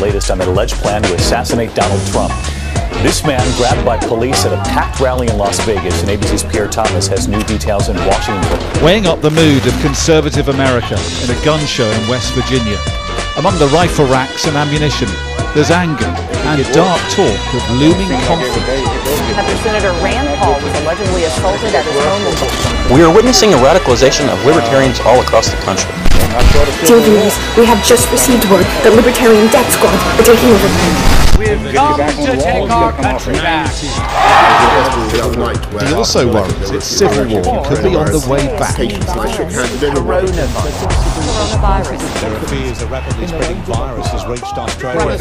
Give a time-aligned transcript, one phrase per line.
[0.00, 2.32] Latest on an alleged plan to assassinate Donald Trump.
[3.02, 6.68] This man grabbed by police at a packed rally in Las Vegas, and ABC's Pierre
[6.68, 8.84] Thomas has new details in Washington.
[8.84, 12.78] Weighing up the mood of conservative America in a gun show in West Virginia.
[13.36, 15.08] Among the rifle racks and ammunition,
[15.54, 18.99] there's anger and dark talk of looming conflict.
[19.30, 22.94] After Senator Rand Paul was allegedly assaulted at his home.
[22.94, 25.90] We are witnessing a radicalization of libertarians all across the country.
[26.86, 30.96] Dear viewers, we have just received word that Libertarian Death Squad are taking over land.
[30.98, 31.09] We've
[31.68, 33.72] come to take our country back.
[35.84, 38.76] He also worries its civil war could be on the way back.
[40.80, 42.20] Coronavirus.
[42.20, 45.18] There are fears a rapidly spreading virus has reached Australia.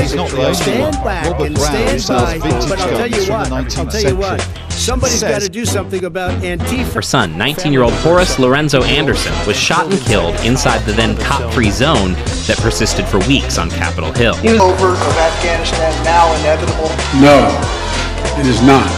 [0.00, 0.94] He's not the only one.
[0.94, 4.40] Robert Brown, who stand sells vintage But guns from the 19th tell you what.
[4.40, 4.71] century.
[4.76, 6.94] Somebody's got to do something about Antifa.
[6.94, 11.16] Her son, 19 year old Horace Lorenzo Anderson, was shot and killed inside the then
[11.18, 12.14] cop free zone
[12.46, 14.34] that persisted for weeks on Capitol Hill.
[14.60, 16.88] over of Afghanistan now inevitable?
[17.20, 17.46] No,
[18.40, 18.90] it is not.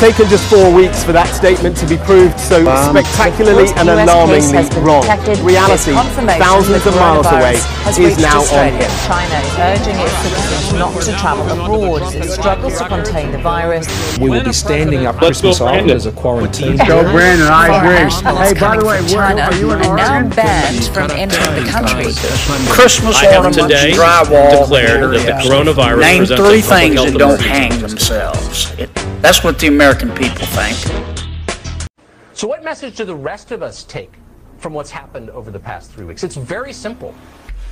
[0.00, 4.08] It's taken just four weeks for that statement to be proved so spectacularly and US
[4.08, 5.02] alarmingly has been wrong.
[5.04, 5.36] detected.
[5.44, 8.80] Reality, There's confirmation thousands of miles away, is reached now on Australia.
[8.80, 8.88] here.
[9.04, 13.44] China is urging its citizens not to travel abroad as it struggles to contain the
[13.44, 13.84] virus.
[14.16, 16.80] We will be standing up Christmas Island as a quarantine.
[16.88, 18.00] Go, Brandon, I Foreign agree.
[18.00, 22.08] nationals coming from China are now banned from entering the country.
[22.72, 24.64] Christmas I have today drywall.
[24.64, 28.72] declared that the coronavirus Name three things that don't hang themselves.
[28.80, 28.88] It,
[29.20, 31.88] that's what the American people think.
[32.32, 34.12] So, what message do the rest of us take
[34.58, 36.22] from what's happened over the past three weeks?
[36.22, 37.14] It's very simple.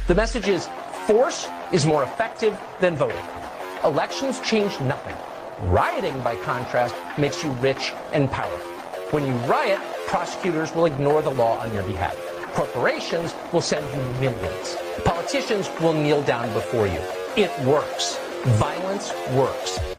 [0.09, 0.69] The message is
[1.07, 3.25] force is more effective than voting.
[3.85, 5.15] Elections change nothing.
[5.71, 8.73] Rioting, by contrast, makes you rich and powerful.
[9.13, 12.17] When you riot, prosecutors will ignore the law on your behalf.
[12.53, 14.77] Corporations will send you millions.
[15.05, 17.01] Politicians will kneel down before you.
[17.37, 18.19] It works.
[18.45, 19.98] Violence works.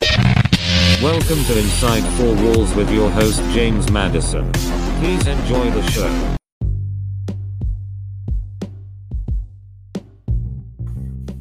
[1.04, 4.52] Welcome to Inside Four Walls with your host James Madison.
[5.00, 6.36] Please enjoy the show.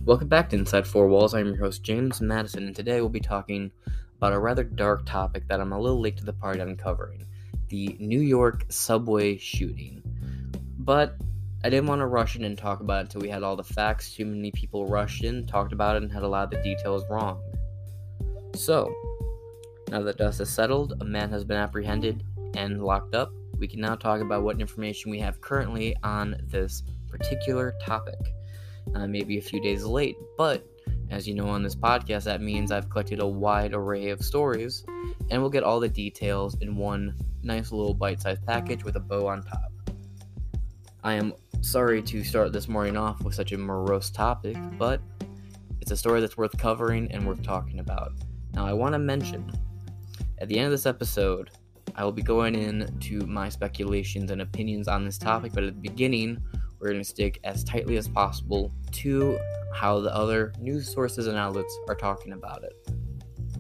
[0.04, 1.34] Welcome back to Inside Four Walls.
[1.34, 3.72] I'm your host, James Madison, and today we'll be talking
[4.18, 7.26] about a rather dark topic that I'm a little late to the party on covering
[7.66, 10.04] the New York subway shooting.
[10.78, 11.16] But
[11.64, 13.64] I didn't want to rush in and talk about it until we had all the
[13.64, 14.14] facts.
[14.14, 17.02] Too many people rushed in, talked about it, and had a lot of the details
[17.10, 17.42] wrong.
[18.54, 18.94] So,
[19.91, 22.22] now that dust has settled, a man has been apprehended
[22.54, 23.32] and locked up.
[23.59, 28.19] We can now talk about what information we have currently on this particular topic.
[28.94, 30.66] Uh, I may be a few days late, but
[31.10, 34.84] as you know on this podcast, that means I've collected a wide array of stories,
[35.31, 39.00] and we'll get all the details in one nice little bite sized package with a
[39.00, 39.72] bow on top.
[41.03, 41.32] I am
[41.62, 45.00] sorry to start this morning off with such a morose topic, but
[45.81, 48.12] it's a story that's worth covering and worth talking about.
[48.53, 49.50] Now, I want to mention
[50.41, 51.50] at the end of this episode,
[51.97, 55.81] I will be going into my speculations and opinions on this topic, but at the
[55.81, 56.38] beginning,
[56.78, 59.38] we're going to stick as tightly as possible to
[59.75, 62.72] how the other news sources and outlets are talking about it.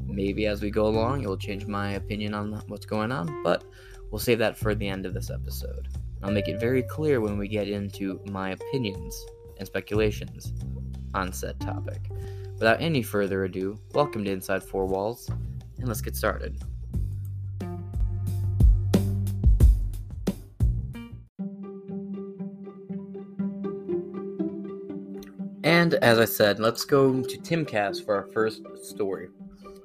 [0.06, 3.64] Maybe as we go along, it will change my opinion on what's going on, but
[4.10, 5.88] we'll save that for the end of this episode.
[6.22, 9.26] I'll make it very clear when we get into my opinions
[9.58, 10.52] and speculations
[11.14, 12.02] on said topic.
[12.54, 15.28] Without any further ado, welcome to Inside Four Walls,
[15.78, 16.62] and let's get started.
[25.64, 29.28] And as I said, let's go to Timcast for our first story.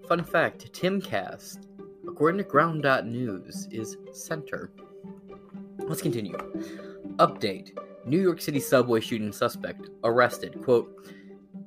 [0.08, 1.68] Fun fact Timcast,
[2.08, 4.72] according to Ground.News, is center.
[5.80, 6.38] Let's continue.
[7.18, 10.62] Update New York City subway shooting suspect arrested.
[10.64, 11.10] Quote,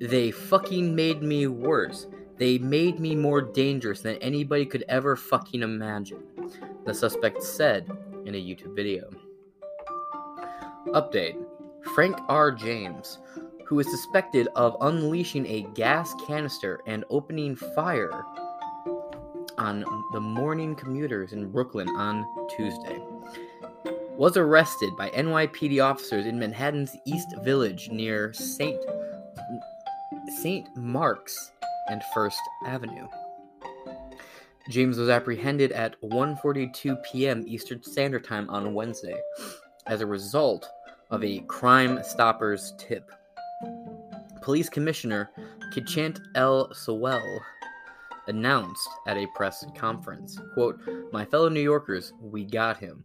[0.00, 2.06] They fucking made me worse.
[2.38, 6.22] They made me more dangerous than anybody could ever fucking imagine.
[6.84, 7.90] The suspect said
[8.26, 9.08] in a YouTube video.
[10.88, 11.42] Update
[11.94, 12.52] Frank R.
[12.52, 13.18] James,
[13.64, 18.22] who is suspected of unleashing a gas canister and opening fire
[19.56, 23.00] on the morning commuters in Brooklyn on Tuesday,
[24.16, 28.80] was arrested by NYPD officers in Manhattan's East Village near St.
[30.42, 30.76] St.
[30.76, 31.52] Mark's
[31.88, 33.06] and First Avenue.
[34.68, 37.44] James was apprehended at 1:42 p.m.
[37.46, 39.16] Eastern Standard Time on Wednesday
[39.86, 40.68] as a result
[41.10, 43.10] of a Crime Stoppers tip.
[44.42, 45.30] Police Commissioner
[45.72, 46.72] Keechant L.
[46.74, 47.40] Sewell
[48.26, 50.80] announced at a press conference, quote,
[51.12, 53.04] "My fellow New Yorkers, we got him."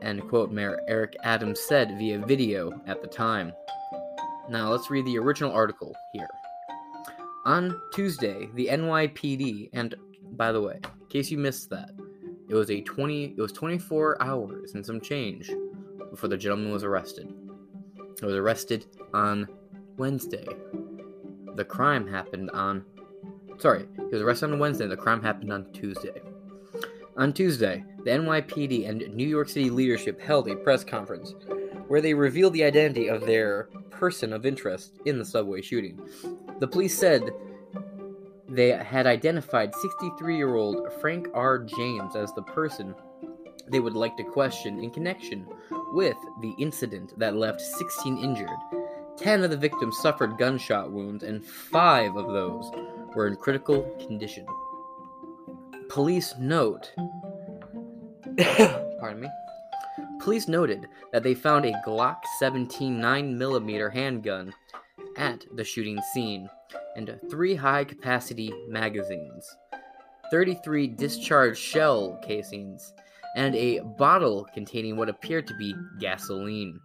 [0.00, 3.52] And quote, Mayor Eric Adams said via video at the time.
[4.48, 6.28] Now let's read the original article here.
[7.48, 9.94] On Tuesday, the NYPD, and
[10.32, 11.92] by the way, in case you missed that,
[12.46, 15.50] it was a 20 it was 24 hours and some change
[16.10, 17.32] before the gentleman was arrested.
[18.20, 18.84] He was arrested
[19.14, 19.48] on
[19.96, 20.46] Wednesday.
[21.54, 22.84] The crime happened on
[23.56, 26.20] sorry, he was arrested on Wednesday, the crime happened on Tuesday.
[27.16, 31.34] On Tuesday, the NYPD and New York City leadership held a press conference
[31.86, 35.98] where they revealed the identity of their person of interest in the subway shooting.
[36.60, 37.22] The police said
[38.48, 41.58] they had identified 63 year old Frank R.
[41.58, 42.94] James as the person
[43.70, 45.46] they would like to question in connection
[45.92, 48.48] with the incident that left 16 injured.
[49.16, 52.70] 10 of the victims suffered gunshot wounds, and 5 of those
[53.14, 54.46] were in critical condition.
[55.88, 56.92] Police note.
[59.00, 59.28] Pardon me.
[60.20, 64.52] Police noted that they found a Glock 17 9mm handgun
[65.16, 66.48] at the shooting scene
[66.96, 69.56] and three high capacity magazines,
[70.30, 72.92] 33 discharged shell casings,
[73.36, 76.78] and a bottle containing what appeared to be gasoline.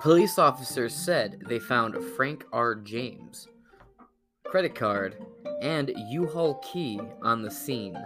[0.00, 2.74] Police officers said they found Frank R.
[2.74, 3.48] James,
[4.44, 5.16] credit card,
[5.60, 7.96] and U-Haul key on the scene.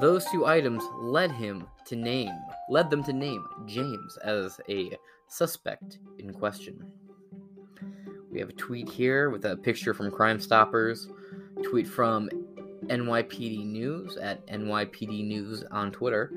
[0.00, 2.32] Those two items led him to name
[2.68, 4.96] led them to name James as a
[5.28, 6.82] suspect in question.
[8.32, 11.10] We have a tweet here with a picture from Crime Stoppers,
[11.62, 12.30] tweet from
[12.86, 16.32] NYPD News at NYPD News on Twitter.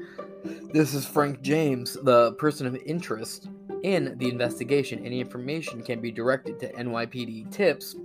[0.74, 3.48] This is Frank James, the person of interest
[3.84, 5.06] in the investigation.
[5.06, 7.96] Any information can be directed to NYPD Tips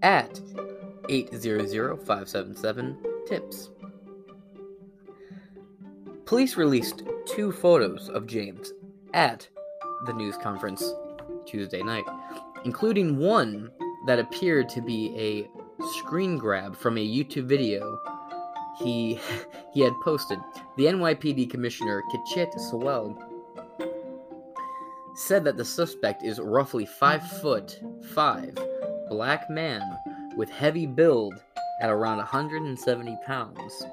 [0.00, 0.40] at
[1.10, 3.70] 800-577-TIPS.
[6.24, 8.72] Police released two photos of James
[9.12, 9.46] at
[10.06, 10.94] the news conference
[11.46, 12.04] Tuesday night,
[12.64, 13.70] including one
[14.06, 15.48] that appeared to be a
[15.98, 17.98] screen grab from a YouTube video
[18.78, 19.18] he
[19.72, 20.38] he had posted.
[20.76, 23.16] The NYPD commissioner Keechant Sewell
[25.14, 27.78] said that the suspect is roughly five foot
[28.14, 28.56] five,
[29.08, 29.82] black man
[30.36, 31.34] with heavy build
[31.80, 33.86] at around 170 pounds.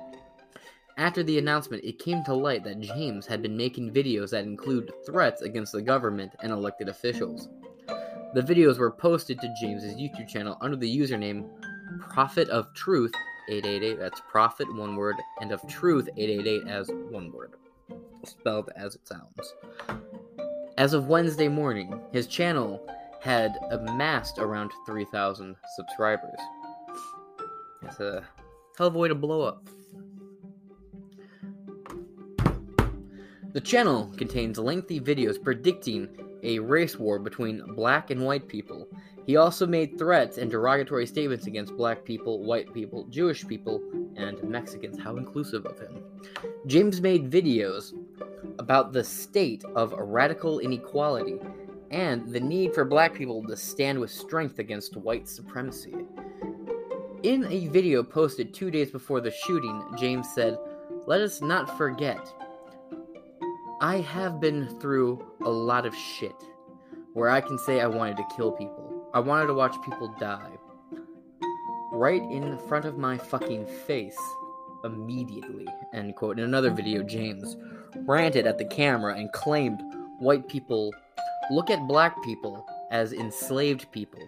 [1.00, 4.92] After the announcement, it came to light that James had been making videos that include
[5.06, 7.48] threats against the government and elected officials.
[8.34, 11.48] The videos were posted to James's YouTube channel under the username
[12.10, 13.14] Prophet of Truth
[13.48, 13.98] 888.
[13.98, 17.54] That's Prophet one word and of Truth 888 as one word,
[18.26, 19.56] spelled as it sounds.
[20.78, 22.86] As of Wednesday morning, his channel
[23.22, 26.40] had amassed around 3,000 subscribers.
[27.84, 28.26] It's a
[28.78, 29.66] hell of a way to blow up.
[33.52, 36.08] The channel contains lengthy videos predicting
[36.44, 38.88] a race war between black and white people.
[39.26, 43.82] He also made threats and derogatory statements against black people, white people, Jewish people,
[44.16, 45.00] and Mexicans.
[45.00, 46.04] How inclusive of him.
[46.68, 47.94] James made videos
[48.60, 51.40] about the state of radical inequality
[51.90, 55.96] and the need for black people to stand with strength against white supremacy.
[57.24, 60.60] In a video posted two days before the shooting, James said,
[61.08, 62.32] Let us not forget
[63.82, 66.36] I have been through a lot of shit
[67.14, 69.08] where I can say I wanted to kill people.
[69.14, 70.52] I wanted to watch people die.
[71.94, 74.20] Right in front of my fucking face.
[74.84, 75.66] Immediately.
[75.94, 76.40] End quote.
[76.40, 77.56] In another video, James
[78.00, 79.82] ranted at the camera and claimed
[80.20, 80.94] white people
[81.50, 84.28] look at black people as enslaved people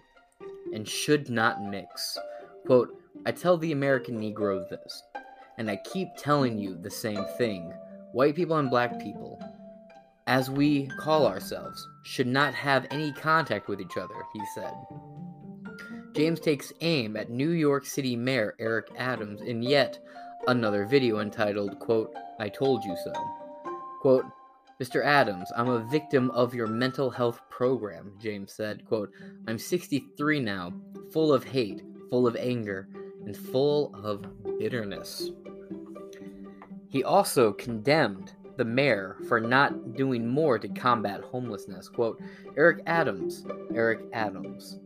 [0.72, 2.18] and should not mix.
[2.64, 5.02] Quote, I tell the American Negro this,
[5.58, 7.70] and I keep telling you the same thing
[8.12, 9.40] white people and black people,
[10.26, 14.72] as we call ourselves, should not have any contact with each other, he said.
[16.14, 19.98] James takes aim at New York City Mayor Eric Adams in yet
[20.46, 23.12] another video entitled, quote, I told you so.
[24.00, 24.24] Quote,
[24.80, 25.04] Mr.
[25.04, 29.10] Adams, I'm a victim of your mental health program, James said, quote,
[29.46, 30.72] I'm 63 now,
[31.12, 32.88] full of hate, full of anger,
[33.24, 34.26] and full of
[34.58, 35.30] bitterness.
[36.92, 41.88] He also condemned the mayor for not doing more to combat homelessness.
[41.88, 42.20] Quote,
[42.54, 44.78] Eric Adams, Eric Adams,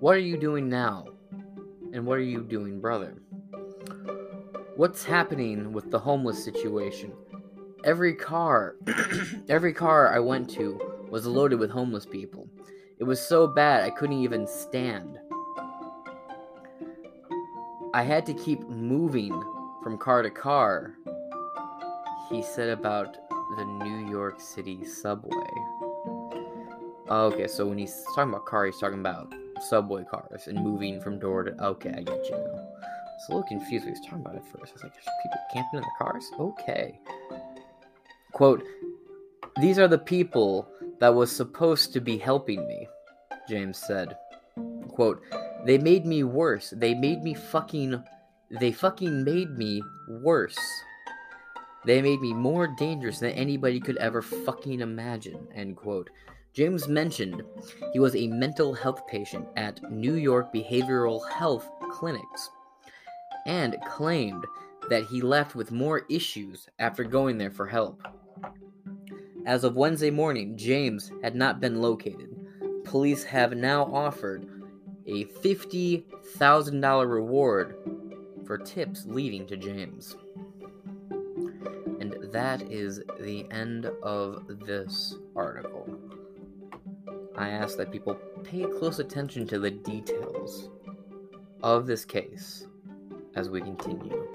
[0.00, 1.06] what are you doing now?
[1.92, 3.14] And what are you doing, brother?
[4.74, 7.12] What's happening with the homeless situation?
[7.84, 8.74] Every car,
[9.48, 12.48] every car I went to was loaded with homeless people.
[12.98, 15.20] It was so bad I couldn't even stand.
[17.94, 19.40] I had to keep moving
[19.84, 20.96] from car to car,
[22.30, 23.16] he said about
[23.56, 25.30] the New York City subway.
[27.08, 29.32] Oh, okay, so when he's talking about cars, he's talking about
[29.68, 31.64] subway cars and moving from door to.
[31.64, 32.34] Okay, I get you.
[32.34, 34.72] I was a little confused what he was talking about at first.
[34.72, 36.30] I was like, there's people camping in their cars?
[36.38, 36.98] Okay.
[38.32, 38.64] Quote,
[39.60, 42.88] These are the people that was supposed to be helping me,
[43.48, 44.16] James said.
[44.88, 45.22] Quote,
[45.66, 46.70] They made me worse.
[46.70, 48.02] They made me fucking.
[48.60, 50.58] They fucking made me worse.
[51.84, 55.46] They made me more dangerous than anybody could ever fucking imagine.
[55.54, 56.10] End quote.
[56.54, 57.42] James mentioned
[57.92, 62.50] he was a mental health patient at New York Behavioral Health Clinics
[63.46, 64.44] and claimed
[64.88, 68.02] that he left with more issues after going there for help.
[69.46, 72.34] As of Wednesday morning, James had not been located.
[72.84, 74.48] Police have now offered
[75.06, 77.76] a $50,000 reward
[78.46, 80.16] for tips leading to James.
[82.34, 85.88] That is the end of this article.
[87.36, 90.68] I ask that people pay close attention to the details
[91.62, 92.66] of this case
[93.36, 94.26] as we continue.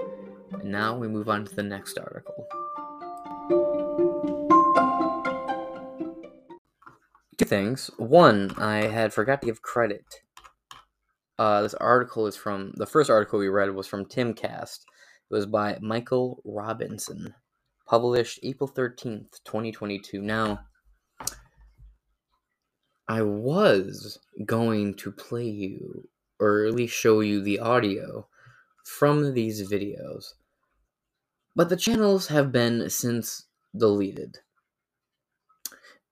[0.54, 2.48] And now we move on to the next article.
[7.38, 7.92] Two things.
[7.98, 10.06] One, I had forgot to give credit.
[11.38, 14.86] Uh, this article is from the first article we read was from Timcast.
[15.30, 17.36] It was by Michael Robinson,
[17.90, 20.22] published April 13th, 2022.
[20.22, 20.60] Now,
[23.08, 26.08] I was going to play you,
[26.40, 28.28] or at least show you the audio
[28.86, 30.34] from these videos,
[31.56, 34.38] but the channels have been since deleted.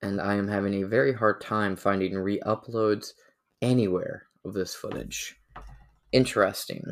[0.01, 3.13] And I am having a very hard time finding re uploads
[3.61, 5.35] anywhere of this footage.
[6.11, 6.83] Interesting.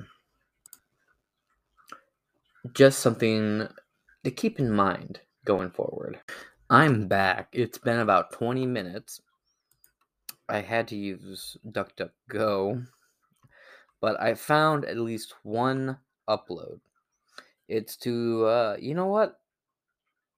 [2.74, 3.68] Just something
[4.26, 6.20] to keep in mind going forward.
[6.68, 7.50] I'm back.
[7.54, 9.22] It's been about 20 minutes.
[10.50, 12.88] I had to use DuckDuckGo,
[14.02, 16.80] but I found at least one upload.
[17.68, 19.40] It's to, uh, you know what?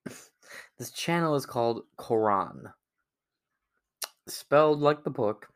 [0.77, 2.74] this channel is called Quran.
[4.27, 5.48] Spelled like the book.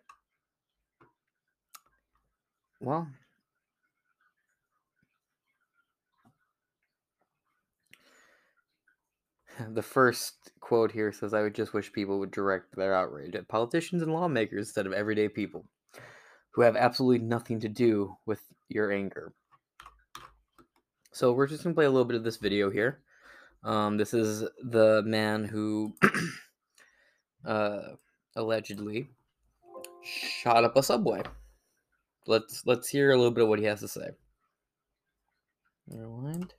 [2.80, 3.10] Well,
[9.74, 13.48] the first quote here says, I would just wish people would direct their outrage at
[13.48, 15.66] politicians and lawmakers instead of everyday people
[16.52, 19.34] who have absolutely nothing to do with your anger.
[21.12, 23.00] So we're just going to play a little bit of this video here.
[23.64, 25.94] Um, this is the man who
[27.46, 27.82] uh,
[28.36, 29.10] allegedly
[30.04, 31.22] shot up a subway.
[32.28, 34.12] Let's let's hear a little bit of what he has to say.
[35.88, 36.54] Rewind.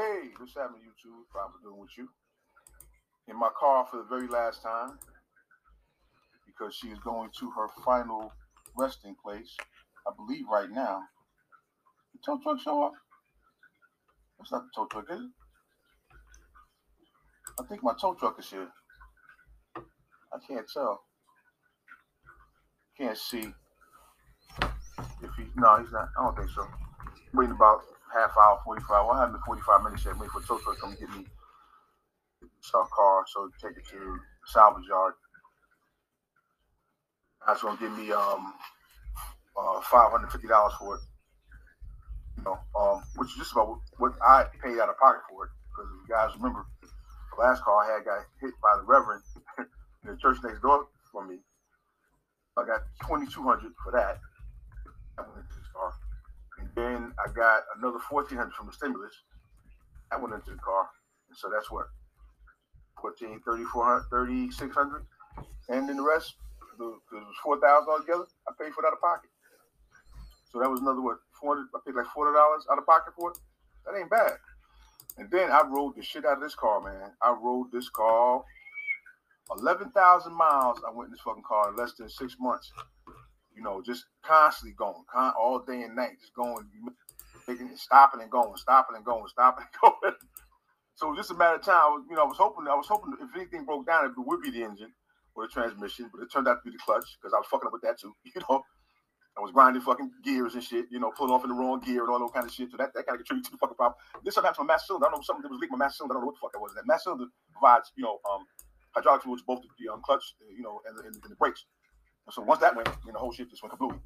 [0.00, 1.28] Hey, what's happening, YouTube?
[1.30, 2.08] Probably doing with you.
[3.28, 4.98] In my car for the very last time
[6.46, 8.32] because she is going to her final
[8.78, 9.54] resting place,
[10.06, 11.02] I believe, right now.
[12.14, 12.92] The tow truck show up?
[14.38, 15.30] That's not the tow truck, is it?
[17.60, 18.68] I think my tow truck is here.
[19.76, 21.02] I can't tell.
[22.96, 23.52] Can't see
[25.22, 25.44] if he.
[25.56, 26.08] No, he's not.
[26.18, 26.66] I don't think so.
[27.34, 27.82] Waiting about
[28.14, 28.88] half hour, 45.
[28.90, 30.14] Well, I 45 minutes yet.
[30.14, 31.26] Waiting for tow truck come get me
[32.74, 35.14] a car, so take it to salvage yard.
[37.46, 38.54] That's gonna give me um
[39.56, 41.00] uh five hundred fifty dollars for it.
[42.38, 45.50] You know, um, which is just about what I paid out of pocket for it.
[45.70, 49.22] Because you guys remember, the last car I had got hit by the Reverend
[49.58, 51.38] in the church next door for me.
[52.56, 54.18] I got twenty two hundred for that.
[55.18, 55.92] I went into this car,
[56.58, 59.12] and then I got another fourteen hundred from the stimulus.
[60.10, 60.88] That went into the car,
[61.28, 61.86] and so that's what
[63.00, 65.06] 14, 3400, 3600,
[65.68, 68.26] and then the rest, because it was four thousand altogether.
[68.48, 69.30] I paid for that out of pocket.
[70.50, 71.68] So that was another what four hundred.
[71.76, 73.38] I paid like forty dollars out of pocket for it.
[73.86, 74.40] That ain't bad.
[75.18, 77.12] And then I rode the shit out of this car, man.
[77.22, 78.42] I rode this car
[79.58, 80.80] 11,000 miles.
[80.86, 82.72] I went in this fucking car in less than six months.
[83.54, 86.68] You know, just constantly going, con- all day and night, just going,
[87.46, 90.14] making, stopping and going, stopping and going, stopping and going.
[90.94, 92.04] So just a matter of time.
[92.08, 94.50] You know, I was hoping, I was hoping if anything broke down, it would be
[94.50, 94.92] the engine
[95.34, 97.66] or the transmission, but it turned out to be the clutch because I was fucking
[97.66, 98.14] up with that too.
[98.34, 98.62] You know,
[99.38, 100.86] I was grinding fucking gears and shit.
[100.90, 102.70] You know, pulling off in the wrong gear and all that kind of shit.
[102.70, 103.96] So that, that kind of contributed to the fucking problem.
[104.24, 105.06] This something happened to my master cylinder.
[105.06, 106.12] I don't know something that was leaking my master cylinder.
[106.12, 106.74] I don't know what the fuck that was.
[106.76, 108.44] That master cylinder provides, you know, um,
[108.92, 111.64] hydraulic fluids, both the um, clutch, uh, you know, and the, and, the brakes.
[112.26, 113.98] And so once that went, you know, the whole shit just went kablooey.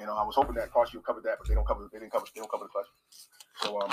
[0.00, 1.88] You know, I was hoping that car shield covered that, but they don't cover.
[1.92, 2.26] They didn't cover.
[2.34, 2.86] They don't cover the clutch.
[3.62, 3.90] So um,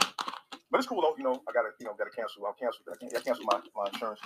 [0.69, 1.15] but it's cool though.
[1.17, 2.45] You know, I gotta you know gotta cancel.
[2.45, 2.81] I'll cancel.
[2.91, 4.19] I can't cancel my, my insurance.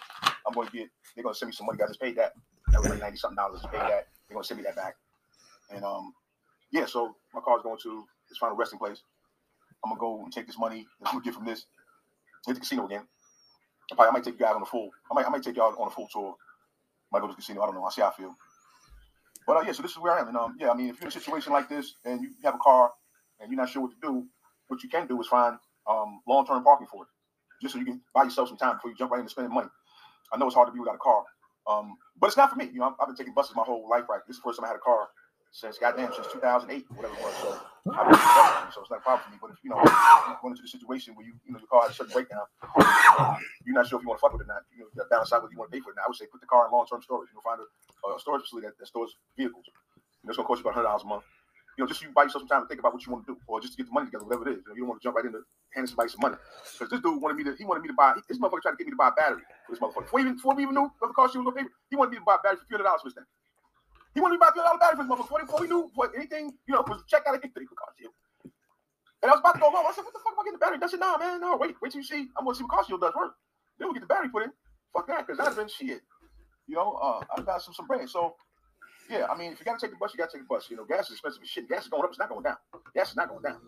[0.48, 0.90] I'm going to get.
[1.16, 1.80] They're going to send me some money.
[1.84, 2.34] I just paid that.
[2.72, 3.62] That was like ninety something dollars.
[3.62, 4.08] Just paid that.
[4.28, 4.96] They're going to send me that back.
[5.70, 6.14] And um,
[6.72, 6.86] yeah.
[6.86, 9.04] So my car's going to its final resting place.
[9.84, 10.86] I'm gonna go and take this money.
[11.06, 11.66] I'm gonna get from this.
[12.46, 13.04] Hit the casino again.
[13.92, 14.90] I, probably, I might take you guys on a full.
[15.10, 16.36] I might I might take y'all on a full tour.
[17.12, 17.62] Might go to the casino.
[17.62, 17.84] I don't know.
[17.84, 18.36] I'll see how I feel.
[19.50, 20.28] But uh, yeah, so this is where I am.
[20.28, 22.54] And um, yeah, I mean, if you're in a situation like this and you have
[22.54, 22.92] a car
[23.40, 24.28] and you're not sure what to do,
[24.68, 25.58] what you can do is find
[25.90, 27.10] um, long-term parking for it,
[27.60, 29.70] just so you can buy yourself some time before you jump right into spending money.
[30.32, 31.24] I know it's hard to be without a car,
[31.68, 32.70] um, but it's not for me.
[32.72, 34.04] You know, I've, I've been taking buses my whole life.
[34.08, 35.08] Right, this is the first time I had a car
[35.52, 37.36] since goddamn since 2008, whatever it was.
[37.42, 39.38] So so it's not a problem for me.
[39.42, 39.82] But if you know,
[40.42, 42.46] going into the situation where you you know your car has a certain breakdown,
[43.66, 44.64] you're not sure if you want to fuck with it or not.
[44.70, 45.98] You know, you balance out whether you want to pay for it.
[45.98, 47.30] Now, I would say put the car in long-term storage.
[47.34, 49.66] You know, find a, a storage facility that, that stores vehicles.
[49.66, 51.26] You know, it's gonna cost you about hundred dollars a month.
[51.78, 53.34] You know, just you buy yourself some time to think about what you want to
[53.34, 54.62] do, or just to get the money together, whatever it is.
[54.68, 55.42] You, know, you don't want to jump right into
[55.72, 56.36] handing somebody some money.
[56.76, 58.20] Because this dude wanted me to, he wanted me to buy.
[58.28, 60.12] This motherfucker tried to get me to buy a battery for this motherfucker.
[60.12, 61.96] Before, even, before we even knew what the car she was going to pay, he
[61.96, 63.30] wanted me to buy a battery for hundred dollars for this thing.
[64.14, 65.46] He wanted to buy a three dollar battery for his motherfucker.
[65.46, 67.66] Before, we knew what anything, you know, was checked out of history
[67.98, 68.14] shield.
[69.22, 69.86] And I was about to go home.
[69.86, 71.58] I said, "What the fuck am I getting the battery?" I said, "Nah, man, no,
[71.58, 72.32] wait, wait till you see.
[72.38, 73.36] I'm gonna see what shield does work.
[73.78, 74.52] Then we get the battery put in.
[74.94, 76.02] Fuck that, because that'd been shit.
[76.68, 78.08] You know, uh, I got some some brain.
[78.08, 78.36] So
[79.10, 80.70] yeah, I mean, if you gotta take the bus, you gotta take the bus.
[80.70, 81.68] You know, gas is expensive as shit.
[81.68, 82.58] Gas is going up, it's not going down.
[82.96, 83.60] Gas is not going down.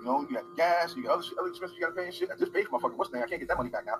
[0.00, 2.30] You know, you got gas, you got other, other expenses you gotta pay and shit.
[2.30, 3.22] I just paid for my fucking what's name.
[3.22, 3.98] I can't get that money back now.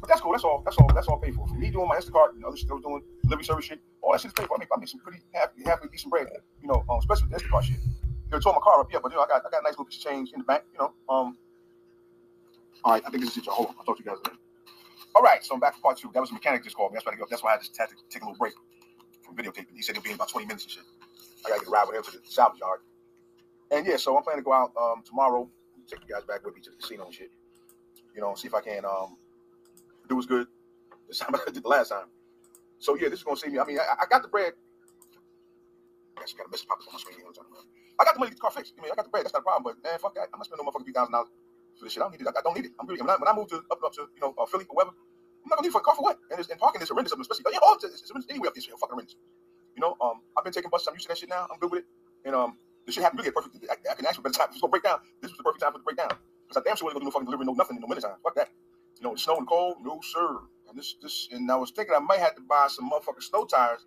[0.00, 0.32] But that's cool.
[0.32, 0.62] That's all.
[0.64, 0.90] That's all.
[0.92, 1.46] That's all paid for.
[1.46, 4.12] For me doing my Instacart and other shit I was doing, delivery service shit, all
[4.12, 4.56] that shit is paid for.
[4.56, 6.26] I make, I make some pretty happy, happy, decent bread.
[6.60, 7.78] You know, um, especially with the Instacart shit.
[7.78, 9.64] You know, tore my car up, yeah, but you know, I got, I got a
[9.64, 10.64] nice little piece of change in the bank.
[10.72, 11.38] You know, um.
[12.84, 13.46] All right, I think this is it.
[13.46, 14.38] Hold on, I'll talk to you guys later.
[15.14, 16.10] All right, so I'm back for part two.
[16.12, 16.96] That was a mechanic just called me.
[16.96, 17.26] That's why I.
[17.30, 18.54] That's why I just had to take a little break
[19.22, 19.76] from videotaping.
[19.76, 20.84] He said he'll be in about 20 minutes and shit.
[21.46, 22.80] I gotta get a ride with him to the salvage yard.
[23.70, 25.48] And yeah, so I'm planning to go out um, tomorrow,
[25.88, 27.30] take you guys back with me to the casino and shit.
[28.14, 29.16] You know, see if I can um,
[30.08, 30.46] do as good
[31.08, 32.06] this time I did the last time.
[32.82, 33.60] So yeah, this is gonna save me.
[33.62, 34.52] I mean, I, I got the bread.
[36.18, 37.22] I got a message popping on my screen.
[37.22, 38.74] I got the money to get the car fixed.
[38.74, 39.22] I mean, I got the bread.
[39.24, 39.62] That's not a problem.
[39.70, 40.34] But man, fuck that.
[40.34, 41.30] I'm not spending no motherfucking three thousand dollars
[41.78, 42.02] for this shit.
[42.02, 42.28] I don't need it.
[42.28, 42.74] I, I don't need it.
[42.82, 42.98] I'm really.
[42.98, 44.98] When I, when I move to up, up to you know uh, Philly or whatever,
[44.98, 46.18] I'm not gonna need for a car for what?
[46.34, 48.74] And, and parking is horrendous, especially yeah, all it's, it's, it's anyway up this shit,
[48.74, 49.14] fucking horrendous.
[49.76, 50.88] You know, um, I've been taking buses.
[50.90, 51.46] I'm used to that shit now.
[51.46, 51.88] I'm good with it.
[52.26, 53.56] And um, this shit happened really at perfect.
[53.70, 54.50] I, I can actually time.
[54.50, 56.12] If it's gonna break down, this was the perfect time for it to break down.
[56.48, 58.02] Because I damn sure wasn't gonna do no fucking delivery, no nothing in no minute
[58.02, 58.18] time.
[58.22, 58.50] Fuck that.
[58.98, 60.40] You know, the snow and cold, no sir.
[60.72, 63.44] And this, this, and I was thinking I might have to buy some motherfucking snow
[63.44, 63.84] tires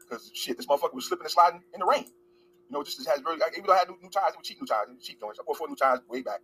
[0.00, 2.02] because shit, this motherfucker was slipping and sliding in the rain.
[2.02, 3.38] You know, just has very.
[3.54, 5.38] Even though I had new, new tires, they were cheap new tires, cheap joints.
[5.38, 6.40] I bought four new tires way back.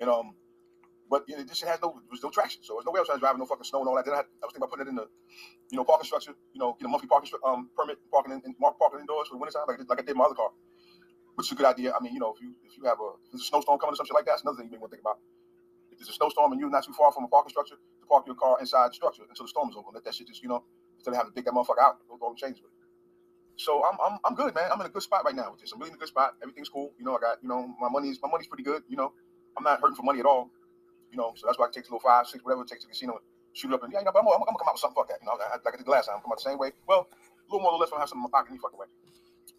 [0.00, 0.32] And um,
[1.10, 3.04] but you know, this shit has no, was no traction, so there's no way I
[3.04, 4.08] was trying to drive no fucking snow and all that.
[4.08, 5.04] Then I, had, I was thinking about putting it in the,
[5.68, 6.32] you know, parking structure.
[6.56, 9.42] You know, get a monthly parking um permit, parking in, in parking indoors for the
[9.44, 10.48] winter time, like like I did my other car,
[11.36, 11.92] which is a good idea.
[11.92, 13.92] I mean, you know, if you if you have a if there's a snowstorm coming
[13.92, 15.20] or something like that, that's another thing you may want to think about.
[15.92, 17.76] If there's a snowstorm and you're not too far from a parking structure,
[18.10, 19.88] park your car inside the structure until the storm is over.
[19.94, 20.64] Let that shit just, you know,
[20.98, 22.80] instead of having to dig that motherfucker out, go all the changes with it.
[23.56, 24.72] So I'm, I'm I'm good, man.
[24.72, 25.70] I'm in a good spot right now with this.
[25.72, 26.34] I'm really in a good spot.
[26.42, 26.92] Everything's cool.
[26.98, 28.82] You know, I got, you know, my money's my money's pretty good.
[28.88, 29.12] You know,
[29.56, 30.50] I'm not hurting for money at all.
[31.12, 32.88] You know, so that's why I take a little five, six, whatever it takes to
[32.88, 33.20] the casino,
[33.52, 34.84] shoot it up, and yeah, you know, but I'm, I'm, I'm gonna come out with
[34.84, 34.96] something.
[34.96, 35.20] Fuck that.
[35.20, 36.16] You know, I, like I did the last time.
[36.16, 36.72] I'm come out the same way.
[36.88, 38.88] Well, a little more or less, I have something in my pocket any fucking way.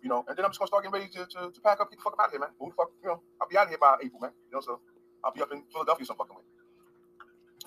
[0.02, 1.94] You know, and then I'm just gonna start getting ready to, to, to pack up,
[1.94, 2.50] get the fuck out of here, man.
[2.58, 4.34] Move the fuck, you know, I'll be out of here by April, man.
[4.50, 4.82] You know, so
[5.22, 6.48] I'll be up in Philadelphia some fucking way.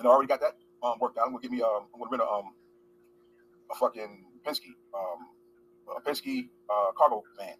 [0.03, 1.25] And I already got that um, worked out.
[1.25, 2.53] I'm gonna give me um, I'm gonna rent a um,
[3.71, 5.25] a fucking Penske um,
[5.97, 7.55] a Penske uh, cargo van,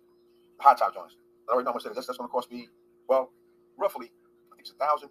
[0.60, 1.16] high top joints.
[1.50, 1.96] I already know how much that is.
[1.96, 2.70] That's, that's gonna cost me
[3.08, 3.32] well,
[3.78, 5.10] roughly, I think it's a thousand,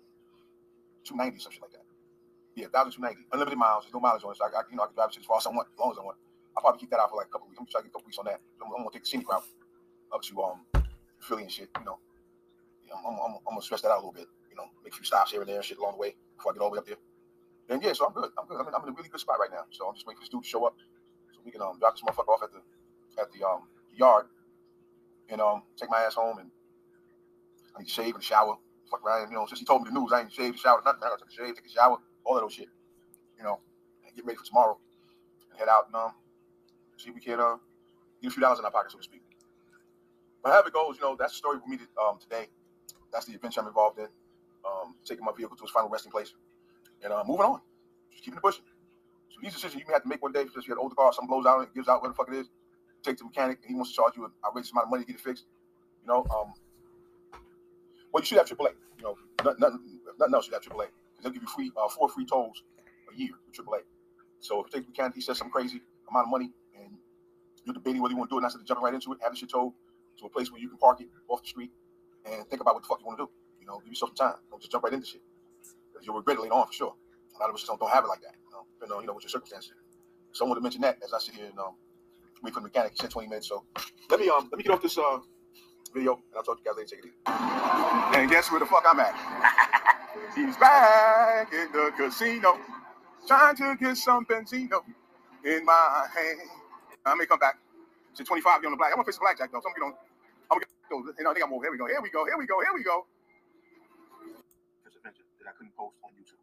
[1.05, 1.85] two ninety, something like that.
[2.55, 3.23] Yeah, thousand two ninety.
[3.33, 3.85] Unlimited miles.
[3.85, 4.39] There's no mileage on it.
[4.39, 5.79] So I, I you know I can drive it as far as I want, as
[5.79, 6.19] long as I want.
[6.57, 7.59] I'll probably keep that out for like a couple weeks.
[7.59, 8.41] I'm gonna try to get a couple weeks on that.
[8.63, 9.43] I'm, I'm gonna take the scenic route
[10.15, 10.59] up to um
[11.19, 11.69] Philly and shit.
[11.79, 11.99] You know,
[12.87, 14.27] yeah, I'm, I'm, I'm, gonna stress that out a little bit.
[14.51, 16.53] You know, make a few stops here and there and shit along the way before
[16.53, 17.03] I get all the way up there.
[17.69, 18.31] And yeah, so I'm good.
[18.39, 18.61] I'm good.
[18.61, 19.65] I'm in, I'm in a really good spot right now.
[19.71, 20.77] So I'm just waiting for this dude to show up
[21.33, 22.61] so we can um drop this motherfucker off at the
[23.21, 24.27] at the um yard
[25.31, 26.51] and um take my ass home and
[27.75, 28.57] I need to shave and shower.
[28.91, 31.01] Fuck around, you know, since he told me the news, I ain't shaved, shower, nothing.
[31.03, 32.69] I gotta take a shave, take a shower, all that old shit.
[33.39, 33.61] You know,
[34.07, 34.79] and get ready for tomorrow
[35.51, 36.13] and head out and um
[36.99, 37.57] see if we can uh
[38.21, 39.23] get a few dollars in our pocket, so to speak.
[40.43, 42.49] But however it goes, you know, that's the story for me um today.
[43.11, 44.09] That's the adventure I'm involved in.
[44.65, 46.33] Um, taking my vehicle to its final resting place
[47.03, 47.61] and uh, moving on.
[48.11, 48.65] just keeping it pushing.
[49.29, 50.95] So these decisions you may have to make one day, because you had an older
[50.95, 52.51] car, something blows out, it gives out, whatever the fuck it is.
[53.03, 55.07] Take to mechanic, and he wants to charge you an outrageous amount of money to
[55.07, 55.45] get it fixed.
[56.03, 56.55] You know, um,
[58.13, 58.73] well, you should have AAA.
[58.99, 59.61] You know, nothing,
[60.19, 62.63] nothing, else you have AAA because they'll give you free uh, four free tolls
[63.13, 63.81] a year with AAA.
[64.41, 66.97] So if you take mechanic, he says some crazy amount of money, and
[67.65, 69.19] you're debating whether you want to do it, and instead of jumping right into it,
[69.23, 69.73] have the shit towed
[70.21, 71.71] to a place where you can park it off the street
[72.25, 73.31] and think about what the fuck you want to do.
[73.61, 74.39] You know, give yourself some time.
[74.51, 75.23] Don't just jump right into shit.
[76.03, 76.95] You'll regret it later on for sure.
[77.37, 78.35] A lot of us don't, don't have it like that.
[78.47, 79.73] You know, depending on you know what your circumstances.
[80.33, 81.75] Someone to mention that as I sit here and um,
[82.53, 82.93] for the mechanic.
[82.93, 83.49] He said 20 minutes.
[83.49, 83.65] So
[84.11, 85.19] let me um let me get off this uh
[85.95, 86.91] video and I'll talk to you guys later.
[86.91, 88.21] Take it easy.
[88.21, 89.15] And guess where the fuck I'm at?
[90.37, 92.59] He's back in the casino,
[93.27, 94.81] trying to get some benzino
[95.45, 96.41] in my hand.
[97.07, 97.59] I may come back
[98.17, 98.91] to 25 on the black.
[98.91, 99.61] I'm gonna play some blackjack though.
[99.63, 100.07] So I'm gonna get on.
[100.51, 101.65] I'm gonna get, you know, I think I'm over.
[101.65, 101.87] Here we go.
[101.87, 102.25] Here we go.
[102.27, 102.61] Here we go.
[102.61, 103.07] Here we go.
[105.45, 106.41] That I couldn't post on YouTube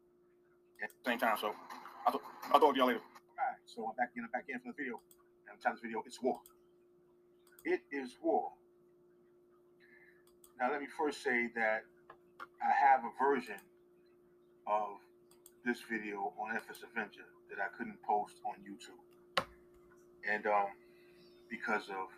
[0.83, 1.37] at the same time.
[1.41, 1.53] So
[2.05, 3.01] I'll, talk, I'll talk to y'all later.
[3.01, 3.57] All right.
[3.65, 4.23] So I'm back in.
[4.23, 5.01] I'm back in for the video.
[5.49, 6.39] And I'm this video, it's war.
[7.65, 8.51] It is war.
[10.59, 11.83] Now, let me first say that
[12.61, 13.57] I have a version
[14.67, 15.01] of
[15.65, 19.01] this video on FS Avenger that I couldn't post on YouTube.
[20.29, 20.69] And um,
[21.49, 22.13] because of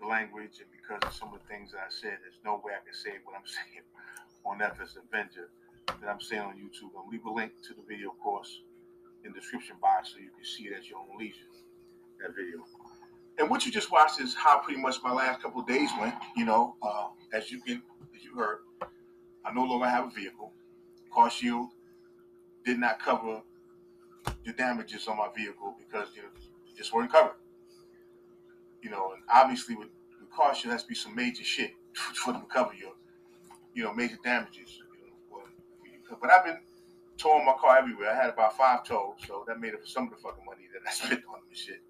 [0.00, 2.72] the language and because of some of the things that I said, there's no way
[2.74, 3.86] I can say what I'm saying
[4.46, 5.50] on FS Avenger
[6.02, 6.90] that I'm saying on YouTube.
[6.96, 8.62] I'll leave a link to the video, of course,
[9.24, 11.46] in the description box so you can see it at your own leisure,
[12.20, 12.64] that video.
[13.38, 16.14] And what you just watched is how pretty much my last couple of days went.
[16.36, 17.82] You know, uh, as you can,
[18.14, 18.58] as you heard,
[19.44, 20.52] I no longer have a vehicle.
[21.12, 21.70] Car Shield
[22.64, 23.40] did not cover
[24.44, 26.28] the damages on my vehicle because you know
[26.66, 27.36] they just weren't covered.
[28.82, 29.88] You know, and obviously with,
[30.20, 32.92] with Car Shield has to be some major shit for them to cover your,
[33.74, 34.81] you know, major damages.
[36.20, 36.58] But I've been
[37.18, 38.10] towing my car everywhere.
[38.10, 40.68] I had about five tows, so that made up for some of the fucking money
[40.72, 41.82] that I spent on this shit.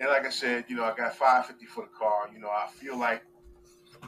[0.00, 2.30] And like I said, you know, I got 550 for the car.
[2.32, 3.24] You know, I feel like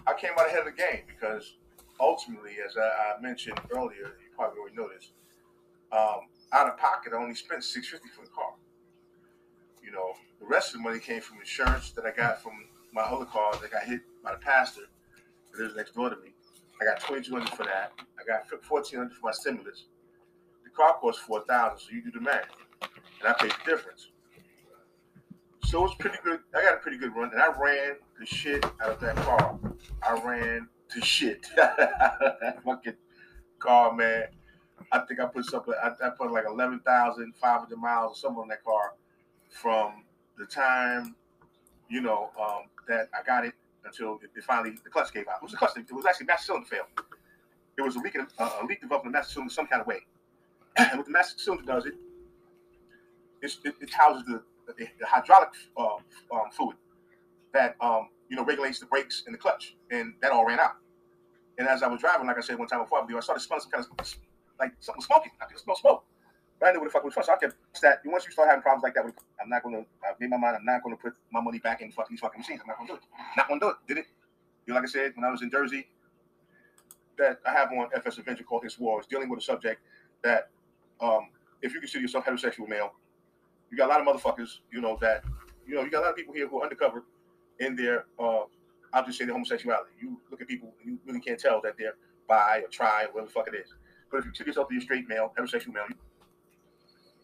[0.07, 1.57] I came out ahead of the game because
[1.99, 5.11] ultimately, as I, I mentioned earlier, you probably already know this.
[5.93, 8.55] Um, out of pocket, I only spent 650 for the car.
[9.83, 12.53] You know, the rest of the money came from insurance that I got from
[12.93, 14.83] my other car that got hit by the pastor
[15.53, 16.30] that lives next door to me.
[16.81, 17.93] I got 2200 for that.
[18.19, 19.85] I got 1400 for my stimulus.
[20.65, 22.45] The car cost 4000 so you do the math.
[22.83, 24.09] And I paid the difference.
[25.65, 26.41] So it was pretty good.
[26.55, 29.59] I got a pretty good run, and I ran the shit out of that car.
[30.03, 32.97] I ran the shit out of that fucking
[33.59, 34.25] car, man.
[34.91, 35.75] I think I put something.
[35.81, 38.95] I, I put like eleven thousand five hundred miles or something on that car
[39.51, 40.05] from
[40.39, 41.15] the time,
[41.89, 45.37] you know, um, that I got it until it, it finally the clutch gave out.
[45.37, 45.77] It was a clutch.
[45.77, 46.85] It was actually master cylinder fail.
[47.79, 49.87] It was a leak, uh, a leak developed in the master cylinder some kind of
[49.87, 50.01] way.
[50.77, 51.95] and what the master cylinder does, it
[53.43, 55.97] it, it houses the the, the hydraulic uh,
[56.33, 56.77] um, fluid
[57.53, 60.77] that um, you know regulates the brakes and the clutch, and that all ran out.
[61.59, 63.71] And as I was driving, like I said one time before, I started smelling some
[63.71, 64.15] kind of
[64.59, 65.33] like something smoking.
[65.41, 66.05] I could smell smoke.
[66.63, 67.25] I knew what the fuck was from.
[67.25, 67.57] So I kept.
[68.05, 69.05] Once you start having problems like that,
[69.41, 69.85] I'm not gonna.
[70.03, 70.57] I made my mind.
[70.57, 72.61] I'm not gonna put my money back in fucking these fucking machines.
[72.63, 73.03] I'm not gonna do it.
[73.37, 73.77] Not gonna do it.
[73.89, 74.07] Did it?
[74.67, 75.89] You know, like I said, when I was in Jersey,
[77.21, 79.81] that I have on FS Adventure called This War is dealing with a subject
[80.23, 80.51] that,
[81.01, 81.29] um,
[81.63, 82.93] if you consider yourself heterosexual male,
[83.71, 85.25] you got a lot of motherfuckers, you know, that,
[85.67, 87.05] you know, you got a lot of people here who are undercover
[87.61, 88.41] in their, uh,
[88.93, 89.91] I'll just say their homosexuality.
[90.01, 91.95] You look at people and you really can't tell that they're
[92.27, 93.75] bi or tri or whatever the fuck it is.
[94.11, 95.87] But if you took yourself to your straight male, heterosexual male,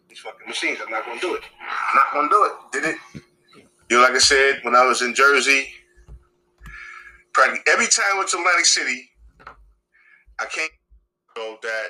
[0.07, 1.43] these fucking machines, I'm not to do it.
[1.61, 2.71] I'm not to do it.
[2.71, 3.23] Did it?
[3.89, 5.67] You know, like I said, when I was in Jersey,
[7.33, 9.09] practically every time I went to Atlantic City,
[10.39, 10.67] I came
[11.37, 11.87] know that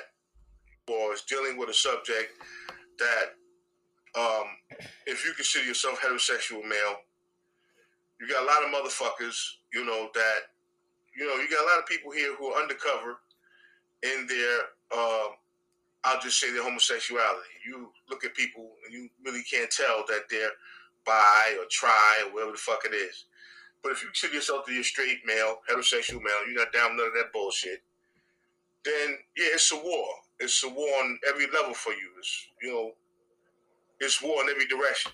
[0.88, 2.32] was dealing with a subject
[2.98, 3.34] that
[4.18, 4.46] um,
[5.06, 6.96] if you consider yourself heterosexual male,
[8.20, 9.36] you got a lot of motherfuckers,
[9.72, 10.38] you know, that,
[11.16, 13.20] you know, you got a lot of people here who are undercover
[14.02, 14.58] in their,
[14.96, 15.28] uh,
[16.08, 17.52] I'll just say their homosexuality.
[17.66, 20.52] You look at people and you really can't tell that they're
[21.04, 23.26] bi or tri or whatever the fuck it is.
[23.82, 26.96] But if you consider yourself to be a straight male, heterosexual male, you're not down
[26.96, 27.82] with none of that bullshit,
[28.84, 30.06] then yeah, it's a war.
[30.40, 32.08] It's a war on every level for you.
[32.18, 32.92] It's, you know,
[34.00, 35.12] it's war in every direction.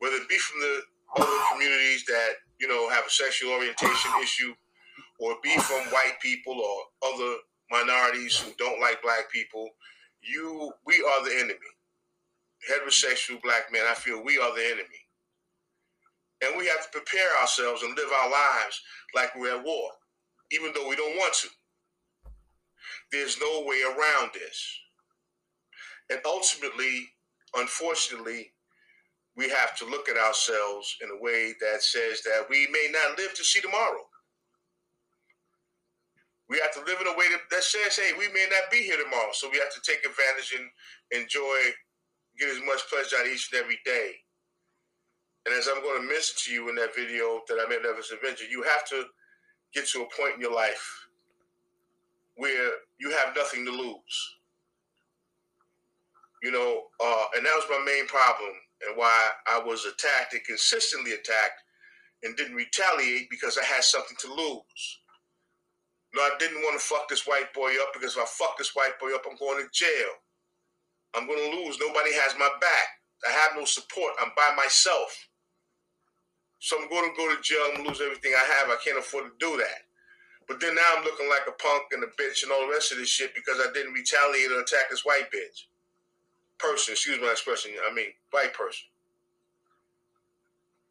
[0.00, 0.82] Whether it be from the
[1.16, 4.54] other communities that, you know, have a sexual orientation issue,
[5.18, 7.36] or be from white people or other
[7.70, 9.68] minorities who don't like black people,
[10.22, 11.54] you we are the enemy.
[12.70, 15.06] Heterosexual black men, I feel we are the enemy.
[16.44, 18.80] And we have to prepare ourselves and live our lives
[19.14, 19.90] like we're at war,
[20.52, 21.48] even though we don't want to.
[23.10, 24.80] There's no way around this.
[26.10, 27.08] And ultimately,
[27.54, 28.52] unfortunately,
[29.36, 33.18] we have to look at ourselves in a way that says that we may not
[33.18, 34.04] live to see tomorrow.
[36.48, 38.82] We have to live in a way that, that says, hey, we may not be
[38.82, 39.32] here tomorrow.
[39.32, 41.58] So we have to take advantage and enjoy,
[42.38, 44.12] get as much pleasure out of each and every day.
[45.44, 47.96] And as I'm going to mention to you in that video that I made of
[47.96, 49.04] this adventure, you have to
[49.74, 51.06] get to a point in your life
[52.36, 54.36] where you have nothing to lose.
[56.42, 58.52] You know, uh, and that was my main problem
[58.86, 61.62] and why I was attacked and consistently attacked
[62.22, 64.98] and didn't retaliate because I had something to lose.
[66.20, 68.98] I didn't want to fuck this white boy up because if I fuck this white
[69.00, 70.12] boy up, I'm going to jail.
[71.14, 71.78] I'm going to lose.
[71.80, 72.88] Nobody has my back.
[73.26, 74.14] I have no support.
[74.20, 75.28] I'm by myself.
[76.60, 78.70] So I'm going to go to jail and lose everything I have.
[78.70, 79.86] I can't afford to do that.
[80.48, 82.90] But then now I'm looking like a punk and a bitch and all the rest
[82.90, 85.66] of this shit because I didn't retaliate or attack this white bitch.
[86.58, 88.86] Person, excuse my expression, I mean white person.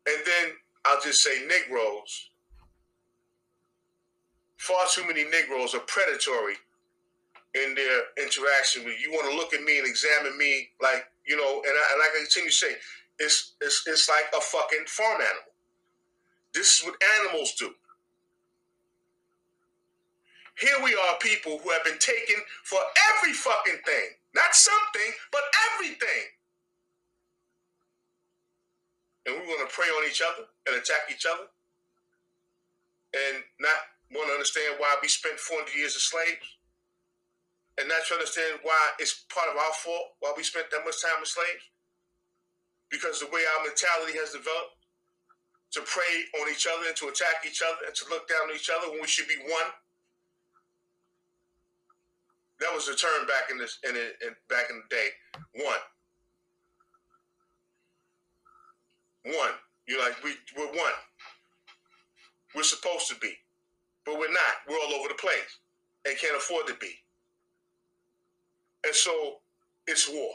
[0.08, 0.54] And then
[0.86, 2.30] I'll just say Negroes.
[4.58, 6.56] Far too many Negroes are predatory
[7.56, 9.10] in their interaction with you.
[9.10, 12.02] You want to look at me and examine me like, you know, and I, and
[12.02, 12.76] I continue to say,
[13.20, 15.54] it's, it's, it's like a fucking farm animal.
[16.54, 17.72] This is what animals do.
[20.60, 22.80] Here we are, people who have been taken for
[23.14, 24.10] every fucking thing.
[24.34, 25.42] Not something, but
[25.74, 26.34] everything.
[29.28, 31.46] And we want to prey on each other and attack each other
[33.14, 36.48] and not want to understand why we spent 400 years as slaves
[37.78, 41.02] and not to understand why it's part of our fault why we spent that much
[41.04, 41.66] time as slaves
[42.88, 44.80] because the way our mentality has developed
[45.76, 48.56] to prey on each other and to attack each other and to look down on
[48.56, 49.70] each other when we should be one
[52.60, 55.10] that was the term back in this in, in back in the day.
[55.54, 55.80] One.
[59.36, 59.52] One.
[59.88, 60.94] You're like we we're one.
[62.56, 63.34] We're supposed to be,
[64.08, 64.64] but we're not.
[64.68, 65.60] We're all over the place
[66.06, 66.96] and can't afford to be.
[68.86, 69.44] And so
[69.86, 70.32] it's war.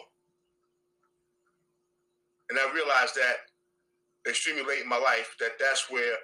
[2.50, 3.48] And I realized that
[4.28, 6.14] extremely late in my life that that's where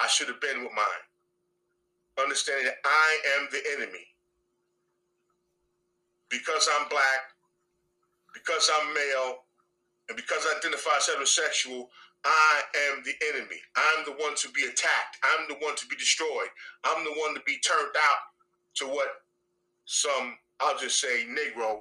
[0.00, 1.02] I should have been with mine.
[2.22, 4.04] Understanding that I am the enemy
[6.28, 7.32] because I'm black,
[8.34, 9.44] because I'm male,
[10.08, 11.88] and because I identify as heterosexual,
[12.24, 13.60] I am the enemy.
[13.76, 15.18] I'm the one to be attacked.
[15.22, 16.50] I'm the one to be destroyed.
[16.84, 18.20] I'm the one to be turned out
[18.76, 19.08] to what
[19.84, 21.80] some, I'll just say, Negro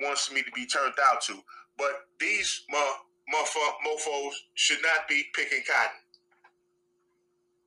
[0.00, 1.38] wants me to be turned out to.
[1.78, 6.00] But these mofos should not be picking cotton.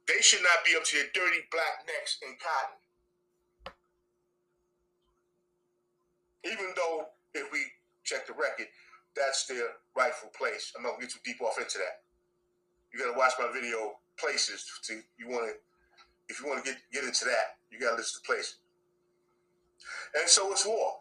[0.07, 2.79] They should not be up to their dirty black necks in cotton.
[6.45, 7.59] even though if we
[8.03, 8.67] check the record,
[9.15, 10.73] that's their rightful place.
[10.75, 12.03] I'm not gonna get too deep off into that.
[12.93, 15.53] You gotta watch my video places to you wanna
[16.27, 18.57] if you wanna get get into that, you gotta listen to places.
[20.15, 20.97] And so it's war.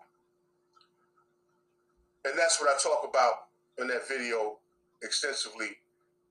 [2.24, 4.58] And that's what I talk about in that video
[5.02, 5.78] extensively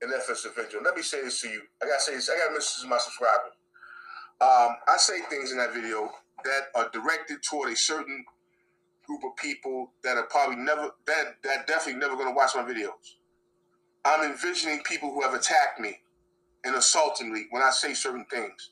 [0.02, 0.78] in FS Avenger.
[0.82, 1.62] Let me say this to you.
[1.82, 3.54] I gotta say this, I gotta to my subscribers.
[4.40, 6.10] Um, I say things in that video
[6.44, 8.24] that are directed toward a certain
[9.08, 12.62] group of people that are probably never that that definitely never going to watch my
[12.62, 13.16] videos.
[14.04, 15.98] I'm envisioning people who have attacked me
[16.64, 18.70] and assaulted me when I say certain things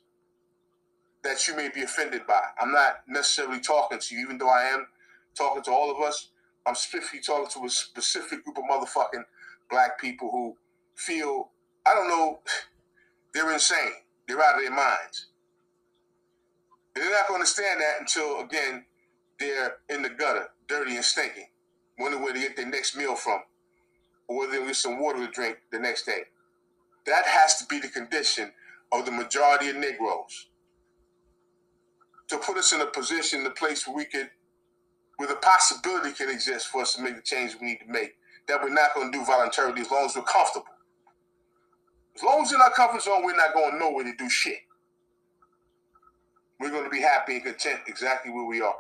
[1.25, 2.41] that you may be offended by.
[2.61, 4.87] I'm not necessarily talking to you, even though I am
[5.35, 6.29] talking to all of us.
[6.67, 9.25] I'm specifically talking to a specific group of motherfucking
[9.71, 10.57] black people who
[10.95, 11.51] feel
[11.87, 12.41] I don't know
[13.35, 13.93] they're insane.
[14.29, 15.27] They're out of their minds.
[16.95, 18.86] And they're not going to understand that until again
[19.39, 21.49] they're in the gutter, dirty and stinking,
[21.99, 23.41] wondering where to get their next meal from,
[24.29, 26.23] or whether they'll get some water to drink the next day.
[27.07, 28.53] That has to be the condition
[28.93, 30.49] of the majority of Negroes.
[32.29, 34.31] To put us in a position, the place where we could,
[35.17, 38.17] where the possibility can exist for us to make the change we need to make,
[38.49, 40.67] that we're not going to do voluntarily as long as we're comfortable.
[42.17, 44.59] As long as in our comfort zone, we're not going nowhere to do shit.
[46.59, 48.77] We're going to be happy and content exactly where we are.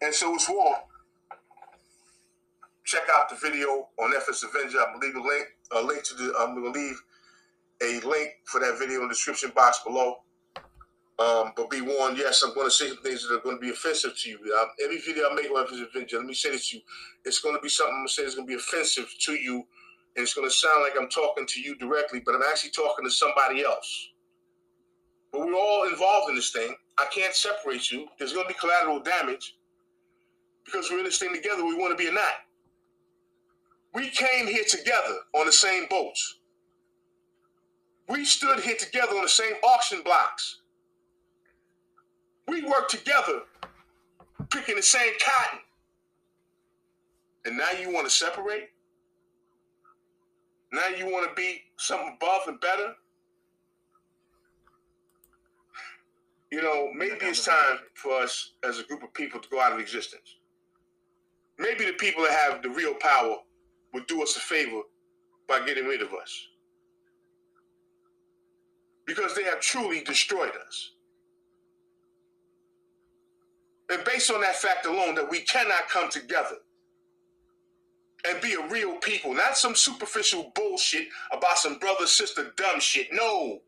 [0.00, 0.76] And so it's war.
[2.84, 4.78] Check out the video on FS Avenger.
[4.80, 6.34] I'm leave a link, a link to the.
[6.38, 6.96] I'm gonna leave
[7.82, 10.18] a link for that video in the description box below.
[11.18, 13.60] Um, but be warned, yes, I'm going to say some things that are going to
[13.60, 14.38] be offensive to you.
[14.60, 16.82] Um, every video I make on FS Avenger, let me say this to you,
[17.24, 19.32] it's going to be something I'm going to say is going to be offensive to
[19.32, 19.54] you,
[20.14, 23.04] and it's going to sound like I'm talking to you directly, but I'm actually talking
[23.04, 24.10] to somebody else.
[25.32, 26.76] But we're all involved in this thing.
[26.98, 28.06] I can't separate you.
[28.18, 29.57] There's going to be collateral damage
[30.70, 32.34] because we're in this thing together, we want to be or not.
[33.94, 36.38] We came here together on the same boats.
[38.08, 40.60] We stood here together on the same auction blocks.
[42.46, 43.42] We worked together
[44.50, 45.60] picking the same cotton.
[47.44, 48.70] And now you want to separate?
[50.72, 52.94] Now you want to be something above and better?
[56.50, 59.72] You know, maybe it's time for us as a group of people to go out
[59.72, 60.37] of existence.
[61.58, 63.36] Maybe the people that have the real power
[63.92, 64.82] would do us a favor
[65.48, 66.46] by getting rid of us.
[69.06, 70.92] Because they have truly destroyed us.
[73.90, 76.56] And based on that fact alone, that we cannot come together
[78.26, 83.08] and be a real people, not some superficial bullshit about some brother sister dumb shit.
[83.12, 83.60] No.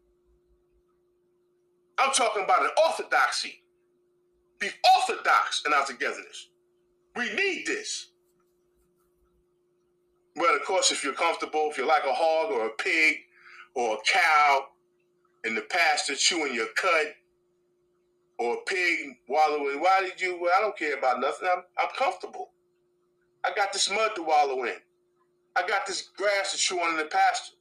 [1.98, 3.62] I'm talking about an orthodoxy.
[4.59, 6.49] Be orthodox in our togetherness.
[7.16, 8.06] We need this.
[10.36, 13.16] Well, of course, if you're comfortable, if you're like a hog or a pig
[13.74, 14.66] or a cow
[15.44, 17.14] in the pasture chewing your cud,
[18.38, 20.40] or a pig wallowing, why did you?
[20.40, 21.46] Well, I don't care about nothing.
[21.52, 22.50] I'm, I'm comfortable.
[23.44, 24.76] I got this mud to wallow in.
[25.56, 27.56] I got this grass to chew on in the pasture.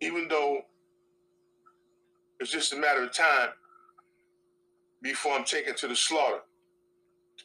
[0.00, 0.62] Even though
[2.38, 3.48] it's just a matter of time
[5.02, 6.40] before I'm taken to the slaughter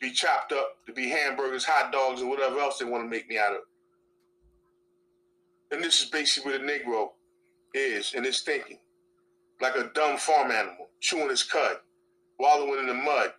[0.01, 3.29] be chopped up, to be hamburgers, hot dogs, or whatever else they want to make
[3.29, 3.61] me out of.
[5.69, 7.11] And this is basically what a Negro
[7.73, 8.79] is in his thinking.
[9.61, 11.77] Like a dumb farm animal, chewing his cud,
[12.39, 13.31] wallowing in the mud.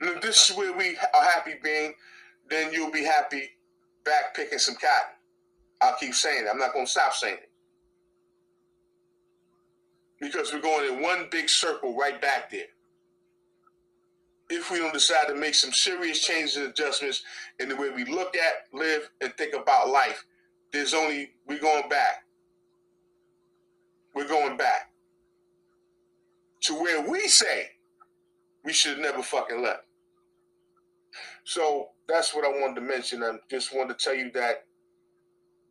[0.00, 1.92] And if this is where we are happy being,
[2.48, 3.50] then you'll be happy
[4.04, 5.14] back picking some cotton.
[5.82, 6.48] I'll keep saying it.
[6.50, 7.50] I'm not going to stop saying it.
[10.18, 12.66] Because we're going in one big circle right back there
[14.50, 17.22] if we don't decide to make some serious changes and adjustments
[17.60, 20.24] in the way we look at, live, and think about life,
[20.72, 22.24] there's only we're going back.
[24.14, 24.90] We're going back
[26.62, 27.68] to where we say
[28.64, 29.84] we should have never fucking left.
[31.44, 33.22] So that's what I wanted to mention.
[33.22, 34.64] I just wanted to tell you that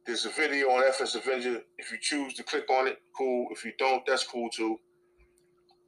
[0.06, 1.62] there's a video on FS Avenger.
[1.78, 3.48] If you choose to click on it, cool.
[3.52, 4.80] If you don't, that's cool too.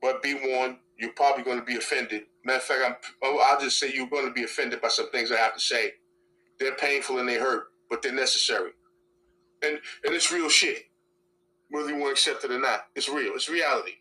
[0.02, 2.24] But be warned, you're probably going to be offended.
[2.46, 5.10] Matter of fact, I'm, oh, I'll just say you're going to be offended by some
[5.10, 5.94] things I have to say.
[6.60, 8.70] They're painful and they hurt, but they're necessary.
[9.64, 10.86] And and it's real shit,
[11.72, 12.82] whether you want to accept it or not.
[12.96, 13.34] It's real.
[13.34, 13.94] It's reality.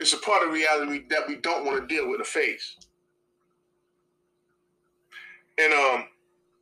[0.00, 2.76] It's a part of reality that we don't want to deal with or face.
[5.58, 6.06] And um,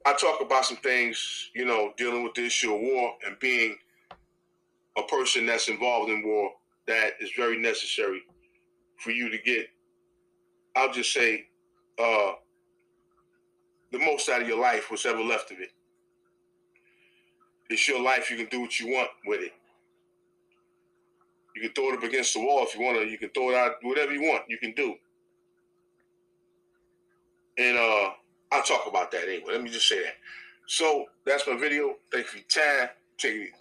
[0.04, 3.76] I talk about some things, you know, dealing with the issue of war and being
[4.98, 6.50] a person that's involved in war
[6.86, 8.22] that is very necessary
[9.00, 9.66] for you to get,
[10.76, 11.46] I'll just say,
[11.98, 12.32] uh,
[13.92, 15.72] the most out of your life, what's ever left of it.
[17.68, 18.30] It's your life.
[18.30, 19.52] You can do what you want with it.
[21.54, 23.06] You can throw it up against the wall if you want to.
[23.06, 24.44] You can throw it out, whatever you want.
[24.48, 24.94] You can do.
[27.58, 28.10] And uh,
[28.52, 29.52] I'll talk about that anyway.
[29.52, 30.14] Let me just say that.
[30.66, 31.96] So that's my video.
[32.12, 32.46] Thank you for your
[32.78, 32.88] time.
[33.18, 33.52] Take it easy.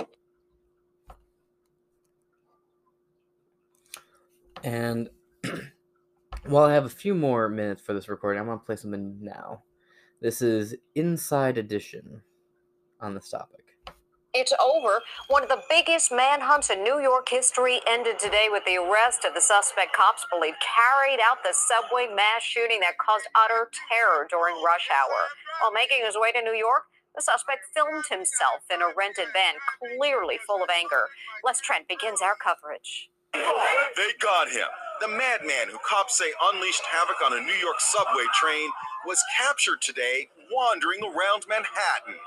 [4.63, 5.10] And
[6.50, 9.18] while I have a few more minutes for this recording, I'm going to play something
[9.22, 9.62] now.
[10.20, 12.22] This is Inside Edition
[13.00, 13.78] on this topic.
[14.34, 15.02] It's over.
[15.28, 19.34] One of the biggest manhunts in New York history ended today with the arrest of
[19.34, 24.56] the suspect cops believe carried out the subway mass shooting that caused utter terror during
[24.64, 25.30] rush hour.
[25.62, 29.54] While making his way to New York, the suspect filmed himself in a rented van,
[29.98, 31.10] clearly full of anger.
[31.44, 33.10] Les Trent begins our coverage.
[33.34, 34.68] They got him.
[35.02, 38.70] The madman who cops say unleashed havoc on a New York subway train
[39.06, 42.20] was captured today wandering around Manhattan.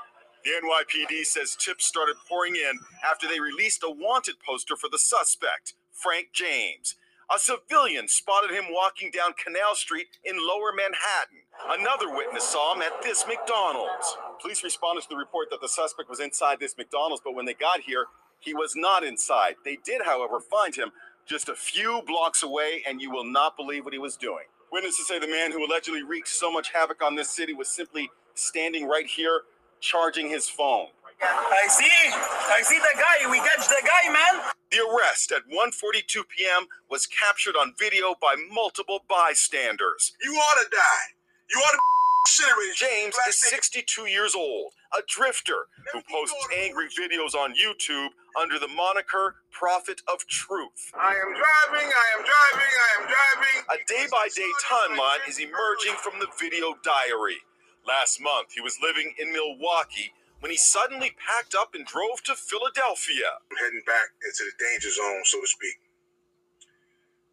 [0.43, 4.99] The NYPD says tips started pouring in after they released a wanted poster for the
[4.99, 6.95] suspect, Frank James.
[7.33, 11.47] A civilian spotted him walking down Canal Street in lower Manhattan.
[11.69, 14.17] Another witness saw him at this McDonald's.
[14.41, 17.53] Police responded to the report that the suspect was inside this McDonald's, but when they
[17.53, 18.05] got here,
[18.43, 19.55] he was not inside.
[19.65, 20.91] They did, however, find him
[21.25, 24.45] just a few blocks away, and you will not believe what he was doing.
[24.71, 28.09] Witnesses say the man who allegedly wreaked so much havoc on this city was simply
[28.35, 29.41] standing right here,
[29.79, 30.87] charging his phone.
[31.21, 31.85] I see.
[32.11, 33.31] I see the guy.
[33.31, 34.51] We catch the guy, man.
[34.71, 36.67] The arrest at 1:42 p.m.
[36.89, 40.13] was captured on video by multiple bystanders.
[40.23, 41.07] You ought to die.
[41.49, 41.79] You ought to
[42.75, 48.67] James is 62 years old, a drifter who posts angry videos on YouTube under the
[48.67, 50.93] moniker Prophet of Truth.
[50.93, 53.57] I am driving, I am driving, I am driving.
[53.73, 57.41] A day by day timeline is emerging from the video diary.
[57.87, 62.35] Last month, he was living in Milwaukee when he suddenly packed up and drove to
[62.35, 63.39] Philadelphia.
[63.51, 65.77] I'm heading back into the danger zone, so to speak.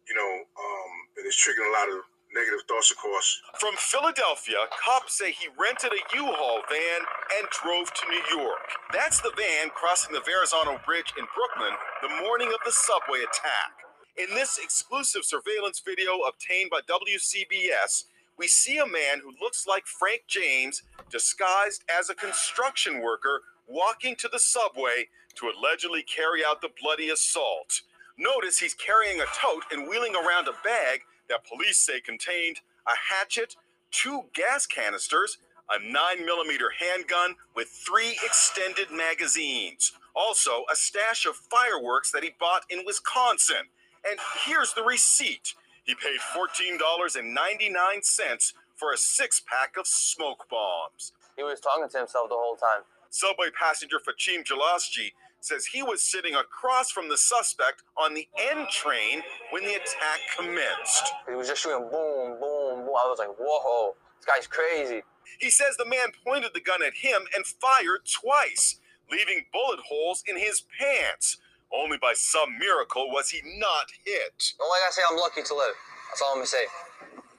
[0.09, 2.03] You know, um, and it's triggering a lot of
[2.33, 3.41] negative thoughts, of course.
[3.59, 7.01] From Philadelphia, cops say he rented a U-Haul van
[7.37, 8.63] and drove to New York.
[8.93, 13.75] That's the van crossing the Verrazano Bridge in Brooklyn the morning of the subway attack.
[14.17, 18.05] In this exclusive surveillance video obtained by WCBS,
[18.37, 24.15] we see a man who looks like Frank James, disguised as a construction worker, walking
[24.15, 27.81] to the subway to allegedly carry out the bloody assault.
[28.17, 31.01] Notice he's carrying a tote and wheeling around a bag
[31.31, 33.55] that police say contained a hatchet,
[33.89, 39.93] two gas canisters, a 9mm handgun with three extended magazines.
[40.13, 43.69] Also, a stash of fireworks that he bought in Wisconsin.
[44.09, 45.53] And here's the receipt.
[45.83, 51.13] He paid $14.99 for a six pack of smoke bombs.
[51.37, 52.83] He was talking to himself the whole time.
[53.09, 58.67] Subway passenger Fachim Jalasji says he was sitting across from the suspect on the N
[58.71, 59.21] train
[59.51, 61.13] when the attack commenced.
[61.27, 62.95] He was just shooting boom, boom, boom.
[62.95, 65.01] I was like, whoa, this guy's crazy.
[65.39, 68.79] He says the man pointed the gun at him and fired twice,
[69.11, 71.37] leaving bullet holes in his pants.
[71.73, 74.53] Only by some miracle was he not hit.
[74.59, 75.73] Don't like I say I'm lucky to live.
[76.09, 76.65] That's all I'm gonna say.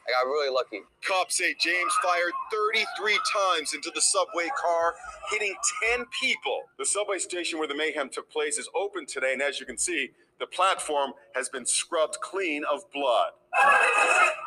[0.07, 0.80] I got really lucky.
[1.07, 4.94] Cops say James fired 33 times into the subway car,
[5.30, 5.55] hitting
[5.90, 6.62] 10 people.
[6.78, 9.78] The subway station where the mayhem took place is open today, and as you can
[9.78, 13.30] see, the platform has been scrubbed clean of blood.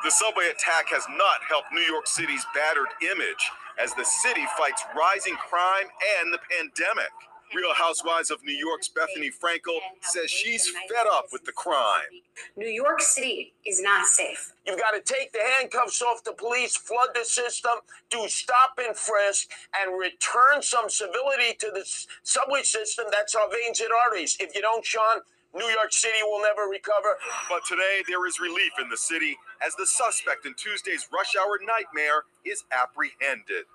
[0.03, 3.49] The subway attack has not helped New York City's battered image
[3.79, 5.87] as the city fights rising crime
[6.19, 7.13] and the pandemic.
[7.53, 12.23] Real Housewives of New York's Bethenny Frankel says she's fed up with the crime.
[12.57, 14.53] New York City is not safe.
[14.65, 17.73] You've got to take the handcuffs off the police, flood the system,
[18.09, 21.85] do stop and frisk, and return some civility to the
[22.23, 23.05] subway system.
[23.11, 24.37] That's our veins and arteries.
[24.39, 25.21] If you don't, Sean,
[25.53, 27.15] New York City will never recover.
[27.49, 31.59] But today there is relief in the city as the suspect in Tuesday's rush hour
[31.61, 33.65] nightmare is apprehended.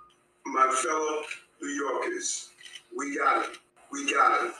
[0.44, 1.22] My fellow
[1.62, 2.49] New Yorkers,
[2.96, 3.58] we got it.
[3.92, 4.54] We got it.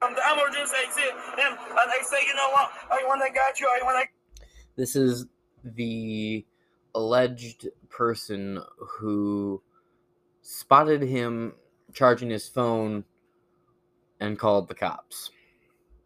[0.00, 0.74] I'm the emergency.
[0.76, 2.70] I see him, and I say, you know what?
[2.90, 3.66] I want to got you.
[3.68, 4.44] I want to.
[4.76, 5.26] This is
[5.64, 6.44] the
[6.94, 9.60] alleged person who
[10.42, 11.54] spotted him
[11.92, 13.04] charging his phone
[14.20, 15.30] and called the cops.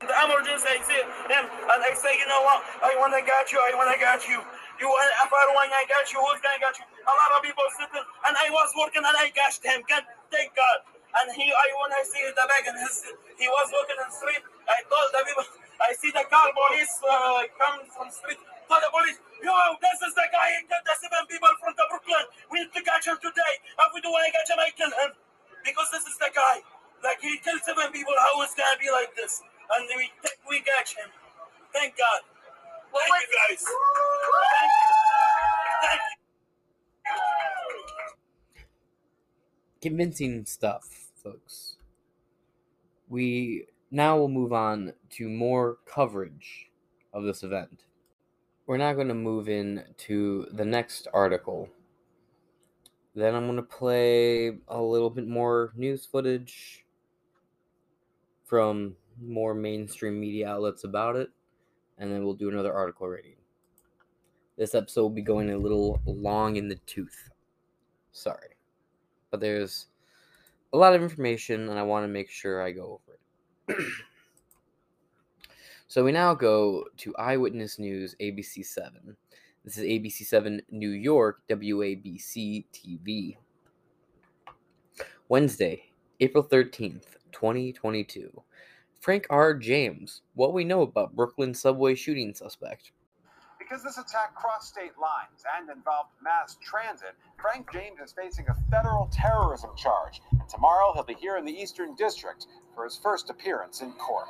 [0.01, 0.67] The emergency.
[0.69, 2.63] I see him, and I say, you know what?
[2.83, 3.59] I want to got you.
[3.59, 4.41] I want to got you.
[4.83, 5.15] You want?
[5.23, 6.19] If I got you.
[6.19, 6.87] Who's gonna got you?
[6.87, 9.83] A lot of people sitting, and I was working, and I gashed him.
[9.87, 10.79] God, thank God.
[11.23, 13.03] And he, I when I see the bag in his,
[13.39, 14.43] he was walking in the street.
[14.67, 15.47] I told the people,
[15.79, 18.43] I see the car police uh, come from street.
[18.67, 21.87] Told the police, yo, this is the guy who killed the seven people from the
[21.87, 22.27] Brooklyn.
[22.51, 23.55] We need to catch him today.
[23.63, 25.11] If we do want to catch him, I kill him
[25.63, 26.63] because this is the guy.
[27.03, 28.15] Like he killed seven people.
[28.19, 29.43] How is gonna be like this?
[29.79, 30.11] And we
[30.51, 31.11] we catch him.
[31.71, 32.32] Thank God.
[32.93, 33.65] Thank you guys.
[34.61, 34.89] Thank you.
[35.83, 36.23] Thank you.
[39.81, 41.77] Convincing stuff, folks.
[43.09, 46.71] We now will move on to more coverage
[47.13, 47.85] of this event.
[48.67, 51.69] We're now going to move in to the next article.
[53.15, 56.87] Then I'm going to play a little bit more news footage
[58.45, 61.31] from more mainstream media outlets about it,
[62.03, 63.37] and then we'll do another article rating.
[64.59, 67.31] This episode will be going a little long in the tooth.
[68.11, 68.57] Sorry.
[69.31, 69.87] But there's
[70.73, 73.87] a lot of information, and I want to make sure I go over it.
[75.87, 79.17] so we now go to Eyewitness News ABC 7.
[79.65, 83.37] This is ABC 7 New York, WABC TV.
[85.29, 85.85] Wednesday,
[86.19, 88.43] April 13th, 2022.
[89.03, 89.53] Frank R.
[89.53, 92.93] James, what we know about Brooklyn subway shooting suspect.
[93.59, 98.55] Because this attack crossed state lines and involved mass transit, Frank James is facing a
[98.71, 100.21] federal terrorism charge.
[100.31, 102.47] And tomorrow he'll be here in the Eastern District
[102.77, 104.29] for his first appearance in court.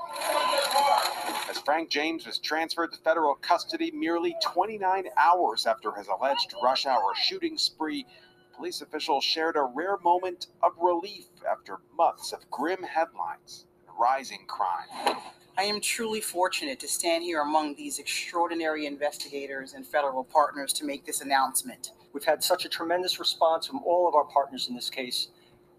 [1.50, 6.86] As Frank James was transferred to federal custody merely 29 hours after his alleged rush
[6.86, 8.06] hour shooting spree,
[8.56, 13.66] police officials shared a rare moment of relief after months of grim headlines
[13.98, 15.16] rising crime.
[15.58, 20.86] I am truly fortunate to stand here among these extraordinary investigators and federal partners to
[20.86, 21.92] make this announcement.
[22.12, 25.28] We've had such a tremendous response from all of our partners in this case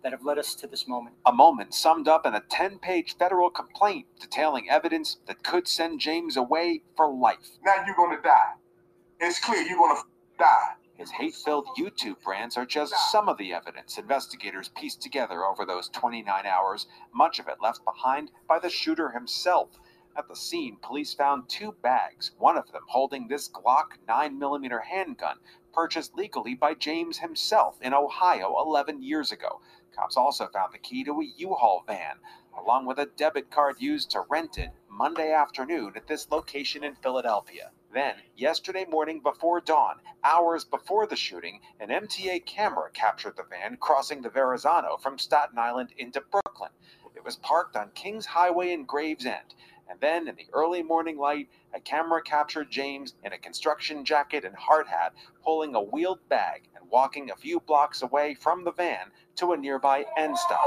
[0.03, 1.15] that have led us to this moment.
[1.25, 5.99] A moment summed up in a 10 page federal complaint detailing evidence that could send
[5.99, 7.57] James away for life.
[7.65, 8.53] Now you're going to die.
[9.19, 10.03] It's clear you're going to
[10.37, 10.73] die.
[11.03, 15.65] His hate filled YouTube brands are just some of the evidence investigators pieced together over
[15.65, 19.77] those 29 hours, much of it left behind by the shooter himself.
[20.15, 25.39] At the scene, police found two bags, one of them holding this Glock 9mm handgun
[25.73, 29.59] purchased legally by James himself in Ohio 11 years ago.
[29.93, 32.19] Cops also found the key to a U-Haul van,
[32.57, 36.95] along with a debit card used to rent it Monday afternoon at this location in
[36.95, 37.71] Philadelphia.
[37.93, 43.77] Then, yesterday morning before dawn, hours before the shooting, an MTA camera captured the van
[43.77, 46.71] crossing the Verrazano from Staten Island into Brooklyn.
[47.15, 49.53] It was parked on Kings Highway in Gravesend.
[49.87, 54.43] And then, in the early morning light, a camera captured James in a construction jacket
[54.43, 55.13] and hard hat
[55.43, 59.57] pulling a wheeled bag and walking a few blocks away from the van to a
[59.57, 60.65] nearby N stop.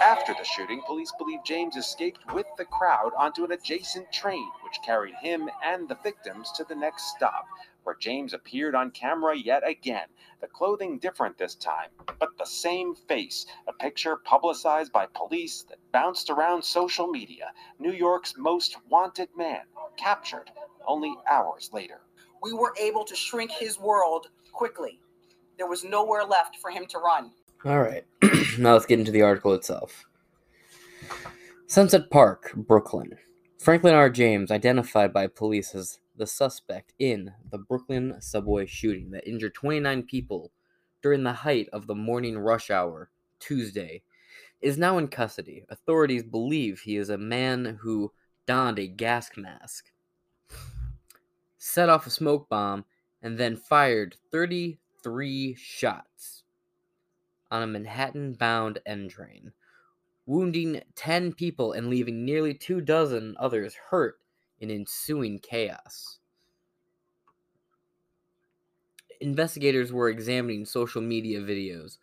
[0.00, 4.80] After the shooting, police believe James escaped with the crowd onto an adjacent train, which
[4.84, 7.46] carried him and the victims to the next stop,
[7.82, 10.06] where James appeared on camera yet again.
[10.40, 11.90] The clothing different this time,
[12.20, 13.44] but the same face.
[13.66, 17.52] A picture publicized by police that bounced around social media.
[17.80, 20.52] New York's most wanted man, captured
[20.86, 22.02] only hours later.
[22.40, 25.00] We were able to shrink his world quickly.
[25.56, 27.32] There was nowhere left for him to run.
[27.64, 28.04] All right,
[28.58, 30.06] now let's get into the article itself.
[31.66, 33.18] Sunset Park, Brooklyn.
[33.58, 34.08] Franklin R.
[34.10, 40.04] James, identified by police as the suspect in the Brooklyn subway shooting that injured 29
[40.04, 40.52] people
[41.02, 44.02] during the height of the morning rush hour Tuesday,
[44.60, 45.64] is now in custody.
[45.68, 48.12] Authorities believe he is a man who
[48.46, 49.90] donned a gas mask,
[51.58, 52.84] set off a smoke bomb,
[53.20, 56.37] and then fired 33 shots
[57.50, 59.52] on a Manhattan bound N train,
[60.26, 64.18] wounding 10 people and leaving nearly two dozen others hurt
[64.60, 66.18] in ensuing chaos.
[69.20, 71.98] Investigators were examining social media videos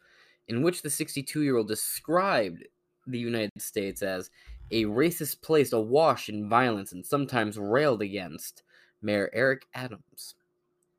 [0.47, 2.63] in which the 62 year old described
[3.07, 4.29] the United States as
[4.71, 8.63] a racist place awash in violence and sometimes railed against
[9.01, 10.35] Mayor Eric Adams.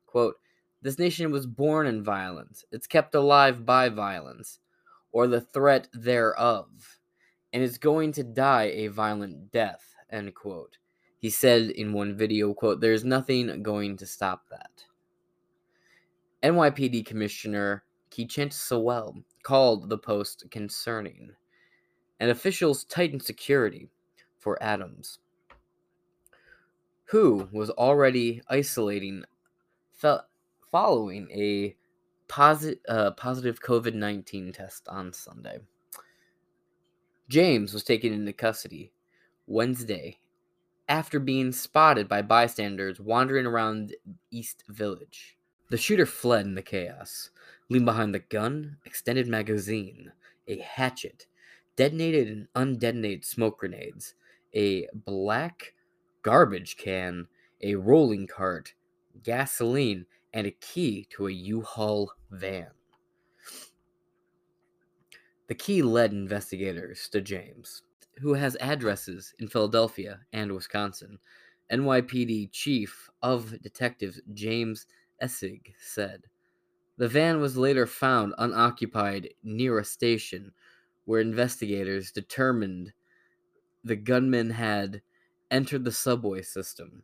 [0.05, 0.39] Quote,
[0.81, 4.59] This nation was born in violence, it's kept alive by violence,
[5.11, 6.99] or the threat thereof,
[7.51, 9.95] and is going to die a violent death.
[10.11, 10.77] End quote.
[11.17, 14.85] He said in one video, quote, There's nothing going to stop that.
[16.43, 21.31] NYPD Commissioner Keechant Sewell called the post concerning,
[22.19, 23.89] and officials tightened security
[24.37, 25.19] for Adams,
[27.05, 29.23] who was already isolating
[30.77, 31.75] following a
[32.27, 35.57] posit- uh, positive COVID 19 test on Sunday.
[37.27, 38.91] James was taken into custody
[39.47, 40.19] Wednesday
[40.87, 43.95] after being spotted by bystanders wandering around
[44.29, 45.35] East Village.
[45.71, 47.31] The shooter fled in the chaos,
[47.69, 50.11] leaving behind the gun, extended magazine,
[50.47, 51.25] a hatchet,
[51.75, 54.13] detonated and undetonated smoke grenades,
[54.53, 55.73] a black
[56.21, 57.25] garbage can,
[57.63, 58.75] a rolling cart,
[59.23, 62.67] gasoline, and a key to a U-Haul van.
[65.47, 67.83] The key led investigators to James,
[68.19, 71.19] who has addresses in Philadelphia and Wisconsin.
[71.71, 74.85] NYPD Chief of Detectives James
[75.21, 76.23] Essig said.
[76.97, 80.51] The van was later found unoccupied near a station
[81.05, 82.93] where investigators determined
[83.83, 85.01] the gunman had
[85.49, 87.03] entered the subway system.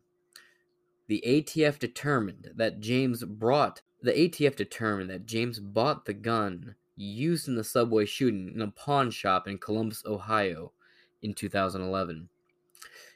[1.06, 7.48] The ATF determined that James brought the ATF determined that James bought the gun used
[7.48, 10.72] in the subway shooting in a pawn shop in Columbus, Ohio
[11.22, 12.28] in 2011.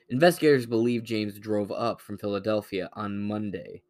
[0.08, 3.82] Investigators believe James drove up from Philadelphia on Monday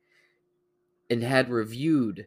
[1.09, 2.26] and had reviewed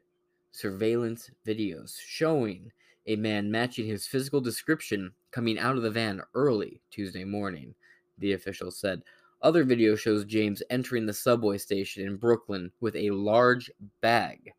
[0.51, 2.71] surveillance videos showing
[3.07, 7.75] a man matching his physical description coming out of the van early Tuesday morning,
[8.17, 9.01] the official said.
[9.41, 14.53] Other video shows James entering the subway station in Brooklyn with a large bag,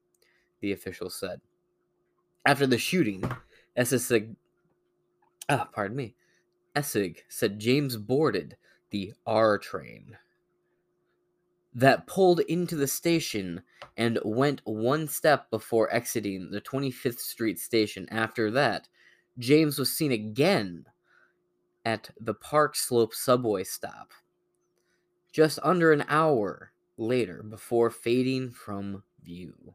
[0.61, 1.41] the official said.
[2.45, 3.23] After the shooting,
[3.77, 4.35] Essig,
[5.49, 6.17] ah, pardon me,
[6.75, 8.57] Essig said James boarded
[8.91, 10.17] the R train
[11.75, 13.63] that pulled into the station
[13.97, 18.07] and went one step before exiting the 25th Street station.
[18.11, 18.89] After that,
[19.39, 20.87] James was seen again
[21.85, 24.13] at the Park Slope subway stop
[25.33, 29.75] just under an hour later before fading from view.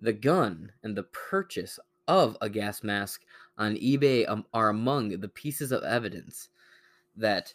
[0.00, 1.78] The gun and the purchase
[2.08, 3.22] of a gas mask
[3.56, 6.48] on eBay um, are among the pieces of evidence
[7.16, 7.54] that.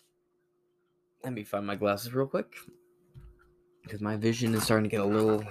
[1.23, 2.55] Let me find my glasses real quick
[3.83, 5.43] because my vision is starting to get a little,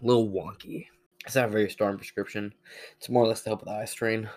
[0.00, 0.86] little wonky.
[1.26, 2.52] It's not a very strong prescription.
[2.96, 4.28] It's more or less to help with eye strain.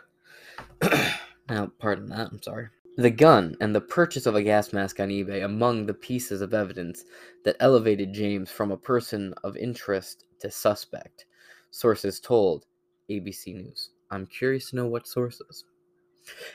[1.49, 2.29] now, pardon that.
[2.31, 2.69] I'm sorry.
[2.97, 6.53] The gun and the purchase of a gas mask on eBay among the pieces of
[6.53, 7.03] evidence
[7.43, 11.25] that elevated James from a person of interest to suspect,
[11.71, 12.65] sources told
[13.09, 13.89] ABC News.
[14.11, 15.65] I'm curious to know what sources.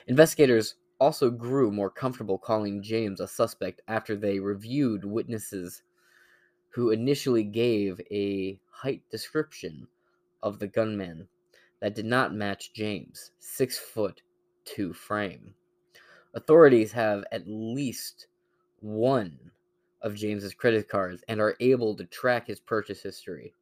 [0.06, 5.82] Investigators also grew more comfortable calling James a suspect after they reviewed witnesses
[6.70, 9.86] who initially gave a height description
[10.42, 11.28] of the gunman
[11.80, 14.22] that did not match James' six foot
[14.64, 15.54] two frame.
[16.34, 18.26] Authorities have at least
[18.80, 19.50] one
[20.02, 23.54] of James's credit cards and are able to track his purchase history.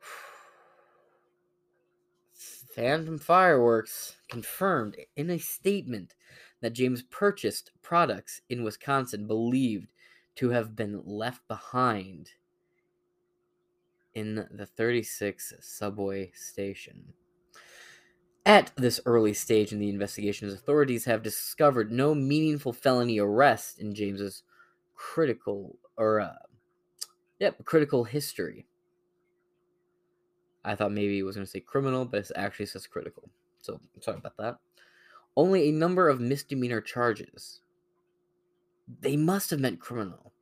[2.74, 6.14] Phantom Fireworks confirmed in a statement
[6.60, 9.88] that James purchased products in Wisconsin believed
[10.36, 12.30] to have been left behind
[14.14, 17.12] in the 36 subway station.
[18.44, 23.94] At this early stage in the investigations, authorities have discovered no meaningful felony arrest in
[23.94, 24.42] James's
[24.96, 26.34] critical or uh,
[27.38, 28.66] yep, critical history.
[30.64, 33.28] I thought maybe it was going to say criminal, but it actually says critical.
[33.60, 34.58] So sorry about that.
[35.36, 37.60] Only a number of misdemeanor charges.
[39.00, 40.32] They must have meant criminal.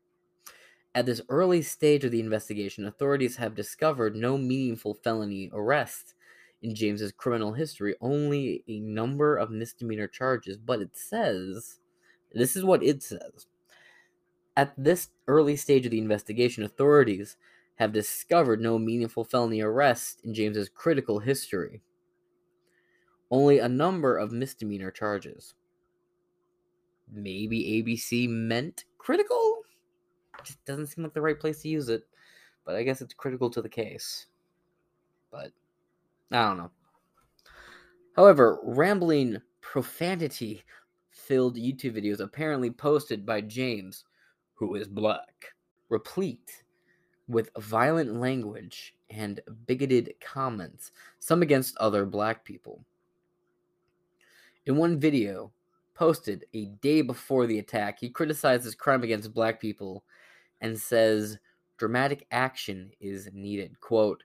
[0.94, 6.14] At this early stage of the investigation, authorities have discovered no meaningful felony arrests
[6.62, 11.78] in James's criminal history, only a number of misdemeanor charges, but it says
[12.32, 13.46] this is what it says.
[14.56, 17.36] At this early stage of the investigation, authorities
[17.76, 21.80] have discovered no meaningful felony arrests in James's critical history.
[23.30, 25.54] Only a number of misdemeanor charges.
[27.10, 29.62] Maybe ABC meant critical?
[30.44, 32.02] Just doesn't seem like the right place to use it,
[32.64, 34.26] but I guess it's critical to the case.
[35.30, 35.52] But
[36.30, 36.70] I don't know.
[38.16, 40.62] However, rambling profanity
[41.10, 44.04] filled YouTube videos apparently posted by James,
[44.54, 45.46] who is black,
[45.88, 46.64] replete
[47.28, 52.84] with violent language and bigoted comments, some against other black people.
[54.66, 55.52] In one video
[55.94, 60.04] posted a day before the attack, he criticizes crime against black people
[60.60, 61.38] and says
[61.76, 63.78] dramatic action is needed.
[63.80, 64.22] Quote,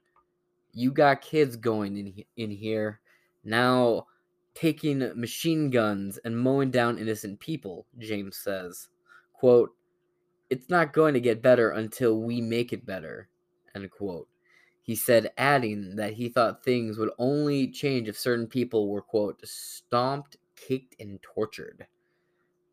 [0.75, 2.99] you got kids going in in here
[3.43, 4.05] now
[4.53, 8.89] taking machine guns and mowing down innocent people james says.
[9.33, 9.71] Quote
[10.49, 13.29] it's not going to get better until we make it better
[13.73, 14.27] end quote.
[14.81, 19.39] He said adding that he thought things would only change if certain people were quote
[19.47, 21.87] stomped kicked and tortured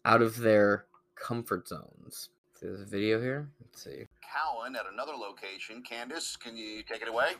[0.05, 2.31] out of their comfort zones.
[2.55, 3.49] See this video here.
[3.61, 5.83] Let's see Cowan at another location.
[5.83, 7.33] Candace, can you take it away?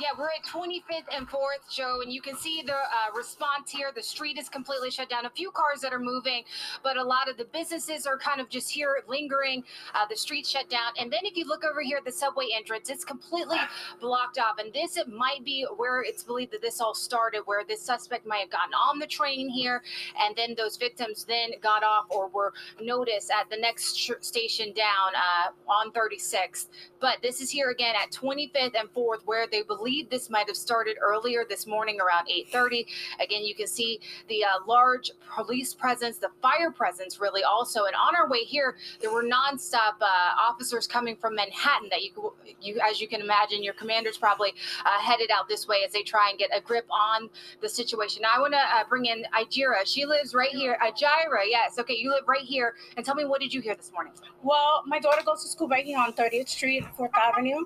[0.00, 3.92] Yeah, we're at 25th and 4th, Joe, and you can see the uh, response here.
[3.94, 5.26] The street is completely shut down.
[5.26, 6.44] A few cars that are moving,
[6.82, 9.62] but a lot of the businesses are kind of just here lingering.
[9.94, 10.92] Uh, the street shut down.
[10.98, 13.58] And then if you look over here at the subway entrance, it's completely
[14.00, 14.58] blocked off.
[14.58, 18.26] And this it might be where it's believed that this all started, where this suspect
[18.26, 19.82] might have gotten on the train here,
[20.18, 24.72] and then those victims then got off or were noticed at the next sh- station
[24.72, 26.68] down uh, on 36th.
[27.00, 30.56] But this is here again at 25th and 4th, where they believe this might have
[30.56, 32.86] started earlier this morning around 8:30.
[33.20, 37.84] Again, you can see the uh, large police presence, the fire presence, really also.
[37.84, 40.06] And on our way here, there were nonstop uh,
[40.40, 41.88] officers coming from Manhattan.
[41.90, 45.78] That you, you, as you can imagine, your commanders probably uh, headed out this way
[45.86, 47.28] as they try and get a grip on
[47.60, 48.22] the situation.
[48.22, 49.84] Now, I want to uh, bring in Ijira.
[49.84, 50.76] She lives right here.
[50.82, 51.78] Ijira, yes.
[51.78, 52.74] Okay, you live right here.
[52.96, 54.12] And tell me, what did you hear this morning?
[54.42, 57.64] Well, my daughter goes to school right here on 30th Street, 4th Avenue,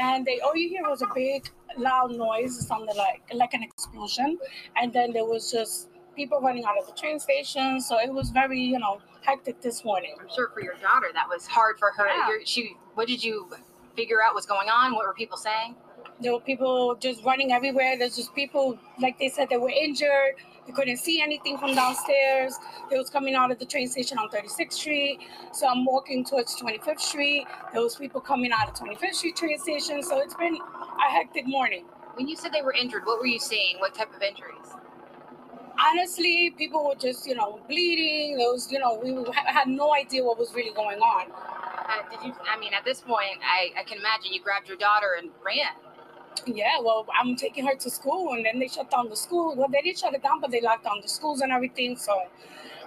[0.00, 1.48] and they all you hear was a big
[1.78, 4.38] loud noise, something like like an explosion,
[4.76, 7.80] and then there was just people running out of the train station.
[7.80, 10.14] So it was very, you know, hectic this morning.
[10.20, 12.06] I'm sure for your daughter that was hard for her.
[12.06, 12.44] Yeah.
[12.44, 13.50] She, what did you
[13.94, 14.94] figure out was going on?
[14.94, 15.76] What were people saying?
[16.20, 17.98] There were people just running everywhere.
[17.98, 20.36] There's just people, like they said, they were injured.
[20.66, 22.56] They couldn't see anything from downstairs.
[22.90, 25.20] They was coming out of the train station on 36th Street.
[25.52, 27.46] So I'm walking towards 25th Street.
[27.72, 30.02] There was people coming out of 25th Street train station.
[30.02, 31.84] So it's been a hectic morning.
[32.14, 33.78] When you said they were injured, what were you seeing?
[33.78, 34.72] What type of injuries?
[35.78, 38.36] honestly, people were just, you know, bleeding.
[38.38, 39.14] Those, you know, we
[39.46, 41.30] had no idea what was really going on.
[41.32, 42.34] Uh, did you?
[42.50, 45.72] I mean, at this point, I, I can imagine you grabbed your daughter and ran.
[46.44, 49.54] Yeah, well, I'm taking her to school, and then they shut down the school.
[49.56, 51.96] Well, they didn't shut it down, but they locked down the schools and everything.
[51.96, 52.22] So,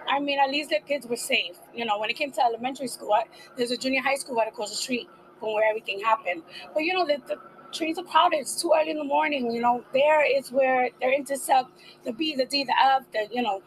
[0.07, 1.57] I mean, at least the kids were safe.
[1.73, 3.23] You know, when it came to elementary school, I,
[3.57, 6.43] there's a junior high school right across the street from where everything happened.
[6.73, 7.37] But you know, the, the
[7.73, 8.37] trains are crowded.
[8.39, 9.51] It's too early in the morning.
[9.51, 13.27] You know, there is where they intercept uh, the B, the D, the F, the
[13.31, 13.61] you know,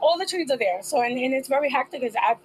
[0.00, 0.82] all the trains are there.
[0.82, 2.02] So and, and it's very hectic.
[2.02, 2.38] It's at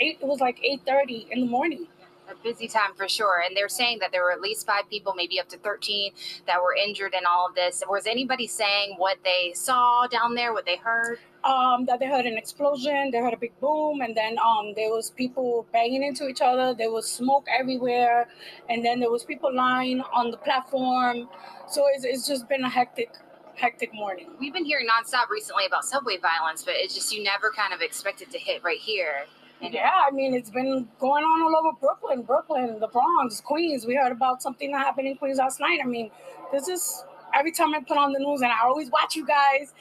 [0.00, 0.18] eight.
[0.20, 1.86] It was like eight thirty in the morning
[2.30, 3.42] a busy time for sure.
[3.46, 6.12] And they're saying that there were at least five people, maybe up to 13,
[6.46, 7.82] that were injured in all of this.
[7.88, 11.18] Was anybody saying what they saw down there, what they heard?
[11.44, 14.88] Um, that they heard an explosion, they heard a big boom, and then um, there
[14.88, 16.72] was people banging into each other.
[16.72, 18.28] There was smoke everywhere,
[18.70, 21.28] and then there was people lying on the platform.
[21.68, 23.10] So it's, it's just been a hectic
[23.56, 24.30] hectic morning.
[24.40, 27.80] We've been hearing nonstop recently about subway violence, but it's just you never kind of
[27.82, 29.26] expect it to hit right here.
[29.60, 33.86] Yeah, I mean, it's been going on all over Brooklyn, Brooklyn, the Bronx, Queens.
[33.86, 35.80] We heard about something that happened in Queens last night.
[35.82, 36.10] I mean,
[36.52, 39.72] this is every time I put on the news, and I always watch you guys,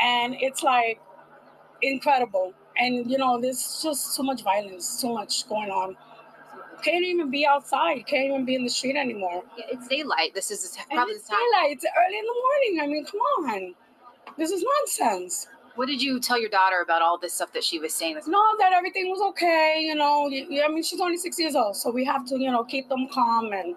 [0.00, 1.00] and it's like
[1.82, 2.52] incredible.
[2.76, 5.96] And you know, there's just so much violence, so much going on.
[6.82, 8.06] Can't even be outside.
[8.06, 9.42] Can't even be in the street anymore.
[9.56, 10.34] Yeah, it's daylight.
[10.34, 11.40] This is probably it's the time.
[11.52, 11.72] daylight.
[11.76, 12.80] It's early in the morning.
[12.82, 13.74] I mean, come on.
[14.38, 15.46] This is nonsense.
[15.76, 18.20] What did you tell your daughter about all this stuff that she was saying?
[18.26, 19.80] No, that everything was okay.
[19.80, 22.64] You know, I mean, she's only six years old, so we have to, you know,
[22.64, 23.74] keep them calm and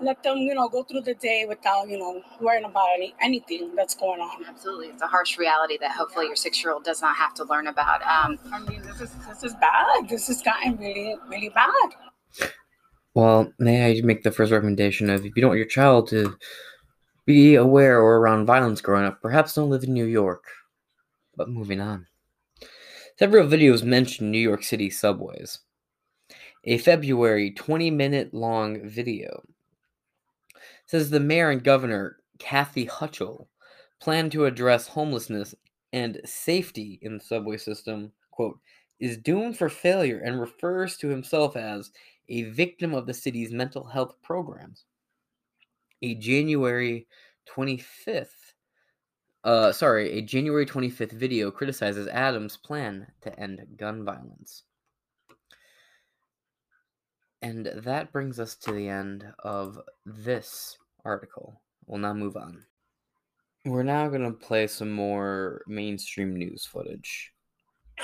[0.00, 3.74] let them, you know, go through the day without, you know, worrying about any anything
[3.76, 4.44] that's going on.
[4.44, 8.02] Absolutely, it's a harsh reality that hopefully your six-year-old does not have to learn about.
[8.02, 10.08] Um, I mean, this is this is bad.
[10.08, 12.50] This has gotten really, really bad.
[13.14, 16.36] Well, may I make the first recommendation of if you don't want your child to
[17.24, 20.44] be aware or around violence growing up, perhaps don't live in New York.
[21.36, 22.06] But moving on.
[23.18, 25.60] Several videos mention New York City subways.
[26.64, 29.42] A February 20 minute long video
[30.86, 33.46] says the mayor and governor, Kathy Hochul,
[34.00, 35.54] plan to address homelessness
[35.92, 38.58] and safety in the subway system, quote,
[38.98, 41.90] is doomed for failure and refers to himself as
[42.28, 44.84] a victim of the city's mental health programs.
[46.02, 47.06] A January
[47.48, 48.43] 25th
[49.44, 54.62] uh, sorry, a January 25th video criticizes Adams' plan to end gun violence.
[57.42, 61.60] And that brings us to the end of this article.
[61.86, 62.64] We'll now move on.
[63.66, 67.32] We're now going to play some more mainstream news footage.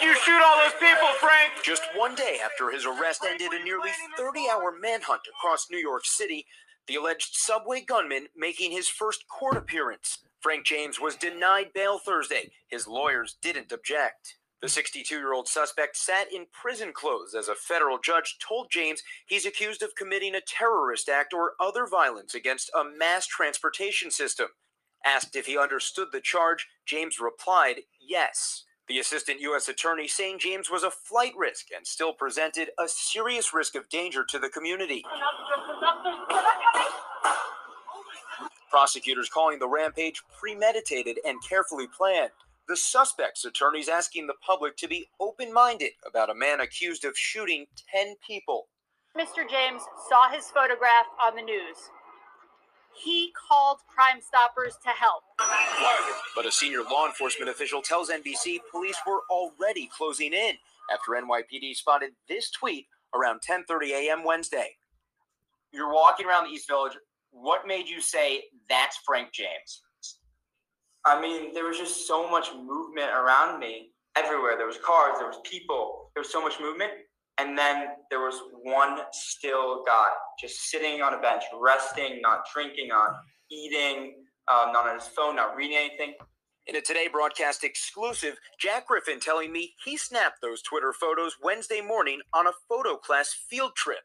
[0.01, 1.53] You shoot all those people, Frank!
[1.65, 6.05] Just one day after his arrest ended a nearly 30 hour manhunt across New York
[6.05, 6.47] City,
[6.87, 10.19] the alleged subway gunman making his first court appearance.
[10.41, 12.51] Frank James was denied bail Thursday.
[12.69, 14.37] His lawyers didn't object.
[14.63, 19.03] The 62 year old suspect sat in prison clothes as a federal judge told James
[19.27, 24.49] he's accused of committing a terrorist act or other violence against a mass transportation system.
[25.05, 28.65] Asked if he understood the charge, James replied yes.
[28.87, 29.69] The assistant U.S.
[29.69, 34.25] attorney saying James was a flight risk and still presented a serious risk of danger
[34.29, 35.05] to the community.
[38.71, 42.31] Prosecutors calling the rampage premeditated and carefully planned.
[42.69, 47.19] The suspect's attorneys asking the public to be open minded about a man accused of
[47.19, 48.69] shooting 10 people.
[49.19, 49.49] Mr.
[49.51, 51.77] James saw his photograph on the news.
[52.95, 55.25] He called Crime Stoppers to help.
[56.37, 60.55] But a senior law enforcement official tells NBC police were already closing in
[60.93, 64.23] after NYPD spotted this tweet around 10:30 a.m.
[64.23, 64.77] Wednesday.
[65.73, 66.97] You're walking around the East Village
[67.31, 69.83] what made you say that's Frank James?
[71.07, 74.57] I mean, there was just so much movement around me everywhere.
[74.57, 76.93] There was cars, there was people, there was so much movement.
[77.39, 80.09] And then there was one still guy
[80.39, 83.15] just sitting on a bench, resting, not drinking, not
[83.51, 84.15] eating,
[84.53, 86.15] um, not on his phone, not reading anything.
[86.67, 91.81] In a Today broadcast exclusive, Jack Griffin telling me he snapped those Twitter photos Wednesday
[91.81, 94.01] morning on a photo class field trip.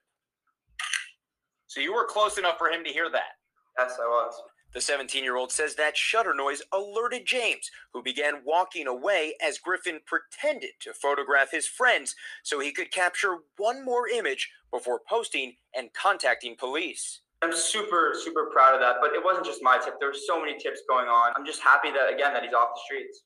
[1.68, 3.38] So you were close enough for him to hear that.
[3.78, 4.34] Yes, I was.
[4.74, 9.58] The 17 year old says that shutter noise alerted James, who began walking away as
[9.58, 12.14] Griffin pretended to photograph his friends
[12.44, 17.22] so he could capture one more image before posting and contacting police.
[17.42, 19.96] I'm super, super proud of that, but it wasn't just my tip.
[20.00, 21.32] There were so many tips going on.
[21.38, 23.24] I'm just happy that, again, that he's off the streets.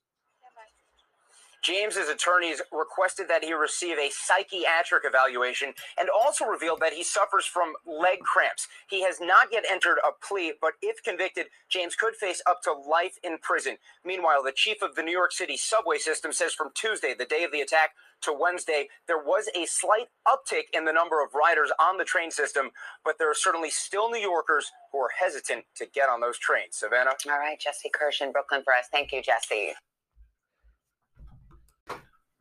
[1.62, 7.44] James's attorneys requested that he receive a psychiatric evaluation and also revealed that he suffers
[7.44, 8.66] from leg cramps.
[8.88, 12.72] He has not yet entered a plea, but if convicted, James could face up to
[12.72, 13.76] life in prison.
[14.04, 17.44] Meanwhile, the chief of the New York City subway system says from Tuesday, the day
[17.44, 17.90] of the attack,
[18.22, 22.30] to Wednesday, there was a slight uptick in the number of riders on the train
[22.30, 22.70] system,
[23.04, 26.76] but there are certainly still New Yorkers who are hesitant to get on those trains.
[26.76, 27.12] Savannah?
[27.30, 28.86] All right, Jesse Kirsch in Brooklyn for us.
[28.92, 29.72] Thank you, Jesse.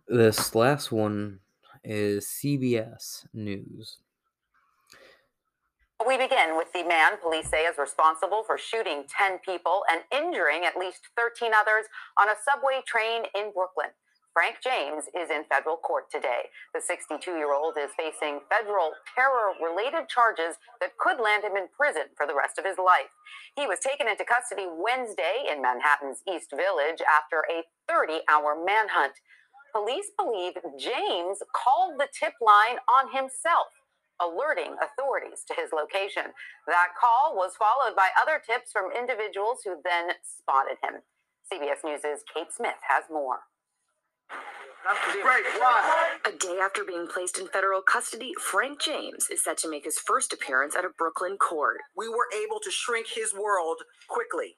[0.10, 1.38] This last one
[1.84, 4.02] is CBS News.
[6.02, 10.66] We begin with the man police say is responsible for shooting 10 people and injuring
[10.66, 11.86] at least 13 others
[12.18, 13.94] on a subway train in Brooklyn.
[14.34, 16.50] Frank James is in federal court today.
[16.74, 21.70] The 62 year old is facing federal terror related charges that could land him in
[21.70, 23.14] prison for the rest of his life.
[23.54, 29.22] He was taken into custody Wednesday in Manhattan's East Village after a 30 hour manhunt.
[29.72, 33.68] Police believe James called the tip line on himself,
[34.20, 36.34] alerting authorities to his location.
[36.68, 41.02] That call was followed by other tips from individuals who then spotted him.
[41.52, 43.40] CBS News' Kate Smith has more.
[46.26, 50.00] A day after being placed in federal custody, Frank James is set to make his
[50.00, 51.78] first appearance at a Brooklyn court.
[51.96, 54.58] We were able to shrink his world quickly.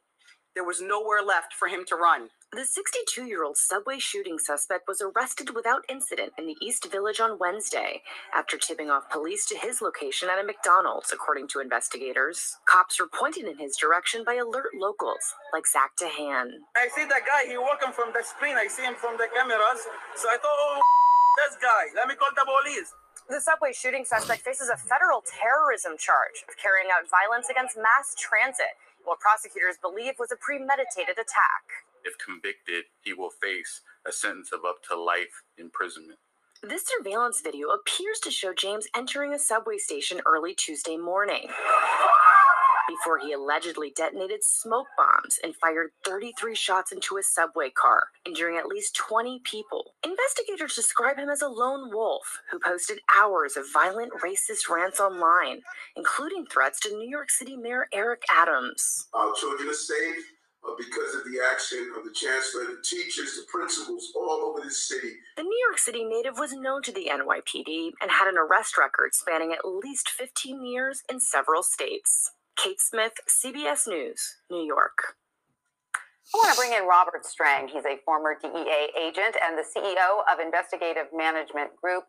[0.54, 2.28] There was nowhere left for him to run.
[2.52, 7.22] The 62 year old subway shooting suspect was arrested without incident in the East Village
[7.22, 8.02] on Wednesday
[8.36, 12.58] after tipping off police to his location at a McDonald's, according to investigators.
[12.68, 15.24] Cops were pointed in his direction by alert locals
[15.54, 16.68] like Zach Tahhan.
[16.76, 17.48] I see that guy.
[17.48, 18.58] He walking from the screen.
[18.58, 19.88] I see him from the cameras.
[20.18, 20.82] So I thought, oh,
[21.48, 21.96] this guy.
[21.96, 22.92] Let me call the police.
[23.32, 28.12] The subway shooting suspect faces a federal terrorism charge of carrying out violence against mass
[28.20, 28.76] transit,
[29.06, 31.64] what prosecutors believe was a premeditated attack.
[32.04, 36.20] If convicted, he will face a sentence of up to life imprisonment.
[36.64, 41.48] This surveillance video appears to show James entering a subway station early Tuesday morning
[42.92, 48.58] before he allegedly detonated smoke bombs and fired 33 shots into a subway car, injuring
[48.58, 49.94] at least 20 people.
[50.04, 55.62] Investigators describe him as a lone wolf who posted hours of violent racist rants online,
[55.96, 59.08] including threats to New York City Mayor Eric Adams.
[59.14, 60.26] Our children are safe
[60.78, 65.14] because of the action of the chancellor, the teachers, the principals all over the city.
[65.38, 69.14] The New York City native was known to the NYPD and had an arrest record
[69.14, 72.32] spanning at least 15 years in several states.
[72.64, 75.18] Kate Smith, CBS News, New York.
[75.96, 77.68] I want to bring in Robert Strang.
[77.68, 82.04] He's a former DEA agent and the CEO of Investigative Management Group.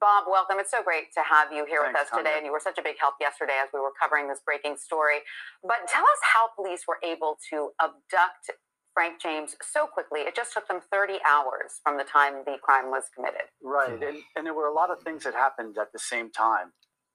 [0.00, 0.56] Bob, welcome.
[0.58, 2.38] It's so great to have you here with us today, Tanya.
[2.38, 5.22] and you were such a big help yesterday as we were covering this breaking story.
[5.62, 8.50] But tell us how police were able to abduct
[8.94, 10.26] Frank James so quickly.
[10.26, 13.54] It just took them 30 hours from the time the crime was committed.
[13.62, 14.02] Right.
[14.02, 16.72] And, and there were a lot of things that happened at the same time.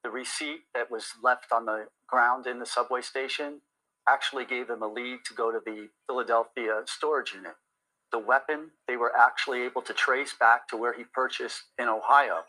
[0.08, 3.60] The receipt that was left on the ground in the subway station
[4.08, 7.56] actually gave them a lead to go to the Philadelphia storage unit.
[8.14, 12.44] The weapon they were actually able to trace back to where he purchased in Ohio.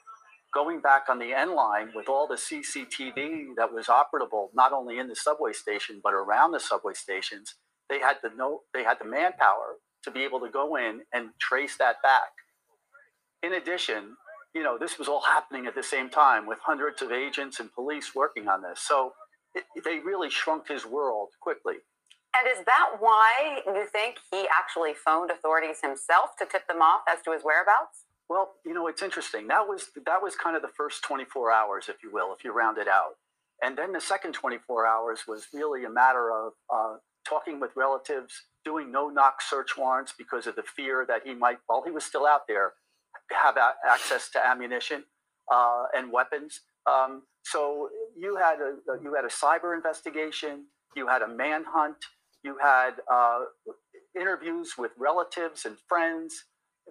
[0.54, 5.00] Going back on the N line with all the CCTV that was operable, not only
[5.00, 7.56] in the subway station but around the subway stations,
[7.90, 11.30] they had the no, they had the manpower to be able to go in and
[11.40, 12.30] trace that back.
[13.42, 14.16] In addition,
[14.58, 17.72] you know, this was all happening at the same time with hundreds of agents and
[17.72, 18.80] police working on this.
[18.80, 19.12] So
[19.54, 21.76] it, they really shrunk his world quickly.
[22.34, 27.02] And is that why you think he actually phoned authorities himself to tip them off
[27.08, 28.06] as to his whereabouts?
[28.28, 29.46] Well, you know, it's interesting.
[29.46, 32.52] That was that was kind of the first 24 hours, if you will, if you
[32.52, 33.14] round it out.
[33.62, 36.96] And then the second 24 hours was really a matter of uh,
[37.26, 38.34] talking with relatives,
[38.64, 42.26] doing no-knock search warrants because of the fear that he might, while he was still
[42.26, 42.74] out there,
[43.30, 45.04] have a- access to ammunition
[45.52, 46.60] uh, and weapons.
[46.90, 50.66] Um, so you had a you had a cyber investigation,
[50.96, 51.96] you had a manhunt,
[52.42, 53.40] you had uh,
[54.18, 56.44] interviews with relatives and friends,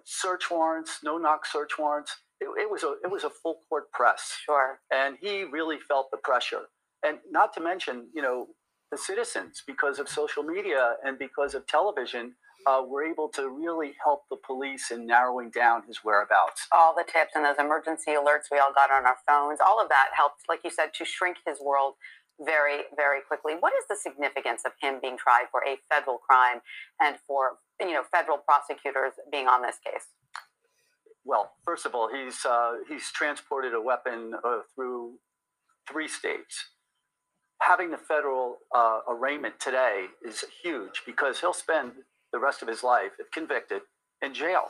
[0.04, 2.16] search warrants, no knock search warrants.
[2.40, 4.36] It, it was a it was a full court press.
[4.44, 4.80] Sure.
[4.92, 6.66] And he really felt the pressure,
[7.04, 8.46] and not to mention, you know,
[8.90, 12.34] the citizens because of social media and because of television.
[12.66, 16.66] Uh, were able to really help the police in narrowing down his whereabouts.
[16.72, 19.88] All the tips and those emergency alerts we all got on our phones, all of
[19.88, 21.94] that helped, like you said, to shrink his world
[22.40, 23.54] very, very quickly.
[23.58, 26.60] What is the significance of him being tried for a federal crime
[27.00, 30.06] and for you know federal prosecutors being on this case?
[31.24, 35.14] Well, first of all, he's uh, he's transported a weapon uh, through
[35.88, 36.70] three states.
[37.60, 41.92] Having the federal uh, arraignment today is huge because he'll spend
[42.32, 43.82] the rest of his life, if convicted,
[44.22, 44.68] in jail.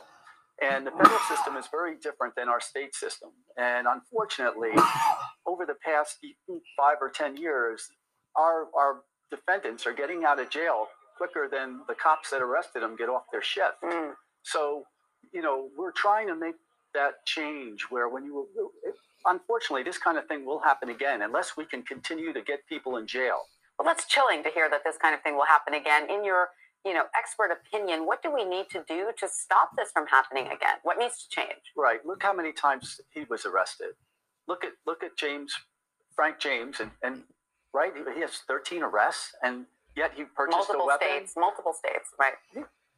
[0.61, 3.29] And the federal system is very different than our state system.
[3.57, 4.71] And unfortunately,
[5.47, 6.17] over the past
[6.77, 7.87] five or 10 years,
[8.35, 9.01] our, our
[9.31, 10.87] defendants are getting out of jail
[11.17, 13.81] quicker than the cops that arrested them get off their shift.
[13.83, 14.13] Mm.
[14.43, 14.83] So,
[15.33, 16.55] you know, we're trying to make
[16.93, 18.47] that change where when you,
[19.25, 22.97] unfortunately, this kind of thing will happen again unless we can continue to get people
[22.97, 23.39] in jail.
[23.77, 26.09] Well, that's chilling to hear that this kind of thing will happen again.
[26.09, 26.49] In your,
[26.85, 30.45] you know, expert opinion, what do we need to do to stop this from happening
[30.45, 30.77] again?
[30.83, 31.61] What needs to change?
[31.75, 32.05] Right.
[32.05, 33.89] Look how many times he was arrested.
[34.47, 35.53] Look at look at James,
[36.15, 37.23] Frank James, and and
[37.73, 39.65] right, he has 13 arrests, and
[39.95, 41.07] yet he purchased multiple a weapon.
[41.07, 42.33] states, multiple states, right?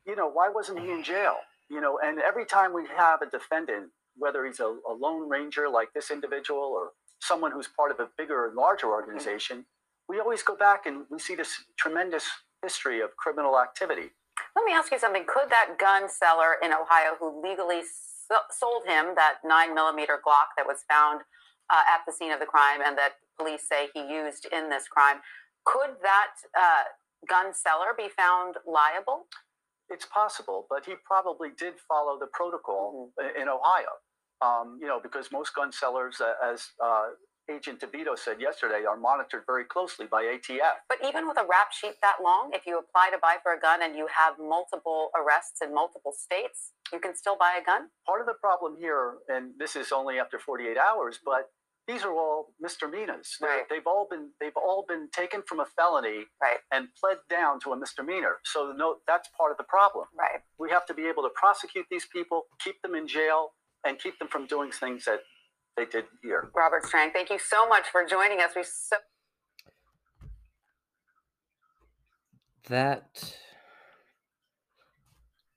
[0.05, 1.35] You know, why wasn't he in jail?
[1.69, 5.69] You know, and every time we have a defendant, whether he's a, a lone ranger
[5.69, 9.65] like this individual or someone who's part of a bigger, and larger organization,
[10.09, 12.25] we always go back and we see this tremendous
[12.63, 14.11] history of criminal activity.
[14.55, 15.25] Let me ask you something.
[15.27, 17.81] Could that gun seller in Ohio who legally
[18.49, 21.21] sold him that nine millimeter Glock that was found
[21.71, 24.87] uh, at the scene of the crime and that police say he used in this
[24.87, 25.17] crime,
[25.65, 26.83] could that uh,
[27.27, 29.25] gun seller be found liable?
[29.89, 33.99] It's possible, but he probably did follow the protocol in Ohio.
[34.41, 37.09] Um, you know, because most gun sellers, uh, as uh,
[37.49, 40.85] Agent DeVito said yesterday, are monitored very closely by ATF.
[40.87, 43.59] But even with a rap sheet that long, if you apply to buy for a
[43.59, 47.89] gun and you have multiple arrests in multiple states, you can still buy a gun?
[48.05, 51.49] Part of the problem here, and this is only after 48 hours, but
[51.87, 53.37] these are all misdemeanors.
[53.41, 56.59] They're- They've all been they've all been taken from a felony right.
[56.71, 58.39] and pled down to a misdemeanor.
[58.45, 60.05] So no, that's part of the problem.
[60.17, 60.41] Right.
[60.59, 64.19] We have to be able to prosecute these people, keep them in jail, and keep
[64.19, 65.21] them from doing things that
[65.77, 66.51] they did here.
[66.55, 68.51] Robert Strang, thank you so much for joining us.
[68.55, 68.97] We so
[72.67, 73.35] That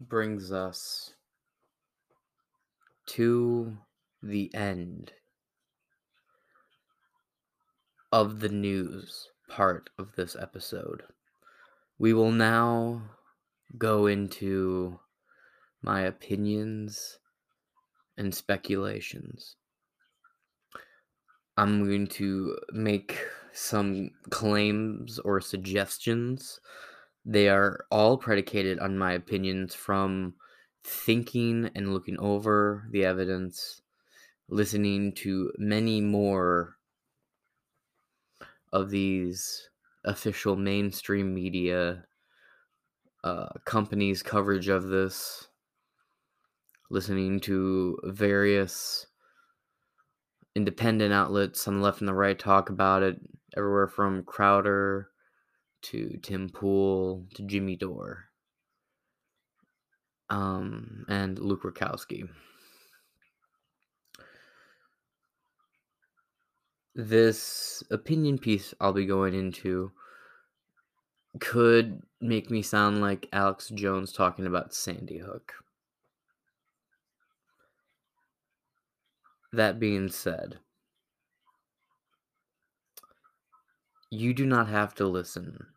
[0.00, 1.14] brings us
[3.06, 3.76] to
[4.22, 5.12] the end
[8.10, 11.02] of the news part of this episode.
[11.98, 13.02] We will now
[13.76, 15.00] go into
[15.82, 17.18] my opinions
[18.16, 19.56] and speculations.
[21.56, 23.18] I'm going to make
[23.52, 26.60] some claims or suggestions.
[27.24, 30.34] They are all predicated on my opinions from
[30.82, 33.80] thinking and looking over the evidence,
[34.48, 36.76] listening to many more
[38.72, 39.70] of these
[40.04, 42.04] official mainstream media
[43.22, 45.46] uh, companies' coverage of this,
[46.90, 49.06] listening to various
[50.54, 53.20] independent outlets on the left and the right talk about it,
[53.56, 55.10] everywhere from Crowder
[55.82, 58.26] to Tim Pool to Jimmy Dore
[60.30, 62.28] um, and Luke Rudkowski.
[66.94, 69.90] This opinion piece I'll be going into
[71.40, 75.52] could make me sound like Alex Jones talking about Sandy Hook.
[79.54, 80.58] That being said,
[84.10, 85.68] you do not have to listen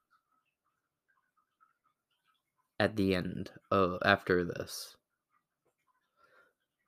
[2.80, 4.96] at the end of after this.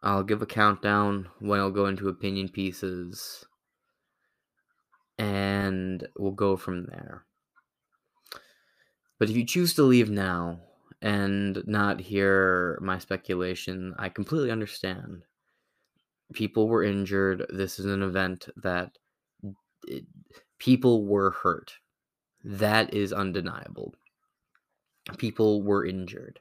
[0.02, 3.46] I'll give a countdown when I'll go into opinion pieces
[5.20, 7.24] and we'll go from there.
[9.20, 10.62] But if you choose to leave now
[11.04, 15.22] and not hear my speculation, I completely understand.
[16.34, 17.46] People were injured.
[17.50, 18.98] This is an event that
[19.88, 20.06] it,
[20.60, 21.74] people were hurt.
[22.44, 23.96] That is undeniable.
[25.18, 26.40] People were injured.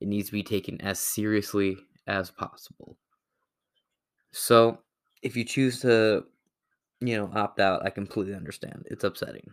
[0.00, 1.76] It needs to be taken as seriously
[2.06, 2.96] as possible.
[4.32, 4.78] So,
[5.22, 6.24] if you choose to,
[7.00, 8.86] you know, opt out, I completely understand.
[8.90, 9.50] It's upsetting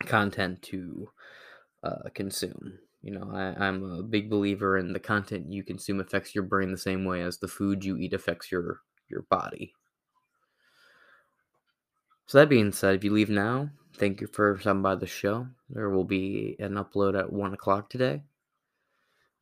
[0.00, 1.08] content to
[1.82, 2.78] uh, consume.
[3.04, 6.72] You know, I, I'm a big believer in the content you consume affects your brain
[6.72, 8.80] the same way as the food you eat affects your
[9.10, 9.74] your body.
[12.26, 15.46] So that being said, if you leave now, thank you for stopping by the show.
[15.68, 18.22] There will be an upload at one o'clock today.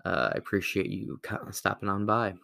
[0.04, 1.20] Uh, I appreciate you
[1.52, 2.34] stopping on by.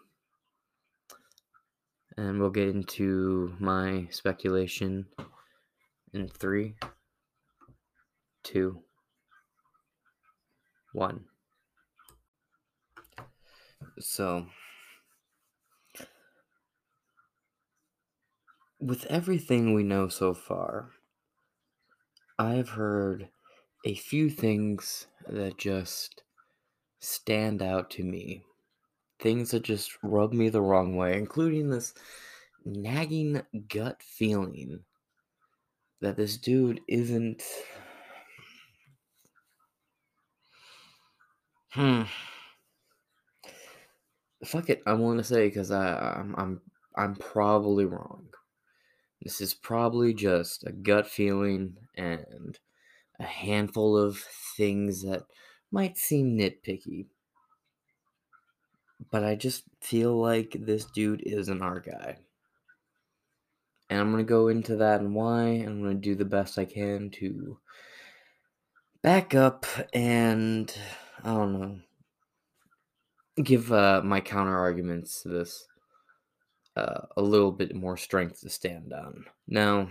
[2.16, 5.06] And we'll get into my speculation
[6.12, 6.76] in three,
[8.44, 8.84] two,
[10.98, 11.24] one.
[14.00, 14.46] So,
[18.80, 20.90] with everything we know so far,
[22.38, 23.28] I've heard
[23.84, 26.22] a few things that just
[27.00, 28.44] stand out to me
[29.18, 31.94] things that just rub me the wrong way, including this
[32.64, 34.80] nagging gut feeling
[36.00, 37.42] that this dude isn't.
[41.70, 42.02] Hmm.
[44.44, 46.60] Fuck it, I want to say because I I'm, I'm
[46.96, 48.28] I'm probably wrong.
[49.22, 52.58] This is probably just a gut feeling and
[53.18, 54.18] a handful of
[54.56, 55.24] things that
[55.72, 57.06] might seem nitpicky.
[59.10, 62.18] But I just feel like this dude isn't our guy.
[63.90, 65.44] And I'm going to go into that and why.
[65.44, 67.58] And I'm going to do the best I can to
[69.02, 70.72] back up and,
[71.24, 71.78] I don't know,
[73.42, 75.66] give uh, my counter arguments to this
[76.76, 79.24] uh, a little bit more strength to stand on.
[79.46, 79.88] Now,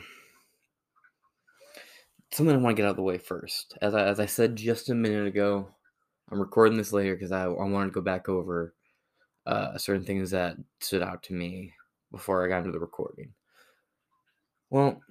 [2.31, 3.77] something I want to get out of the way first.
[3.81, 5.69] As I, as I said just a minute ago,
[6.31, 8.73] I'm recording this later because I, I wanted to go back over
[9.45, 11.73] uh, certain things that stood out to me
[12.11, 13.33] before I got into the recording.
[14.69, 15.01] Well,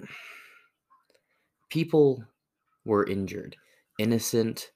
[1.71, 2.23] people
[2.85, 3.57] were injured.
[3.99, 4.73] Innocent,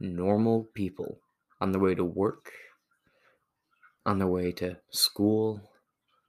[0.00, 1.18] normal people
[1.60, 2.52] on their way to work,
[4.06, 5.70] on their way to school,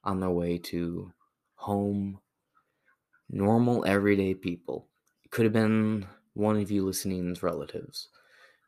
[0.04, 1.12] on their way to
[1.56, 2.20] home.
[3.30, 4.88] Normal, everyday people.
[5.24, 8.10] It could have been one of you listening's relatives.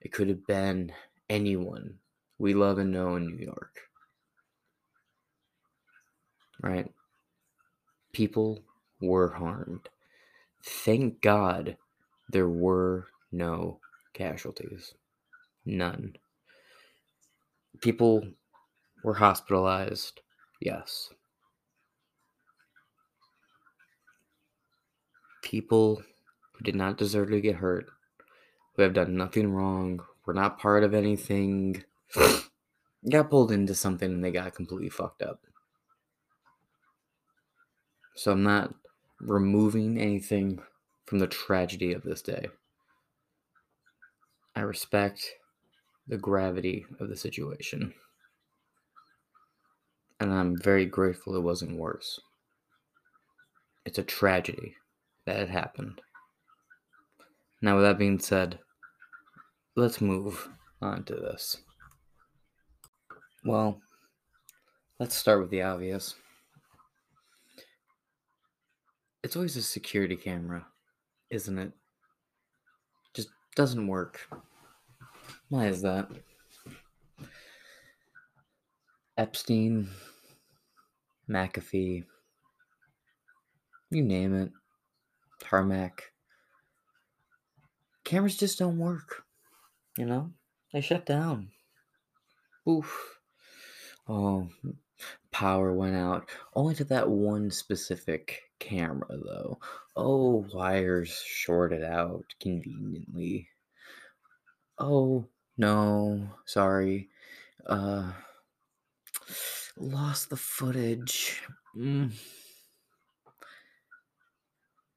[0.01, 0.91] It could have been
[1.29, 1.99] anyone
[2.37, 3.81] we love and know in New York.
[6.61, 6.91] Right?
[8.11, 8.63] People
[8.99, 9.89] were harmed.
[10.63, 11.77] Thank God
[12.29, 13.79] there were no
[14.13, 14.93] casualties.
[15.65, 16.15] None.
[17.81, 18.27] People
[19.03, 20.21] were hospitalized.
[20.59, 21.09] Yes.
[25.41, 26.03] People
[26.53, 27.87] who did not deserve to get hurt,
[28.75, 31.83] who have done nothing wrong, were not part of anything,
[33.09, 35.41] got pulled into something and they got completely fucked up.
[38.15, 38.73] So I'm not
[39.19, 40.61] removing anything
[41.05, 42.49] from the tragedy of this day.
[44.55, 45.25] I respect
[46.07, 47.93] the gravity of the situation.
[50.19, 52.19] And I'm very grateful it wasn't worse.
[53.85, 54.75] It's a tragedy
[55.25, 56.01] that it happened.
[57.61, 58.59] Now, with that being said,
[59.75, 60.49] let's move
[60.81, 61.57] on to this.
[63.43, 63.81] Well,
[64.99, 66.15] let's start with the obvious.
[69.23, 70.67] It's always a security camera,
[71.29, 71.71] isn't it?
[73.55, 74.27] Doesn't work.
[75.49, 76.09] Why is that?
[79.17, 79.89] Epstein,
[81.29, 82.05] McAfee,
[83.89, 84.51] you name it,
[85.41, 86.13] Tarmac.
[88.05, 89.25] Cameras just don't work.
[89.97, 90.31] You know?
[90.71, 91.49] They shut down.
[92.67, 93.19] Oof.
[94.07, 94.47] Oh,
[95.31, 96.29] power went out.
[96.55, 99.59] Only to that one specific camera, though.
[99.97, 103.49] Oh, wires shorted out conveniently.
[104.77, 107.09] Oh, no, sorry.
[107.65, 108.11] Uh,
[109.77, 111.41] lost the footage.
[111.75, 112.11] Mm.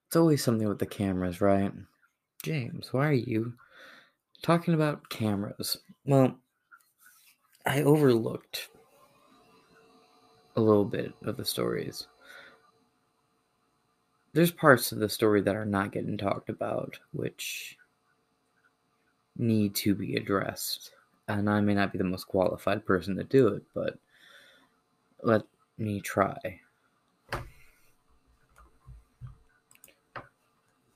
[0.07, 1.73] It's always something with the cameras, right?
[2.45, 3.55] James, why are you
[4.43, 5.79] talking about cameras?
[6.05, 6.39] Well,
[7.67, 8.69] I overlooked
[10.57, 12.07] a little bit of the stories.
[14.35, 17.79] There's parts of the story that are not getting talked about, which
[19.37, 20.91] need to be addressed.
[21.29, 23.97] And I may not be the most qualified person to do it, but
[25.23, 25.43] let
[25.79, 26.37] me try.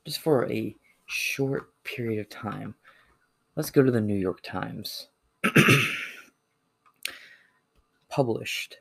[0.05, 0.75] Just for a
[1.07, 2.75] short period of time,
[3.55, 5.07] let's go to the New York Times.
[8.09, 8.79] Published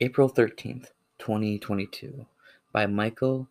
[0.00, 0.88] April 13th,
[1.18, 2.26] 2022,
[2.76, 3.48] by Michael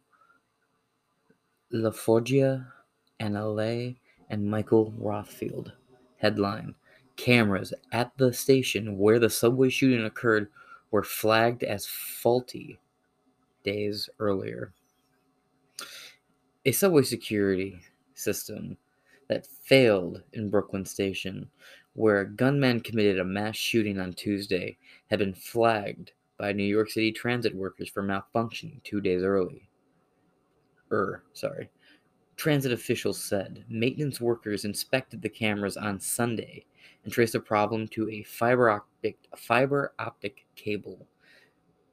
[1.73, 2.68] LaForgia,
[3.19, 3.97] Ana Ley,
[4.30, 5.72] and Michael Rothfeld.
[6.18, 6.76] Headline
[7.15, 10.49] Cameras at the station where the subway shooting occurred
[10.91, 12.77] were flagged as faulty
[13.64, 14.73] days earlier.
[16.64, 17.80] A subway security
[18.14, 18.77] system
[19.27, 21.49] that failed in Brooklyn Station,
[21.93, 24.77] where a gunman committed a mass shooting on Tuesday,
[25.10, 29.69] had been flagged by New York City transit workers for malfunctioning two days early.
[30.91, 31.69] Er, sorry.
[32.35, 36.65] Transit officials said maintenance workers inspected the cameras on Sunday
[37.03, 41.07] and traced the problem to a fiber optic fiber optic cable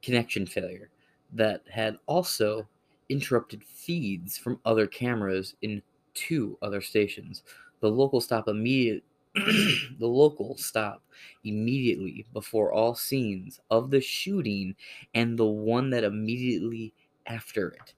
[0.01, 0.89] connection failure
[1.31, 2.67] that had also
[3.09, 5.81] interrupted feeds from other cameras in
[6.13, 7.43] two other stations.
[7.79, 9.03] The local stop immediate
[9.35, 11.03] the local stop
[11.43, 14.75] immediately before all scenes of the shooting
[15.13, 16.93] and the one that immediately
[17.25, 17.95] after it.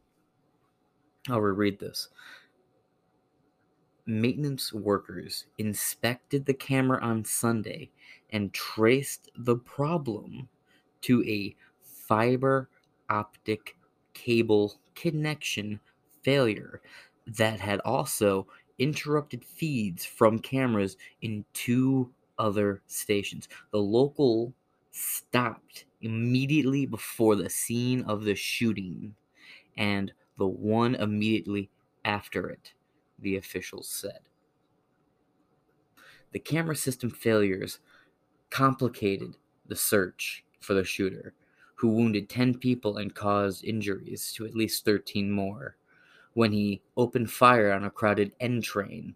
[1.30, 2.10] I'll reread this.
[4.06, 7.92] Maintenance workers inspected the camera on Sunday
[8.30, 10.48] and traced the problem
[11.02, 12.70] to a fiber
[13.10, 13.78] optic
[14.14, 15.80] cable connection
[16.22, 16.82] failure
[17.26, 23.48] that had also interrupted feeds from cameras in two other stations.
[23.72, 24.54] The local
[24.92, 29.16] stopped immediately before the scene of the shooting
[29.78, 31.70] and the one immediately
[32.04, 32.74] after it,
[33.20, 34.20] the officials said.
[36.32, 37.80] The camera system failures
[38.50, 41.34] complicated the search for the shooter,
[41.76, 45.78] who wounded 10 people and caused injuries to at least 13 more
[46.36, 49.16] when he opened fire on a crowded N train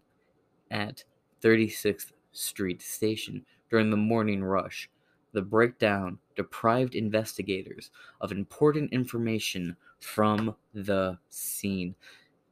[0.70, 1.04] at
[1.42, 4.90] 36th Street Station during the morning rush.
[5.32, 7.90] The breakdown deprived investigators
[8.20, 11.94] of important information from the scene.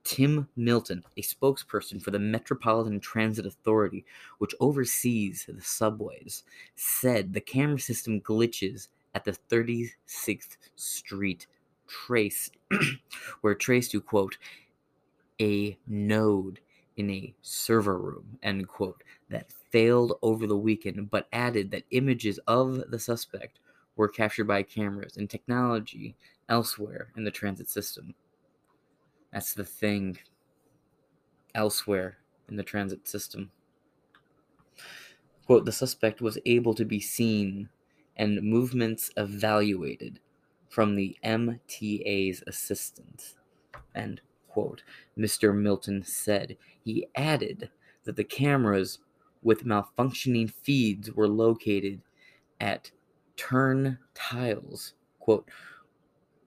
[0.05, 4.05] Tim Minton, a spokesperson for the Metropolitan Transit Authority,
[4.39, 6.45] which oversees the subways,
[6.77, 11.47] said the camera system glitches at the 36th Street
[11.89, 12.51] trace
[13.43, 14.39] were traced to quote
[15.41, 16.61] a node
[16.97, 22.39] in a server room end quote that failed over the weekend but added that images
[22.47, 23.61] of the suspect
[23.99, 26.17] were captured by cameras and technology
[26.49, 28.15] elsewhere in the transit system.
[29.33, 30.19] That's the thing.
[31.55, 33.51] Elsewhere in the transit system.
[35.47, 37.69] Quote the suspect was able to be seen
[38.17, 40.21] and movements evaluated
[40.69, 43.35] from the MTA's assistant.
[43.95, 44.83] End quote.
[45.17, 45.55] Mr.
[45.55, 46.57] Minton said.
[46.85, 47.71] He added
[48.05, 48.99] that the cameras
[49.43, 52.01] with malfunctioning feeds were located
[52.61, 52.91] at
[53.37, 55.49] turn tiles, quote,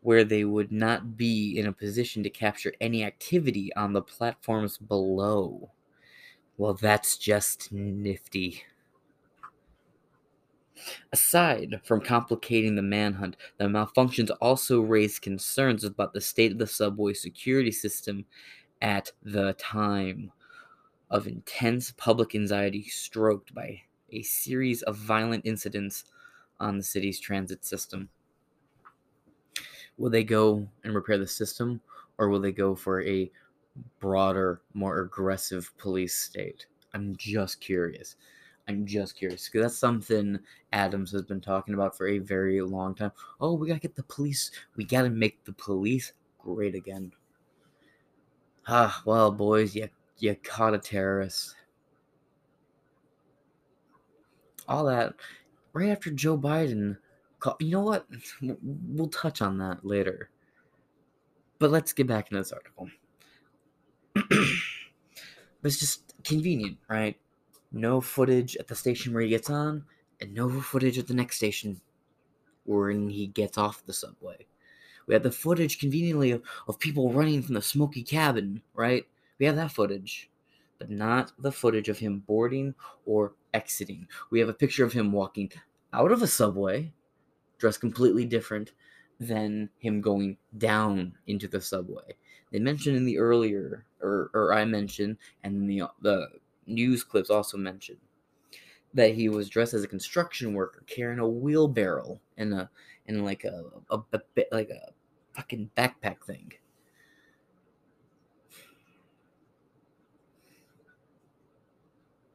[0.02, 4.78] where they would not be in a position to capture any activity on the platforms
[4.78, 5.72] below.
[6.58, 8.64] Well, that's just nifty.
[11.12, 16.68] Aside from complicating the manhunt, the malfunctions also raised concerns about the state of the
[16.68, 18.26] subway security system
[18.82, 20.32] at the time
[21.10, 23.82] of intense public anxiety stroked by
[24.12, 26.06] a series of violent incidents
[26.60, 28.10] on the city's transit system.
[29.98, 31.82] Will they go and repair the system,
[32.18, 33.30] or will they go for a
[34.00, 36.66] broader, more aggressive police state?
[36.94, 38.16] I'm just curious.
[38.68, 40.40] I'm just curious because that's something
[40.72, 43.12] Adams has been talking about for a very long time.
[43.40, 44.52] Oh, we gotta get the police.
[44.76, 47.12] We gotta make the police great again.
[48.68, 49.90] Ah, well, boys, you
[50.20, 51.56] you caught a terrorist.
[54.68, 55.16] All that
[55.74, 56.98] right after Joe Biden.
[57.60, 58.06] You know what?
[58.62, 60.30] We'll touch on that later.
[61.58, 62.90] But let's get back into this article.
[65.64, 67.18] it's just convenient, right?
[67.72, 69.86] No footage at the station where he gets on,
[70.20, 71.82] and no footage at the next station
[72.66, 74.46] when he gets off the subway.
[75.08, 79.06] We have the footage conveniently of, of people running from the smoky cabin, right?
[79.40, 80.30] We have that footage,
[80.78, 82.76] but not the footage of him boarding
[83.06, 84.08] or exiting.
[84.30, 85.52] We have a picture of him walking
[85.94, 86.94] out of a subway,
[87.58, 88.72] dressed completely different
[89.20, 92.16] than him going down into the subway.
[92.52, 96.28] They mentioned in the earlier, or, or I mentioned, and the the
[96.66, 97.98] news clips also mention
[98.94, 102.70] that he was dressed as a construction worker carrying a wheelbarrow and a
[103.08, 104.22] and like a, a, a
[104.52, 104.92] like a
[105.34, 106.52] fucking backpack thing.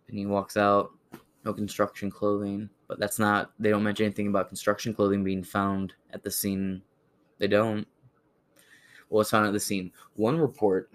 [0.08, 0.92] And he walks out,
[1.44, 5.94] no construction clothing, but that's not they don't mention anything about construction clothing being found
[6.12, 6.82] at the scene.
[7.38, 7.86] They don't.
[9.08, 9.92] Well, it's found at the scene.
[10.14, 10.90] One report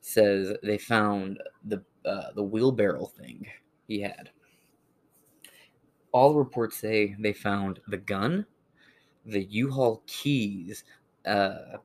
[0.00, 3.46] says they found the uh, the wheelbarrow thing
[3.86, 4.30] he had.
[6.12, 8.46] All reports say they found the gun,
[9.24, 10.84] the U-Haul keys,
[11.26, 11.78] uh,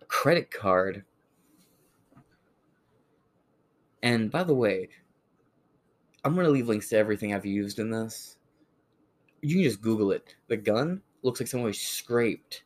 [0.00, 1.04] a credit card,
[4.02, 4.88] and by the way,
[6.24, 8.36] I'm gonna leave links to everything I've used in this.
[9.40, 10.36] You can just Google it.
[10.48, 12.62] The gun looks like someone scraped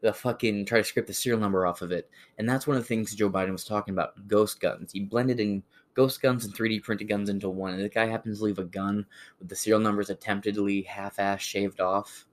[0.00, 2.08] the fucking try to scrape the serial number off of it.
[2.38, 4.92] And that's one of the things Joe Biden was talking about ghost guns.
[4.92, 5.62] He blended in
[6.00, 7.74] ghost guns and 3D printed guns into one.
[7.74, 9.04] And the guy happens to leave a gun
[9.38, 12.24] with the serial numbers attemptedly half ass shaved off.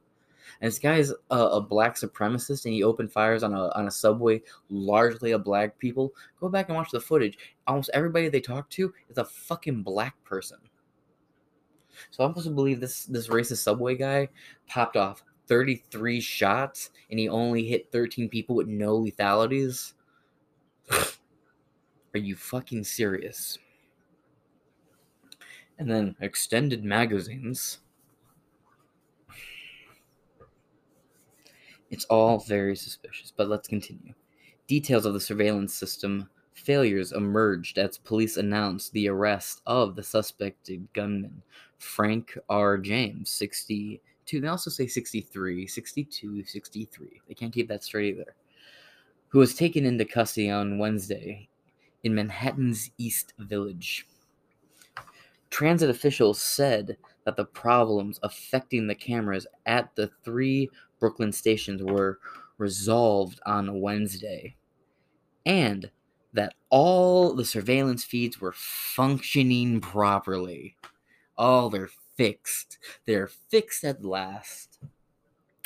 [0.61, 3.91] And this guy's a, a, black supremacist and he opened fires on a, on a
[3.91, 6.13] subway, largely of black people.
[6.39, 7.37] Go back and watch the footage.
[7.67, 10.59] Almost everybody they talk to is a fucking black person.
[12.11, 14.29] So I'm supposed to believe this this racist subway guy
[14.69, 19.93] popped off 33 shots and he only hit 13 people with no lethalities?
[22.17, 23.59] Are you fucking serious?
[25.77, 27.77] And then extended magazines.
[31.91, 34.15] It's all very suspicious, but let's continue.
[34.65, 40.87] Details of the surveillance system failures emerged as police announced the arrest of the suspected
[40.93, 41.43] gunman,
[41.77, 42.79] Frank R.
[42.79, 44.41] James, 62.
[44.41, 47.21] They also say 63, 62, 63.
[47.27, 48.33] They can't keep that straight either.
[49.27, 51.47] Who was taken into custody on Wednesday
[52.03, 54.07] in Manhattan's East Village.
[55.49, 60.69] Transit officials said that the problems affecting the cameras at the three
[60.99, 62.19] Brooklyn stations were
[62.57, 64.55] resolved on Wednesday,
[65.45, 65.89] and
[66.33, 70.75] that all the surveillance feeds were functioning properly.
[71.37, 72.77] Oh, they're fixed.
[73.05, 74.79] They're fixed at last.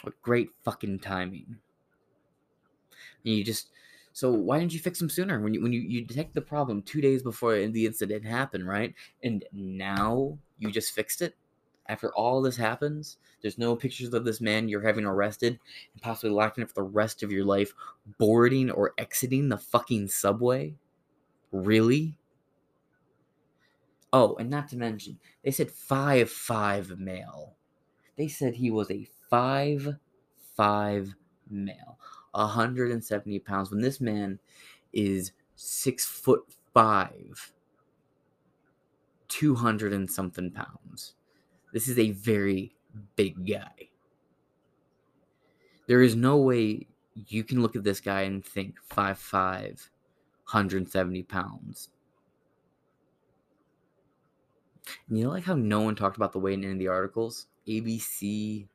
[0.03, 1.57] What great fucking timing.
[3.25, 3.69] And you just
[4.21, 5.39] so why didn't you fix them sooner?
[5.39, 8.93] When you when you, you detect the problem two days before the incident happened, right?
[9.23, 11.33] And now you just fixed it?
[11.87, 15.57] After all this happens, there's no pictures of this man you're having arrested
[15.91, 17.73] and possibly locking up for the rest of your life,
[18.19, 20.75] boarding or exiting the fucking subway?
[21.51, 22.19] Really?
[24.13, 27.55] Oh, and not to mention, they said five five male.
[28.19, 29.95] They said he was a five
[30.55, 31.15] five
[31.49, 31.97] male,
[32.31, 33.71] 170 pounds.
[33.71, 34.39] When this man
[34.93, 36.43] is six foot
[36.73, 37.53] five,
[39.31, 41.13] 200 and something pounds.
[41.71, 42.75] This is a very
[43.15, 43.89] big guy.
[45.87, 49.89] There is no way you can look at this guy and think 5'5,
[50.51, 51.89] 170 pounds.
[55.07, 56.87] And you know, like how no one talked about the weight in any of the
[56.89, 57.47] articles?
[57.67, 58.67] ABC,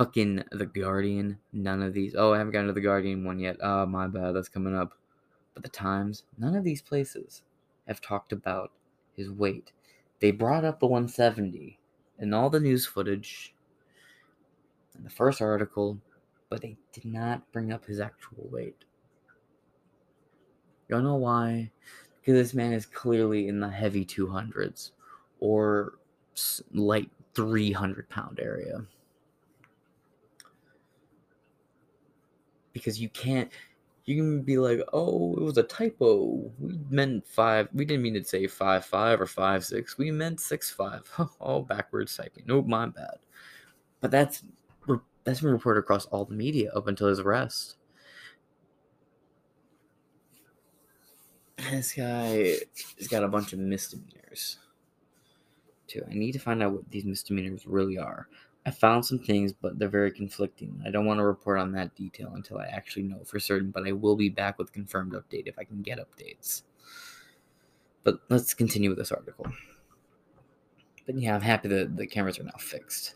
[0.00, 2.14] fucking The Guardian, none of these.
[2.16, 3.58] Oh, I haven't gotten to The Guardian one yet.
[3.62, 4.94] Oh, my bad, that's coming up.
[5.52, 7.42] But the Times, none of these places
[7.86, 8.72] have talked about
[9.14, 9.72] his weight.
[10.20, 11.78] They brought up the 170
[12.18, 13.54] in all the news footage
[14.96, 15.98] in the first article,
[16.48, 18.86] but they did not bring up his actual weight.
[20.88, 21.72] You know why?
[22.20, 24.92] Because this man is clearly in the heavy 200s
[25.40, 25.98] or
[26.72, 28.86] light 300 pound area.
[32.72, 33.50] Because you can't,
[34.04, 36.50] you can be like, oh, it was a typo.
[36.58, 37.68] We meant five.
[37.72, 39.98] We didn't mean to say five five or five six.
[39.98, 41.10] We meant six five.
[41.40, 42.44] oh, backwards typing.
[42.46, 43.18] Nope, my bad.
[44.00, 44.42] But that's
[45.24, 47.76] that's been reported across all the media up until his arrest.
[51.70, 52.56] This guy
[52.98, 54.58] has got a bunch of misdemeanors.
[55.86, 56.02] Too.
[56.10, 58.28] I need to find out what these misdemeanors really are.
[58.66, 60.82] I found some things, but they're very conflicting.
[60.86, 63.86] I don't want to report on that detail until I actually know for certain, but
[63.86, 66.62] I will be back with confirmed update if I can get updates.
[68.04, 69.46] But let's continue with this article.
[71.06, 73.14] But yeah, I'm happy that the cameras are now fixed.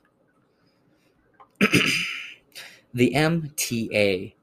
[1.61, 4.35] the MTA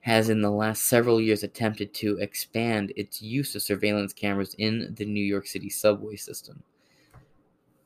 [0.00, 4.94] has in the last several years attempted to expand its use of surveillance cameras in
[4.94, 6.62] the New York City subway system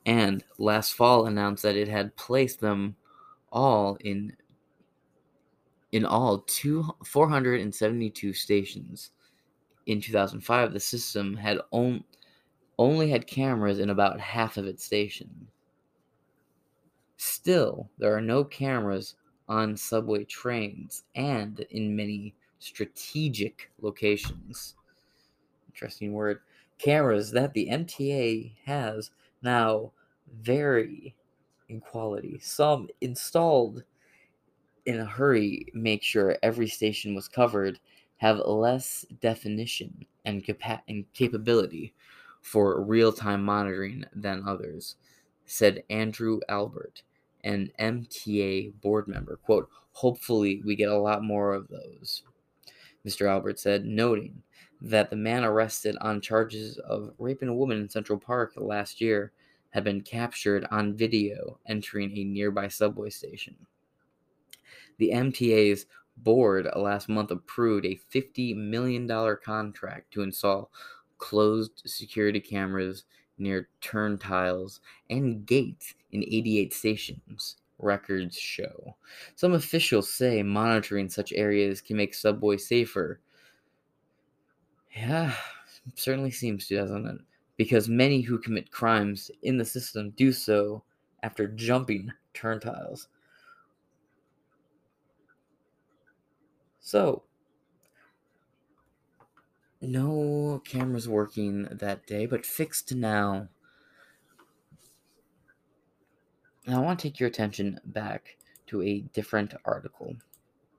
[0.05, 2.95] and last fall announced that it had placed them
[3.51, 4.35] all in
[5.91, 9.11] in all two, 472 stations.
[9.87, 12.03] In 2005, the system had on,
[12.77, 15.49] only had cameras in about half of its stations.
[17.17, 19.15] Still, there are no cameras
[19.49, 24.75] on subway trains and in many strategic locations.
[25.67, 26.39] Interesting word.
[26.77, 29.11] Cameras that the MTA has
[29.41, 29.91] now
[30.41, 31.15] vary
[31.69, 32.39] in quality.
[32.41, 33.83] Some installed
[34.85, 37.79] in a hurry make sure every station was covered
[38.17, 41.93] have less definition and, capa- and capability
[42.41, 44.95] for real-time monitoring than others,
[45.45, 47.03] said Andrew Albert,
[47.43, 49.37] an MTA board member.
[49.37, 52.23] Quote, hopefully we get a lot more of those,
[53.05, 53.27] Mr.
[53.27, 54.41] Albert said, noting
[54.81, 59.31] that the man arrested on charges of raping a woman in Central Park last year
[59.69, 63.55] had been captured on video entering a nearby subway station.
[64.97, 65.85] The MTA's
[66.17, 69.07] board last month approved a $50 million
[69.43, 70.71] contract to install
[71.17, 73.05] closed security cameras
[73.37, 74.79] near turntiles
[75.09, 78.95] and gates in 88 stations, records show.
[79.35, 83.19] Some officials say monitoring such areas can make subway safer.
[84.95, 85.33] Yeah,
[85.95, 87.21] certainly seems to, doesn't it?
[87.61, 90.81] because many who commit crimes in the system do so
[91.21, 93.05] after jumping turntiles.
[96.79, 97.21] So,
[99.79, 103.47] no cameras working that day, but fixed now.
[106.65, 110.15] Now, I want to take your attention back to a different article.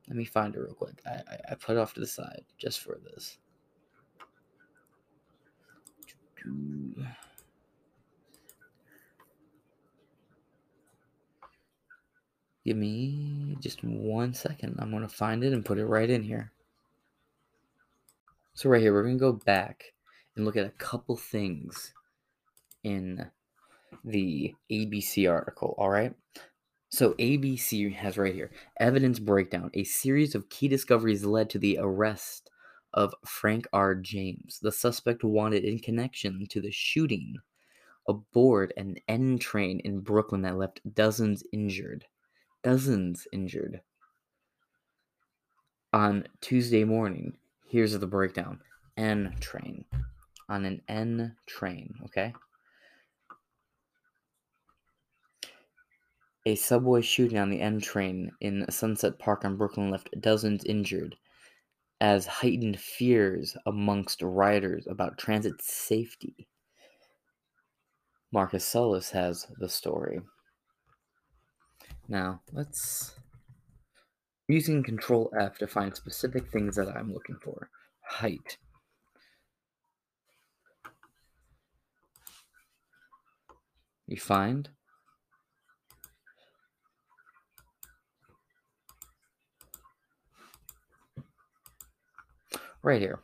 [0.09, 1.01] Let me find it real quick.
[1.07, 3.39] I, I, I put it off to the side just for this.
[12.65, 14.77] Give me just one second.
[14.79, 16.53] I'm going to find it and put it right in here.
[18.55, 19.95] So, right here, we're going to go back
[20.37, 21.93] and look at a couple things
[22.85, 23.31] in
[24.05, 26.15] the ABC article, all right?
[26.91, 29.71] So, ABC has right here evidence breakdown.
[29.75, 32.51] A series of key discoveries led to the arrest
[32.95, 33.95] of Frank R.
[33.95, 37.37] James, the suspect wanted in connection to the shooting
[38.09, 42.05] aboard an N train in Brooklyn that left dozens injured.
[42.63, 43.81] Dozens injured.
[45.93, 47.37] On Tuesday morning,
[47.67, 48.61] here's the breakdown
[48.97, 49.85] N train.
[50.49, 52.35] On an N train, okay?
[56.45, 61.17] A subway shooting on the N train in Sunset Park on Brooklyn left dozens injured
[62.03, 66.49] as heightened fears amongst riders about transit safety.
[68.33, 70.21] Marcus Sullis has the story.
[72.09, 73.15] Now, let's.
[74.49, 77.71] using Control F to find specific things that I'm looking for.
[78.01, 78.59] Height.
[84.09, 84.69] You find
[92.83, 93.21] right here.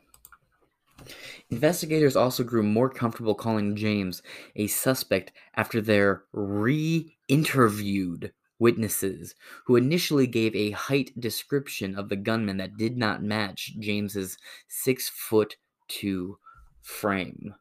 [1.49, 4.21] Investigators also grew more comfortable calling James
[4.55, 12.15] a suspect after their re interviewed witnesses who initially gave a height description of the
[12.15, 14.37] gunman that did not match James's
[14.67, 15.55] six foot
[15.87, 16.37] two
[16.81, 17.55] frame.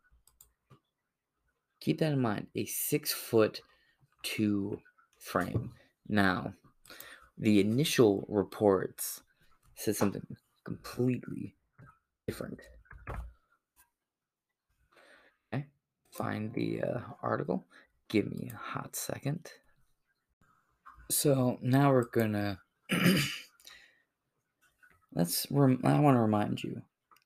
[1.81, 3.61] Keep that in mind a six foot
[4.23, 4.81] two
[5.17, 5.73] frame.
[6.09, 6.55] Now,
[7.39, 9.23] the initial reports
[9.77, 10.27] said something
[10.65, 11.55] completely
[12.29, 12.61] different.
[15.53, 15.65] Okay,
[16.13, 17.65] find the uh, article.
[18.11, 19.51] Give me a hot second.
[21.11, 22.61] So now we're gonna
[25.15, 25.47] let's.
[25.51, 26.83] Rem- I want to remind you.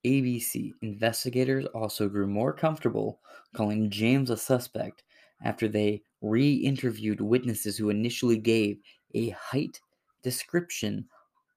[0.07, 3.20] ABC investigators also grew more comfortable
[3.55, 5.03] calling James a suspect
[5.45, 8.79] after they re interviewed witnesses who initially gave
[9.15, 9.81] a height
[10.23, 11.09] description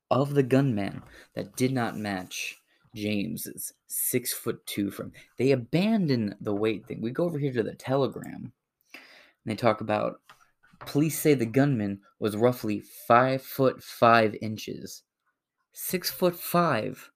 [0.10, 1.04] of the gunman
[1.36, 2.60] that did not match
[2.96, 5.12] James is six foot two from.
[5.38, 7.02] They abandon the weight thing.
[7.02, 8.54] We go over here to the telegram,
[8.94, 9.02] and
[9.46, 10.22] they talk about
[10.80, 15.04] police say the gunman was roughly five foot five inches,
[15.74, 17.12] six foot five,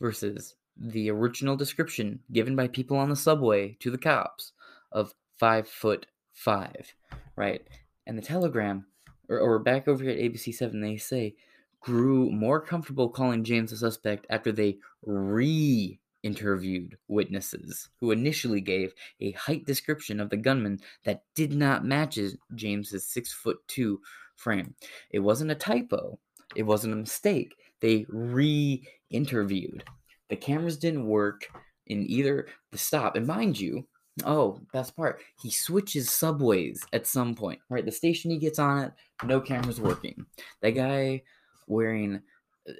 [0.00, 4.52] versus the original description given by people on the subway to the cops
[4.90, 6.94] of five foot five,
[7.36, 7.62] right?
[8.06, 8.86] And the telegram,
[9.28, 11.36] or, or back over here at ABC Seven, they say
[11.84, 18.94] grew more comfortable calling James a suspect after they re interviewed witnesses who initially gave
[19.20, 22.18] a height description of the gunman that did not match
[22.54, 24.00] James's six foot two
[24.34, 24.74] frame.
[25.10, 26.18] It wasn't a typo.
[26.56, 27.54] It wasn't a mistake.
[27.80, 29.84] They re interviewed.
[30.30, 31.46] The cameras didn't work
[31.86, 33.14] in either the stop.
[33.14, 33.86] And mind you,
[34.24, 37.84] oh, best part, he switches subways at some point, right?
[37.84, 38.92] The station he gets on it,
[39.24, 40.24] no cameras working.
[40.62, 41.22] That guy
[41.66, 42.22] wearing
[42.68, 42.72] uh,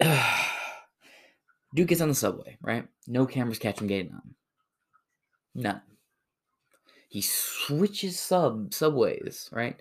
[1.74, 2.86] dude gets on the subway, right?
[3.06, 4.34] No cameras catch him getting on.
[5.54, 5.82] None.
[7.08, 9.80] He switches sub subways, right?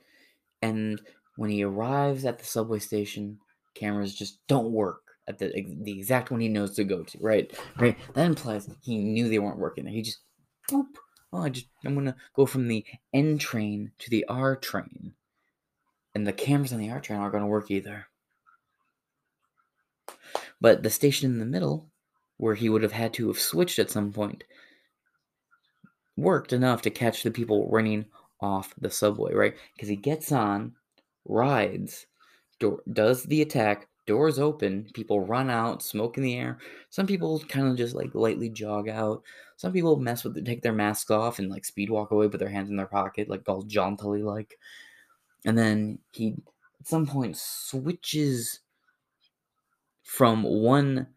[0.61, 1.01] And
[1.35, 3.39] when he arrives at the subway station,
[3.75, 7.51] cameras just don't work at the the exact one he knows to go to, right?
[7.77, 7.97] Right.
[8.13, 9.85] That implies he knew they weren't working.
[9.85, 10.19] He just
[10.71, 10.85] boop.
[11.33, 15.13] Oh, I just I'm gonna go from the N train to the R train
[16.17, 18.07] and the cameras on the art train aren't going to work either.
[20.59, 21.91] But the station in the middle,
[22.37, 24.43] where he would have had to have switched at some point,
[26.15, 28.03] worked enough to catch the people running
[28.41, 29.53] off the subway, right?
[29.75, 30.73] Because he gets on,
[31.25, 32.07] rides,
[32.91, 36.57] does the attack, doors open, people run out, smoke in the air.
[36.89, 39.21] Some people kind of just like lightly jog out.
[39.55, 42.39] Some people mess with it, take their masks off and like speed walk away with
[42.39, 44.57] their hands in their pocket, like all jauntily like
[45.47, 46.35] and then he
[46.81, 48.59] at some point switches
[50.03, 51.07] from one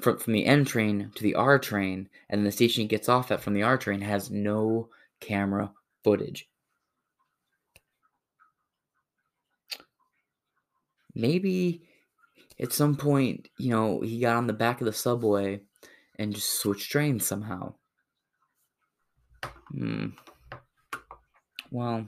[0.00, 3.32] from, from the N train to the R train, and the station he gets off
[3.32, 4.90] at from the R train has no
[5.20, 5.72] camera
[6.04, 6.48] footage.
[11.14, 11.82] Maybe
[12.60, 15.62] at some point, you know, he got on the back of the subway
[16.18, 17.74] and just switched trains somehow.
[19.70, 20.08] Hmm.
[21.70, 22.06] Well,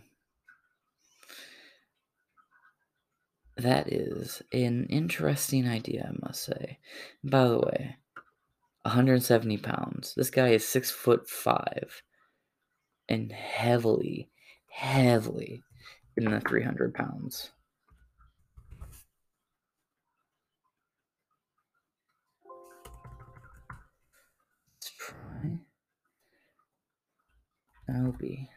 [3.56, 6.78] that is an interesting idea, I must say.
[7.22, 7.96] By the way,
[8.82, 10.14] 170 pounds.
[10.16, 12.02] This guy is six foot five
[13.08, 14.30] and heavily,
[14.68, 15.62] heavily
[16.16, 17.50] in the 300 pounds.
[24.74, 25.58] Let's try.
[28.06, 28.50] Opie.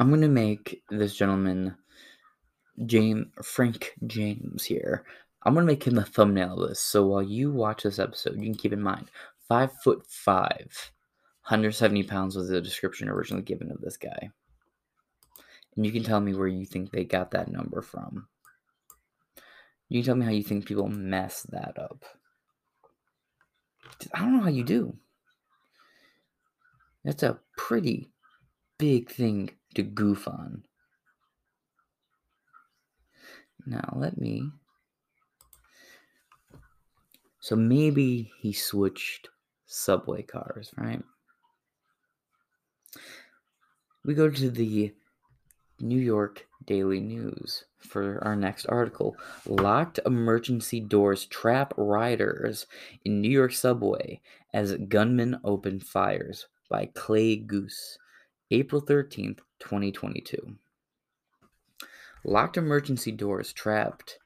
[0.00, 1.76] I'm going to make this gentleman,
[2.86, 5.04] James Frank James here.
[5.42, 6.80] I'm going to make him the thumbnail of this.
[6.80, 9.10] So while you watch this episode, you can keep in mind
[9.46, 10.90] five foot five,
[11.42, 14.30] 170 pounds was the description originally given of this guy.
[15.76, 18.26] And you can tell me where you think they got that number from.
[19.90, 22.06] You can tell me how you think people mess that up.
[24.14, 24.96] I don't know how you do.
[27.04, 28.08] That's a pretty
[28.78, 30.64] big thing to goof on.
[33.66, 34.50] Now, let me.
[37.40, 39.28] So maybe he switched
[39.66, 41.02] subway cars, right?
[44.04, 44.94] We go to the
[45.80, 49.16] New York Daily News for our next article.
[49.46, 52.66] Locked emergency doors trap riders
[53.04, 54.20] in New York subway
[54.52, 57.98] as gunmen open fires by Clay Guse.
[58.52, 60.56] April 13th, 2022.
[62.24, 64.18] Locked emergency doors trapped.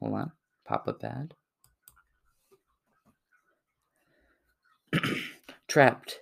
[0.00, 0.32] Hold on.
[0.66, 1.34] Pop up ad.
[5.68, 6.20] trapped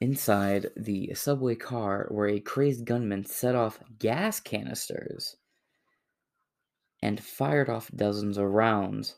[0.00, 5.36] inside the subway car where a crazed gunman set off gas canisters
[7.02, 9.16] and fired off dozens of rounds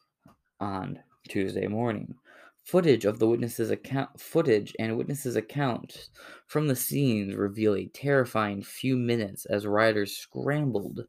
[0.59, 2.16] on Tuesday morning.
[2.62, 6.11] Footage of the witnesses account footage and witnesses accounts
[6.47, 11.07] from the scenes reveal a terrifying few minutes as riders scrambled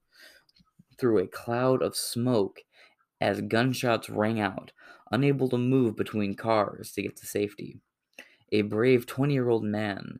[0.97, 2.61] through a cloud of smoke
[3.19, 4.71] as gunshots rang out,
[5.11, 7.79] unable to move between cars to get to safety.
[8.51, 10.19] A brave 20 year old man,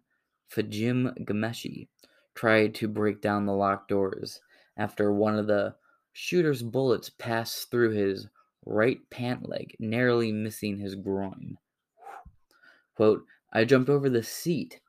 [0.50, 1.88] Fajim Gameshi,
[2.36, 4.42] tried to break down the locked doors
[4.78, 5.76] after one of the
[6.14, 8.28] shooter's bullets passed through his
[8.66, 11.58] right pant leg, narrowly missing his groin.
[12.96, 14.80] Quote, I jumped over the seat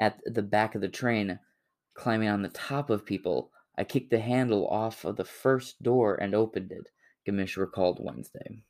[0.00, 1.38] at the back of the train,
[1.94, 3.50] climbing on the top of people.
[3.76, 6.88] I kicked the handle off of the first door and opened it,
[7.26, 8.64] Gamish recalled Wednesday.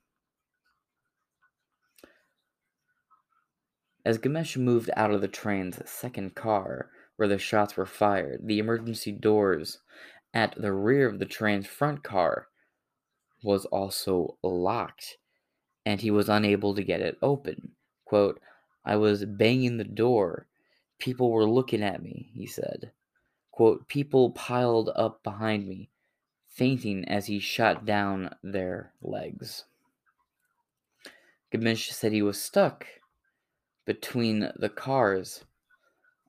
[4.05, 8.59] As Gamesh moved out of the train's second car, where the shots were fired, the
[8.59, 9.81] emergency doors
[10.33, 12.49] at the rear of the train's front car
[13.43, 15.17] was also locked,
[15.87, 17.73] and he was unable to get it open.
[18.05, 18.41] Quote,
[18.85, 20.47] I was banging the door.
[20.99, 22.93] People were looking at me, he said.
[23.51, 25.91] Quote, people piled up behind me,
[26.49, 29.65] fainting as he shot down their legs.
[31.53, 32.87] Gamish said he was stuck
[33.85, 35.45] between the cars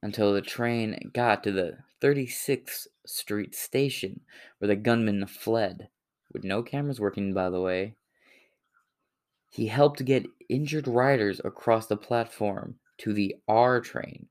[0.02, 4.22] until the train got to the 36th Street station
[4.57, 5.90] where the gunman fled
[6.31, 7.95] with no cameras working, by the way.
[9.49, 14.27] He helped get injured riders across the platform to the R train,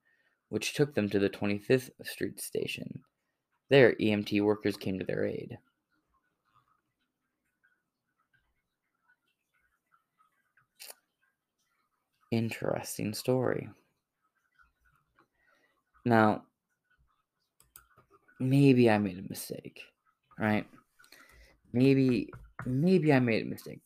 [0.49, 3.03] which took them to the 25th Street station.
[3.69, 5.59] There, EMT workers came to their aid.
[12.31, 13.69] Interesting story.
[16.05, 16.45] Now,
[18.39, 19.83] maybe I made a mistake,
[20.39, 20.67] right?
[21.73, 22.31] Maybe
[22.67, 23.83] maybe I made a mistake.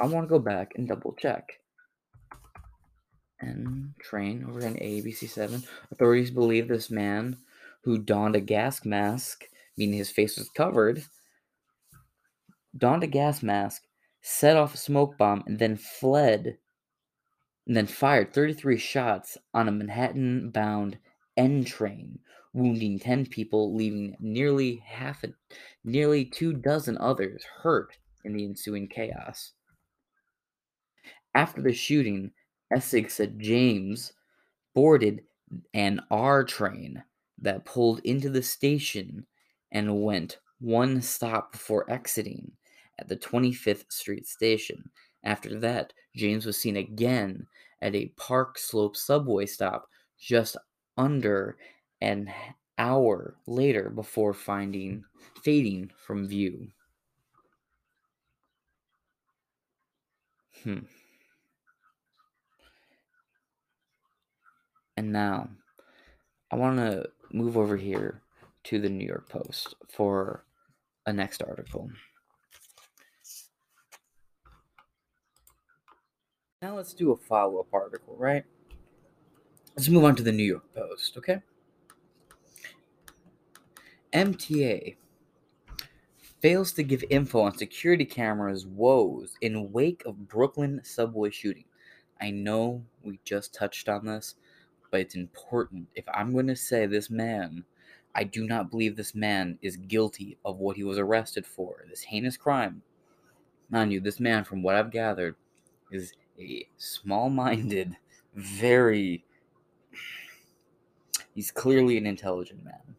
[0.00, 1.44] I want to go back and double check.
[3.40, 5.66] And train over in ABC7.
[5.90, 7.38] Authorities believe this man
[7.84, 9.44] who donned a gas mask,
[9.78, 11.02] meaning his face was covered,
[12.76, 13.82] donned a gas mask,
[14.20, 16.58] set off a smoke bomb, and then fled,
[17.66, 20.98] and then fired 33 shots on a Manhattan bound
[21.36, 22.18] N train
[22.52, 25.28] wounding 10 people, leaving nearly half a,
[25.84, 29.52] nearly two dozen others hurt in the ensuing chaos.
[31.34, 32.32] After the shooting,
[32.72, 34.12] Essig said James
[34.74, 35.22] boarded
[35.74, 37.02] an R train
[37.38, 39.26] that pulled into the station
[39.72, 42.52] and went one stop before exiting
[42.98, 44.90] at the 25th Street station.
[45.24, 47.46] After that, James was seen again
[47.80, 50.56] at a Park Slope subway stop just
[50.96, 51.56] under
[52.00, 52.32] an
[52.78, 55.04] hour later before finding
[55.42, 56.68] fading from view.
[60.64, 60.80] Hmm.
[64.96, 65.48] And now,
[66.50, 68.22] I want to move over here
[68.64, 70.44] to the New York Post for
[71.06, 71.90] a next article.
[76.60, 78.44] Now let's do a follow up article, right?
[79.74, 81.40] Let's move on to the New York Post, okay?
[84.12, 84.96] MTA
[86.40, 91.64] fails to give info on security cameras woes in wake of Brooklyn subway shooting.
[92.20, 94.34] I know we just touched on this,
[94.90, 95.88] but it's important.
[95.94, 97.64] If I'm going to say this man,
[98.14, 102.02] I do not believe this man is guilty of what he was arrested for, this
[102.02, 102.82] heinous crime.
[103.70, 105.36] Mind you, this man, from what I've gathered,
[105.92, 107.96] is a small minded,
[108.34, 109.24] very.
[111.34, 112.89] He's clearly an intelligent man.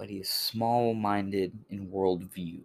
[0.00, 2.62] But he is small minded in worldview.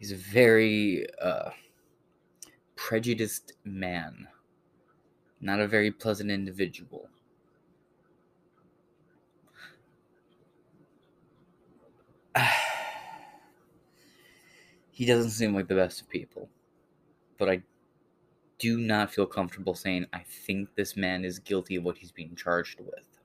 [0.00, 1.50] He's a very uh,
[2.74, 4.26] prejudiced man,
[5.40, 7.08] not a very pleasant individual.
[14.90, 16.48] he doesn't seem like the best of people,
[17.38, 17.62] but I
[18.58, 22.34] do not feel comfortable saying I think this man is guilty of what he's being
[22.34, 23.19] charged with.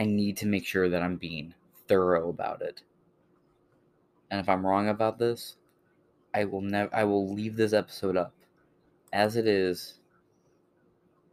[0.00, 1.52] I need to make sure that I'm being
[1.86, 2.80] thorough about it.
[4.30, 5.56] And if I'm wrong about this,
[6.32, 8.32] I will never I will leave this episode up
[9.12, 9.98] as it is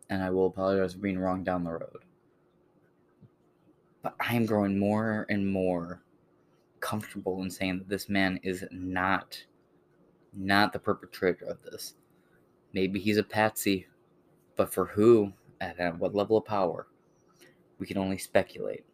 [0.10, 2.03] and I will apologize for being wrong down the road.
[4.02, 6.02] But I am growing more and more
[6.81, 9.45] comfortable in saying that this man is not
[10.34, 11.94] not the perpetrator of this.
[12.73, 13.88] Maybe he's a patsy,
[14.57, 15.31] but for who
[15.61, 16.85] and at what level of power?
[17.80, 18.86] We can only speculate.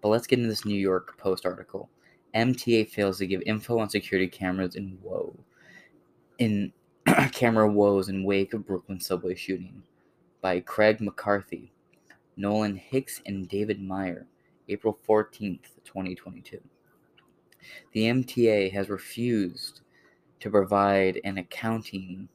[0.00, 1.88] But let's get into this New York Post article.
[2.34, 5.34] MTA fails to give info on security cameras in woe.
[6.38, 6.72] In
[7.32, 9.82] camera woes in wake of Brooklyn subway shooting
[10.40, 11.72] by Craig McCarthy,
[12.36, 14.26] Nolan Hicks, and David Meyer,
[14.68, 16.60] April 14th, 2022.
[17.92, 19.80] The MTA has refused
[20.40, 22.28] to provide an accounting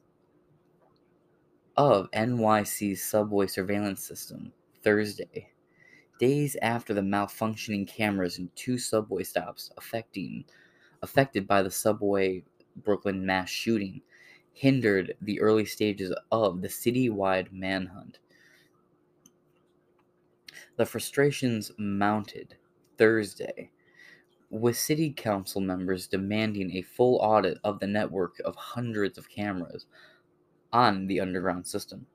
[1.76, 4.52] of NYC's subway surveillance system
[4.82, 5.48] Thursday,
[6.18, 10.44] days after the malfunctioning cameras in two subway stops affecting
[11.02, 12.42] affected by the subway
[12.76, 14.00] Brooklyn mass shooting
[14.52, 18.18] hindered the early stages of the citywide manhunt.
[20.76, 22.56] The frustrations mounted
[22.96, 23.70] Thursday,
[24.50, 29.86] with city council members demanding a full audit of the network of hundreds of cameras
[30.72, 32.06] on the underground system.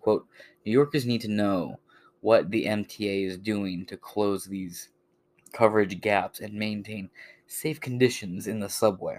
[0.00, 0.26] Quote,
[0.64, 1.78] New Yorkers need to know
[2.22, 4.88] what the MTA is doing to close these
[5.52, 7.10] coverage gaps and maintain
[7.46, 9.18] safe conditions in the subway.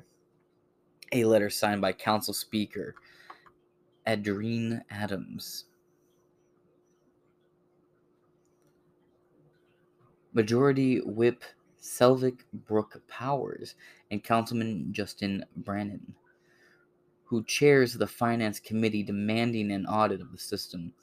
[1.12, 2.96] A letter signed by Council Speaker
[4.08, 5.66] Adrienne Adams.
[10.34, 11.44] Majority Whip
[11.80, 13.76] Selvena Brook Powers
[14.10, 16.16] and Councilman Justin Brannan,
[17.26, 20.94] who chairs the Finance Committee demanding an audit of the system.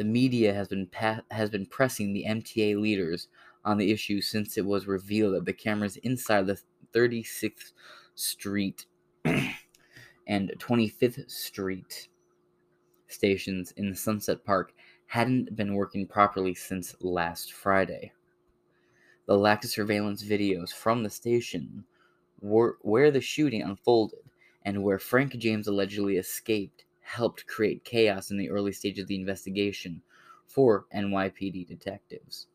[0.00, 3.28] The media has been pa- has been pressing the MTA leaders
[3.66, 6.58] on the issue since it was revealed that the cameras inside the
[6.94, 7.74] 36th
[8.14, 8.86] Street
[10.26, 12.08] and 25th Street
[13.08, 14.72] stations in Sunset Park
[15.04, 18.14] hadn't been working properly since last Friday.
[19.26, 21.84] The lack of surveillance videos from the station
[22.40, 24.30] were, where the shooting unfolded
[24.62, 29.14] and where Frank James allegedly escaped helped create chaos in the early stage of the
[29.14, 30.02] investigation
[30.46, 32.46] for NYPD detectives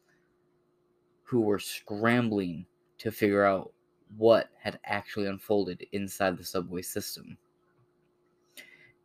[1.23, 2.65] who were scrambling
[2.97, 3.71] to figure out
[4.17, 7.37] what had actually unfolded inside the subway system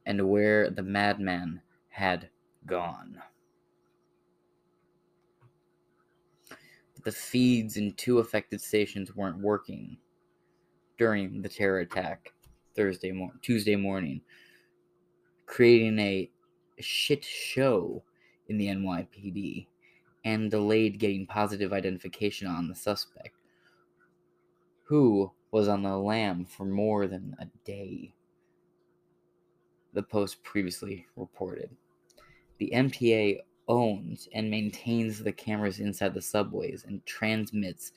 [0.06, 2.28] and where the madman had
[2.66, 3.20] gone.
[7.04, 9.96] the feeds in two affected stations weren't working
[10.98, 12.32] during the terror attack
[12.74, 14.20] Thursday mor- Tuesday morning,
[15.50, 16.30] creating a
[16.78, 18.00] shit show
[18.48, 19.66] in the NYPD
[20.24, 23.34] and delayed getting positive identification on the suspect,
[24.84, 28.14] who was on the lam for more than a day.
[29.92, 31.68] the Post previously reported.
[32.58, 37.90] The MTA owns and maintains the cameras inside the subways and transmits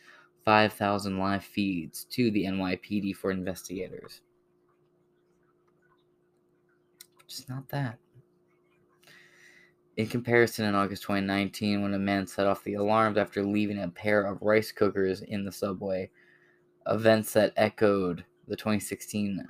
[0.44, 4.22] 5,000 live feeds to the NYPD for investigators.
[7.36, 7.98] Just not that.
[9.98, 13.88] In comparison, in August 2019, when a man set off the alarms after leaving a
[13.88, 16.12] pair of rice cookers in the subway,
[16.88, 19.48] events that echoed the 2016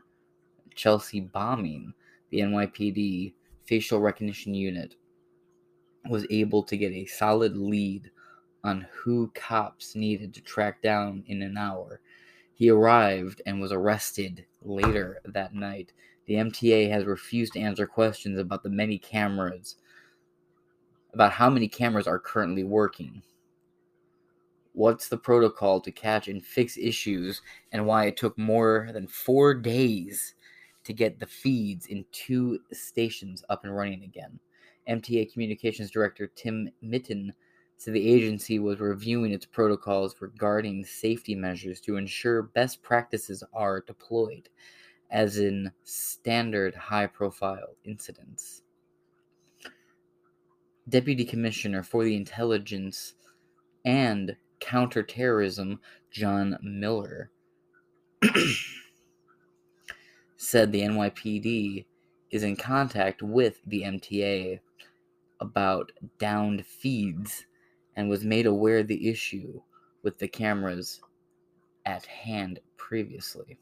[0.75, 1.93] Chelsea bombing,
[2.29, 3.33] the NYPD
[3.65, 4.95] facial recognition unit
[6.09, 8.11] was able to get a solid lead
[8.63, 11.99] on who cops needed to track down in an hour.
[12.53, 15.91] He arrived and was arrested later that night.
[16.25, 19.75] The MTA has refused to answer questions about the many cameras,
[21.13, 23.21] about how many cameras are currently working.
[24.71, 27.41] What's the protocol to catch and fix issues,
[27.71, 30.33] and why it took more than four days
[30.85, 34.39] to get the feeds in two stations up and running again?
[34.89, 37.33] MTA Communications Director Tim Minton
[37.77, 43.81] said the agency was reviewing its protocols regarding safety measures to ensure best practices are
[43.81, 44.49] deployed,
[45.13, 48.63] as in standard high profile incidents.
[50.89, 53.13] Deputy Commissioner for the Intelligence
[53.85, 55.79] and Counterterrorism,
[56.11, 57.29] John Miller,
[60.35, 61.85] said the NYPD
[62.31, 64.59] is in contact with the MTA
[65.39, 67.45] about downed feeds
[67.95, 69.61] and was made aware of the issue
[70.01, 71.01] with the cameras
[71.85, 73.59] at hand previously.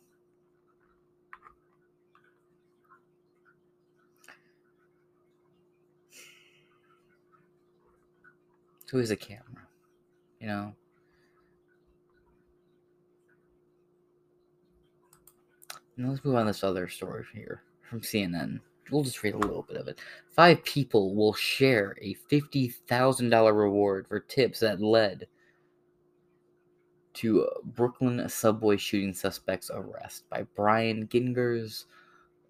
[8.91, 9.67] Who is a camera?
[10.41, 10.75] You know?
[15.95, 18.59] Now let's move on to this other story here from CNN.
[18.91, 19.99] We'll just read a little bit of it.
[20.35, 25.25] Five people will share a $50,000 reward for tips that led
[27.13, 31.85] to Brooklyn subway shooting suspect's arrest by Brynn Gingras,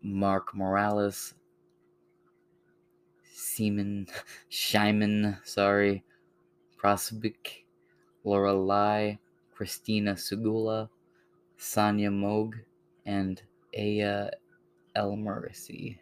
[0.01, 1.35] Mark Morales,
[3.31, 4.07] Seaman,
[4.51, 6.03] Shyman, sorry,
[6.81, 7.65] Prosvik,
[8.23, 9.19] Laura Ly,
[9.53, 10.89] Christina Sugula,
[11.57, 12.53] Sonia Moog,
[13.05, 13.41] and
[13.77, 14.31] Aya
[14.95, 15.99] Elamroussi.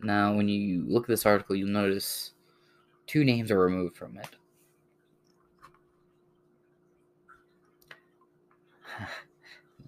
[0.00, 2.32] Now, when you look at this article, you'll notice
[3.06, 4.28] two names are removed from it.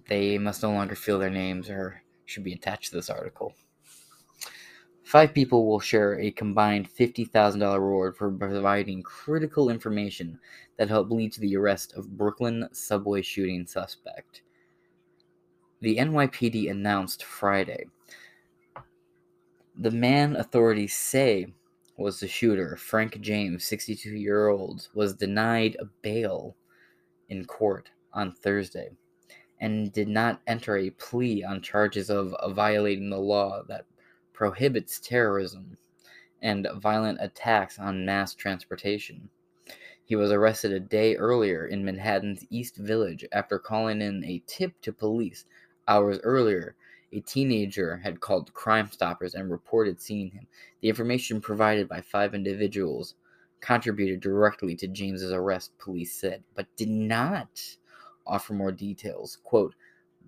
[0.07, 3.55] they must no longer feel their names or should be attached to this article.
[5.11, 10.39] Five people will share a combined $50,000 reward for providing critical information
[10.77, 14.41] that helped lead to the arrest of Brooklyn subway shooting suspect.
[15.81, 17.87] The NYPD announced Friday
[19.77, 21.47] the man authorities say
[21.97, 26.55] was the shooter, Frank James, 62 year old, was denied a bail
[27.27, 28.91] in court on Thursday
[29.59, 33.85] and did not enter a plea on charges of violating the law that
[34.41, 35.77] prohibits terrorism
[36.41, 39.29] and violent attacks on mass transportation.
[40.03, 44.73] He was arrested a day earlier in Manhattan's East Village after calling in a tip
[44.81, 45.45] to police
[45.87, 46.75] hours earlier
[47.13, 50.47] a teenager had called Crime Stoppers and reported seeing him.
[50.81, 53.13] The information provided by five individuals
[53.59, 57.61] contributed directly to James's arrest, police said, but did not
[58.25, 59.37] offer more details.
[59.43, 59.75] Quote,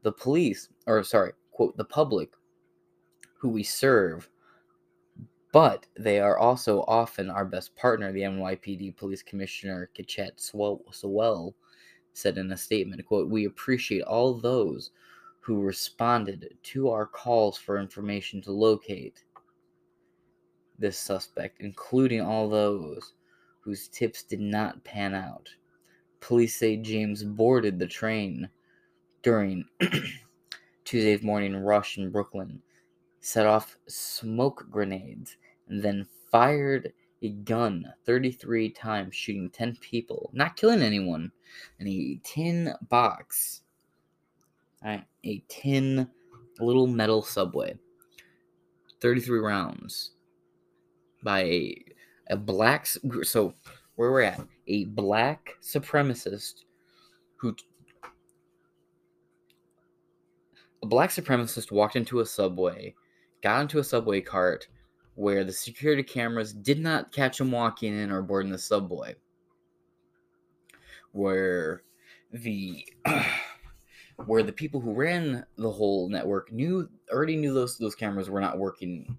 [0.04, 2.30] the police, or sorry, quote, the public
[3.44, 4.30] who we serve,
[5.52, 11.54] but they are also often our best partner, the NYPD Police Commissioner Keechant Sewell
[12.14, 14.92] said in a statement, quote, we appreciate all those
[15.42, 19.26] who responded to our calls for information to locate
[20.80, 23.12] this suspect, including all those
[23.60, 25.50] whose tips did not pan out.
[26.22, 28.48] Police say James boarded the train
[29.22, 29.66] during
[30.86, 32.62] Tuesday's morning rush in Brooklyn,
[33.24, 35.38] set off smoke grenades,
[35.70, 36.92] and then fired
[37.22, 41.32] a gun 33 times, shooting 10 people, not killing anyone,
[41.80, 43.62] in a tin box
[44.86, 46.08] a tin
[46.60, 47.74] little metal subway.
[49.02, 50.12] 33 rounds
[51.24, 51.86] by a,
[52.30, 52.86] a black
[53.24, 53.54] so
[53.96, 56.64] where we're at a black supremacist
[57.38, 57.56] who
[60.82, 62.94] a black supremacist walked into a subway
[63.44, 64.68] got into a subway cart
[65.16, 69.16] where the security cameras did not catch him walking in or boarding the subway
[71.14, 71.84] where
[72.32, 72.86] the
[74.26, 78.42] where the people who ran the whole network knew already knew those those cameras were
[78.42, 79.18] not working.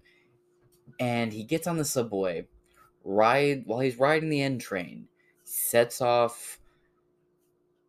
[1.00, 2.46] And he gets on the subway,
[3.02, 5.08] ride while he's riding the N train,
[5.44, 6.60] sets off.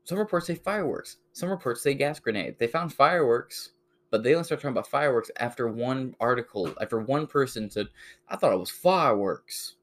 [0.06, 1.18] Some reports say fireworks.
[1.34, 2.58] Some reports say gas grenade.
[2.60, 3.72] They found fireworks,
[4.16, 7.90] but they only started talking about fireworks after one article, after one person said,
[8.30, 9.76] "I thought it was fireworks,"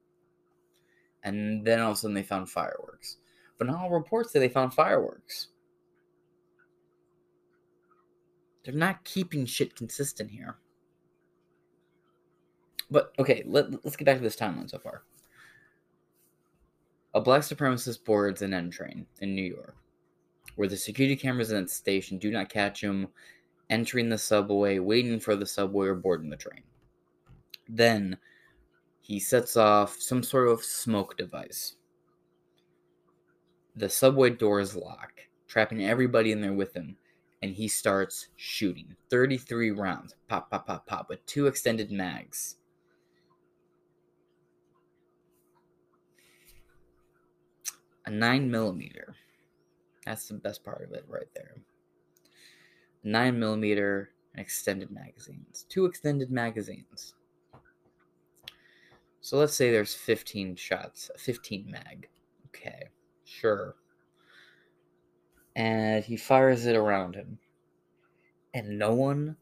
[1.22, 3.18] and then all of a sudden they found fireworks.
[3.58, 5.48] But not all reports say they found fireworks.
[8.64, 10.56] They're not keeping shit consistent here.
[12.90, 15.02] But okay, let, us get back to this timeline so far.
[17.12, 19.76] A black supremacist boards an N train in New York,
[20.56, 23.08] where the security cameras in that station do not catch him
[23.72, 26.62] entering the subway, waiting for the subway, or boarding the train.
[27.66, 28.18] Then
[29.00, 31.76] he sets off some sort of smoke device.
[33.74, 35.12] The subway doors lock,
[35.48, 36.96] trapping everybody in there with him,
[37.40, 42.56] and he starts shooting 33 rounds, pop, pop, pop, pop, with two extended mags.
[48.04, 49.14] A 9 millimeter.
[50.04, 51.54] That's the best part of it right there.
[53.04, 55.66] 9 millimeter extended magazines.
[55.68, 57.14] Two extended magazines.
[59.20, 62.08] So let's say there's 15 shots, 15 mag.
[62.48, 62.88] Okay,
[63.24, 63.76] sure.
[65.54, 67.38] And he fires it around him.
[68.54, 69.36] And no one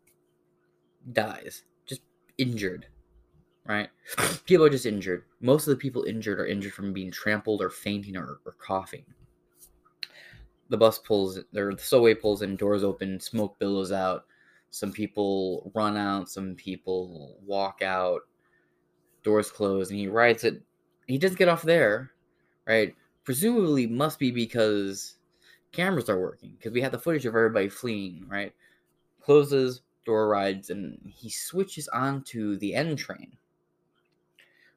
[1.13, 1.65] dies.
[1.87, 2.03] Just
[2.37, 2.87] injured.
[3.65, 3.89] Right?
[4.45, 5.25] People are just injured.
[5.41, 9.05] Most of the people injured are injured from being trampled or fainting or, or coughing.
[10.71, 14.25] The bus pulls, or the subway pulls in, doors open, smoke billows out.
[14.71, 18.23] Some people run out, some people walk out
[19.23, 20.63] doors close, and he rides it.
[21.07, 22.13] He does get off there,
[22.67, 22.95] right?
[23.25, 25.17] Presumably, must be because
[25.73, 28.55] cameras are working because we have the footage of everybody fleeing, right?
[29.21, 33.37] Closes, door rides, and he switches on to the N train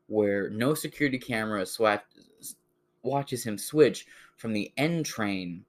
[0.08, 2.06] where no security camera swat-
[3.04, 4.06] watches him switch
[4.36, 5.64] from the N train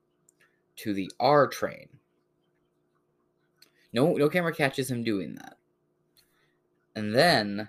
[0.76, 1.88] to the R train.
[3.92, 5.56] No, no camera catches him doing that.
[6.96, 7.68] And then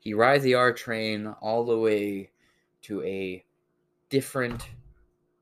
[0.00, 2.30] he rides the R train all the way
[2.82, 3.44] to a
[4.10, 4.68] different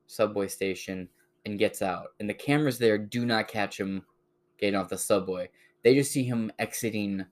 [0.07, 1.09] subway station
[1.45, 2.09] and gets out.
[2.19, 4.03] And the cameras there do not catch him
[4.57, 5.49] getting off the subway.
[5.83, 7.25] They just see him exiting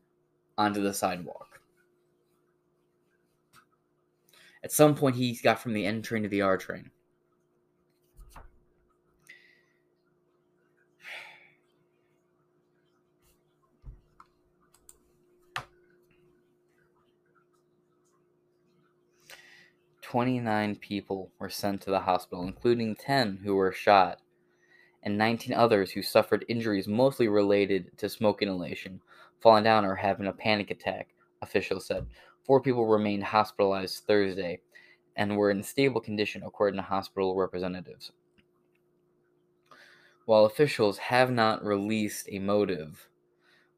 [0.57, 1.61] onto the sidewalk.
[4.63, 6.91] At some point, he got from the N train to the R train.
[20.11, 24.19] 29 people were sent to the hospital, including 10 who were shot,
[25.01, 28.99] and 19 others who suffered injuries mostly related to smoke inhalation,
[29.39, 31.07] falling down, or having a panic attack,
[31.41, 32.05] officials said.
[32.43, 34.59] Four people remained hospitalized Thursday
[35.15, 38.11] and were in stable condition, according to hospital representatives.
[40.25, 43.07] While officials have not released a motive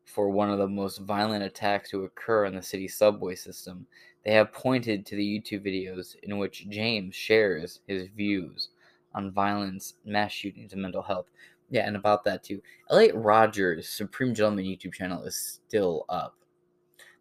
[0.04, 3.86] for one of the most violent attacks to occur in the city's subway system,
[4.26, 8.70] they have pointed to the YouTube videos in which James shares his views
[9.14, 11.30] on violence, mass shootings, and mental health.
[11.70, 12.62] Yeah, and about that too.
[12.90, 16.36] Elliot Rogers' Supreme Gentleman YouTube channel is still up.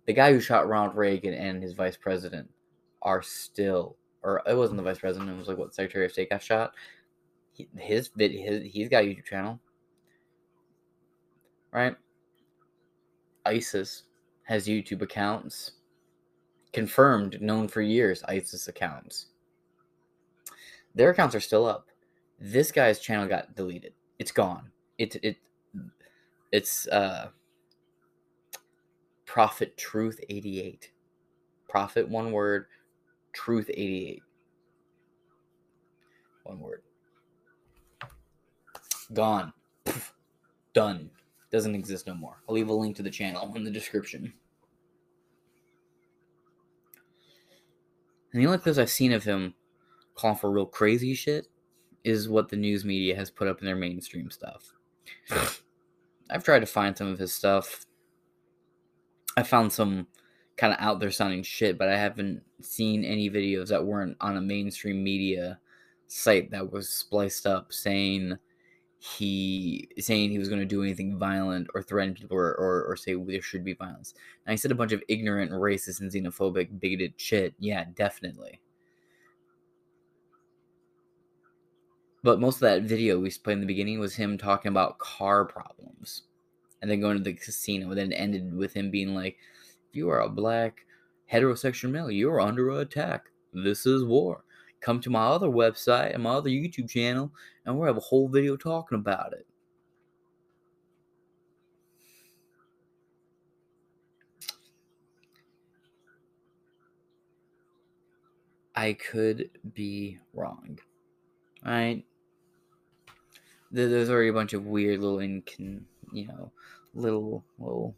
[0.07, 2.49] The guy who shot Ronald Reagan and his vice president
[3.03, 6.31] are still, or it wasn't the vice president, it was like what Secretary of State
[6.31, 6.73] got shot.
[7.53, 9.61] He, his vid, his he's got a YouTube channel,
[11.73, 11.97] right?
[13.45, 14.05] ISIS
[14.45, 15.73] has YouTube accounts
[16.73, 19.27] confirmed, known for years, ISIS accounts.
[20.95, 21.89] Their accounts are still up.
[22.39, 23.95] This guy's channel got deleted.
[24.19, 24.71] It's gone.
[24.99, 25.37] It it
[26.51, 27.29] it's uh
[29.25, 30.91] Prophet Truth 88.
[31.69, 32.67] Prophet one word,
[33.33, 34.23] Truth 88.
[36.45, 36.83] One word.
[39.13, 39.53] Gone.
[39.85, 40.15] Poof.
[40.75, 41.11] Done.
[41.51, 42.43] Doesn't exist no more.
[42.49, 44.33] I'll leave a link to the channel in the description.
[48.33, 49.55] And the only clips I've seen of him
[50.15, 51.49] calling for real crazy shit
[52.05, 54.73] is what the news media has put up in their mainstream stuff.
[56.31, 57.85] I've tried to find some of his stuff.
[59.37, 60.07] I found some
[60.57, 64.37] kind of out there sounding shit, but I haven't seen any videos that weren't on
[64.37, 65.59] a mainstream media
[66.09, 68.39] site that was spliced up saying
[69.05, 72.97] he saying he was going to do anything violent or threaten people or, or, or
[72.97, 74.15] say there should be violence.
[74.47, 77.53] And he said a bunch of ignorant, racist, and xenophobic, bigoted shit.
[77.59, 78.61] Yeah, definitely.
[82.23, 85.47] But most of that video we played in the beginning was him talking about car
[85.47, 86.23] problems.
[86.81, 87.89] And then going to the casino.
[87.89, 89.37] And then it ended with him being like,
[89.91, 90.87] if you are a black
[91.31, 93.31] heterosexual male, you are under attack.
[93.53, 94.45] This is war.
[94.83, 97.33] Come to my other website and my other YouTube channel,
[97.65, 99.47] and we'll have a whole video talking about it.
[108.75, 110.81] I could be wrong.
[111.65, 112.05] Right?
[113.71, 115.83] There's already a bunch of weird little incon,
[116.13, 116.51] you know,
[116.93, 117.95] little little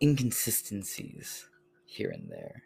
[0.00, 1.48] inconsistencies
[1.84, 2.62] here and there.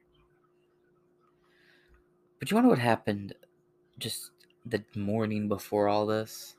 [2.45, 3.35] But you want to know what happened
[3.99, 4.33] just
[4.67, 6.57] the morning before all this?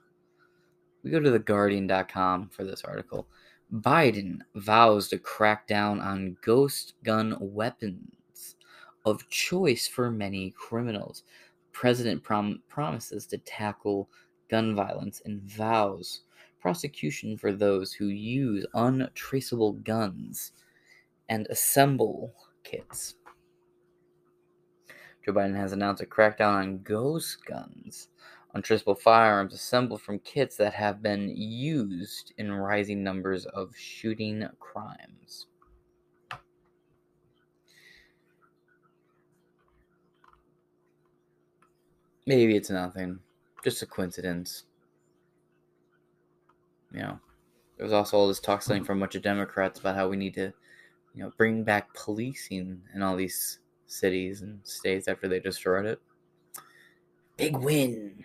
[1.03, 3.27] We go to theguardian.com for this article.
[3.71, 8.55] Biden vows to crack down on ghost gun weapons
[9.05, 11.21] of choice for many criminals.
[11.71, 14.09] President prom- promises to tackle
[14.49, 16.21] gun violence and vows
[16.61, 20.51] prosecution for those who use untraceable guns
[21.29, 22.33] and assemble
[22.63, 23.13] kits.
[25.25, 28.09] Joe Biden has announced a crackdown on ghost guns,
[28.53, 35.47] untraceable firearms assembled from kits that have been used in rising numbers of shooting crimes.
[42.27, 43.19] Maybe it's nothing,
[43.63, 44.65] just a coincidence.
[46.91, 47.19] You know,
[47.77, 50.17] there was also all this talk selling from a bunch of Democrats about how we
[50.17, 50.53] need to,
[51.15, 55.99] you know, bring back policing and all these cities and states after they destroyed it.
[57.37, 58.23] Big win.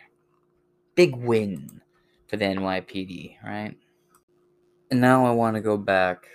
[0.95, 1.81] Big win
[2.27, 3.77] for the NYPD, right?
[4.91, 6.27] And now I want to go back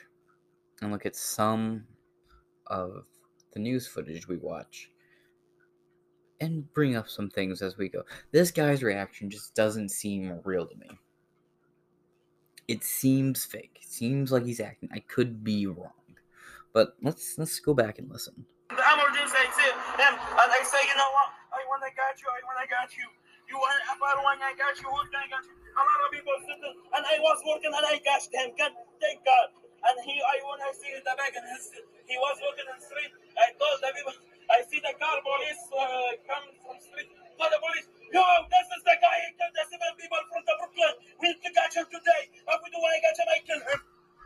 [0.81, 1.85] and look at some
[2.67, 3.05] of
[3.53, 4.89] the news footage we watch
[6.41, 8.03] and bring up some things as we go.
[8.31, 10.89] This guy's reaction just doesn't seem real to me.
[12.67, 13.79] It seems fake.
[13.81, 14.89] It seems like he's acting.
[14.91, 15.91] I could be wrong.
[16.73, 18.45] But let's let's go back and listen.
[18.65, 21.29] The emergency exit, and, and I say, you know what?
[21.53, 22.25] I want to got you.
[22.33, 23.05] I want to got you.
[23.45, 24.89] You if I don't want I got you.
[24.89, 25.53] Who's gonna got you?
[25.53, 28.57] A lot of people sitting, and I was working, and I got him.
[28.57, 29.47] God, thank God.
[29.85, 31.77] And he, I when I see the back, and his,
[32.09, 33.13] he was working in the street.
[33.37, 34.17] I told the people,
[34.49, 37.09] I see the car police uh, come from street.
[37.37, 39.17] Tell the police, yo, this is the guy.
[39.29, 40.93] He killed the seven people from the Brooklyn.
[41.21, 42.33] We need to catch him today.
[42.33, 43.79] If we do to catch him, I kill him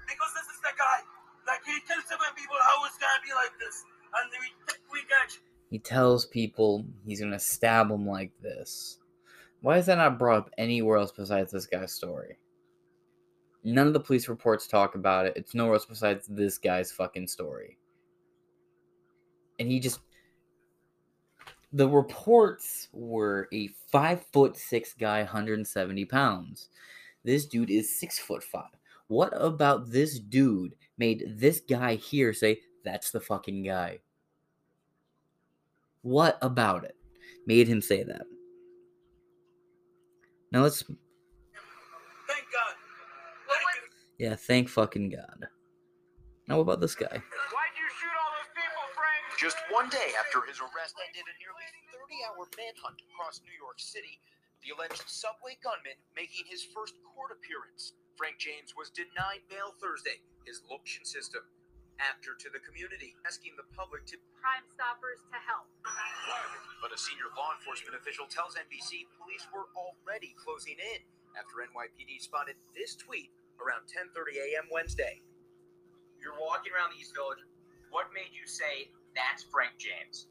[0.08, 1.04] because this is the guy.
[1.44, 2.56] Like he killed seven people.
[2.64, 3.84] How is gonna be like this?
[5.70, 9.00] He tells people he's gonna stab them like this.
[9.62, 12.38] Why is that not brought up anywhere else besides this guy's story?
[13.64, 15.34] None of the police reports talk about it.
[15.36, 17.78] It's nowhere else besides this guy's fucking story.
[19.60, 20.00] And he just
[21.72, 26.70] the reports were a five foot six guy, 170 pounds.
[27.24, 28.72] This dude is six foot five.
[29.08, 34.00] What about this dude made this guy here say, that's the fucking guy?
[36.02, 36.96] What about it
[37.46, 38.26] made him say that?
[40.52, 40.82] Now let's.
[40.82, 42.74] Thank God.
[44.18, 45.48] Yeah, thank fucking God.
[46.50, 47.14] Now, what about this guy?
[47.14, 49.22] Why'd you shoot all those people, Frank?
[49.38, 53.78] Just one day after his arrest ended a nearly 30 hour manhunt across New York
[53.78, 54.18] City,
[54.66, 57.94] the alleged subway gunman making his first court appearance.
[58.18, 61.46] Frank James was denied bail Thursday, his location system,
[62.00, 65.68] after to the community, asking the public to Crime Stoppers to help.
[66.80, 71.00] But a senior law enforcement official tells NBC police were already closing in
[71.36, 74.72] after NYPD spotted this tweet around 10:30 a.m.
[74.72, 75.22] Wednesday.
[76.22, 77.44] You're walking around the East Village.
[77.92, 80.28] What made you say that's Frank James?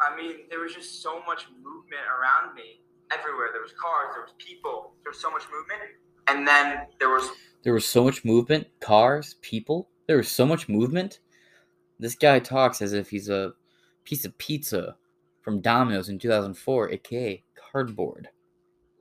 [0.00, 2.80] I mean, there was just so much movement around me
[3.10, 3.48] everywhere.
[3.52, 5.80] There was cars, there was people, there was so much movement.
[6.28, 7.30] And then there was
[7.62, 9.88] There was so much movement, cars, people.
[10.08, 11.20] There was so much movement.
[12.00, 13.52] This guy talks as if he's a
[14.04, 14.96] piece of pizza
[15.42, 18.28] from Domino's in 2004, aka cardboard.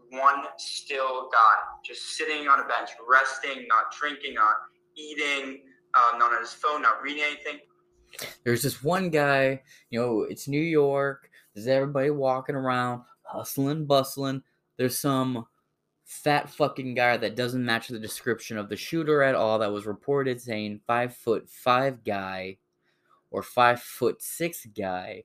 [0.09, 4.55] one still guy just sitting on a bench, resting, not drinking, not
[4.95, 5.61] eating,
[5.93, 7.59] um, not on his phone, not reading anything.
[8.43, 11.29] There's this one guy, you know, it's New York.
[11.53, 14.41] There's everybody walking around, hustling, bustling.
[14.77, 15.45] There's some
[16.07, 19.85] fat fucking guy that doesn't match the description of the shooter at all that was
[19.85, 22.57] reported saying five foot five guy
[23.29, 25.23] or five foot six guy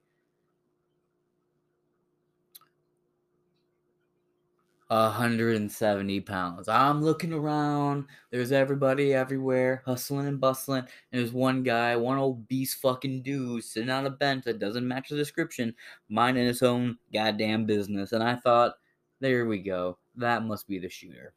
[4.93, 6.69] 170 pounds.
[6.69, 8.05] I'm looking around.
[8.31, 10.81] There's everybody everywhere, hustling and bustling.
[11.13, 15.09] And there's one guy, one obese fucking dude, sitting on a bench that doesn't match
[15.09, 15.75] the description,
[16.11, 18.13] minding his own goddamn business.
[18.13, 18.75] And I thought,
[19.21, 19.97] there we go.
[20.17, 21.35] That must be the shooter.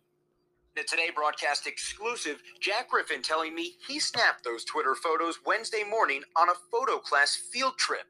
[0.76, 6.22] The Today broadcast exclusive Jack Griffin telling me he snapped those Twitter photos Wednesday morning
[6.36, 8.04] on a photo class field trip.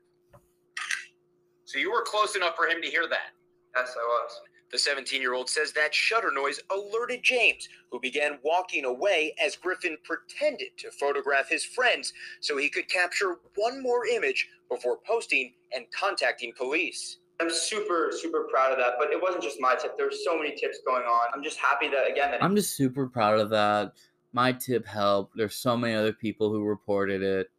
[1.65, 3.33] So you were close enough for him to hear that.
[3.75, 4.31] Yes, I was.
[4.71, 9.55] The 17 year old says that shutter noise alerted James, who began walking away as
[9.55, 15.53] Griffin pretended to photograph his friends so he could capture one more image before posting
[15.73, 17.19] and contacting police.
[17.41, 18.93] I'm super, super proud of that.
[18.97, 19.97] But it wasn't just my tip.
[19.97, 21.27] There were so many tips going on.
[21.33, 23.93] I'm just happy that again that I'm just super proud of that.
[24.33, 25.35] My tip helped.
[25.37, 27.49] There's so many other people who reported it.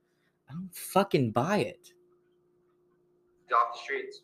[0.48, 1.92] I don't fucking buy it.
[3.52, 4.22] off the streets.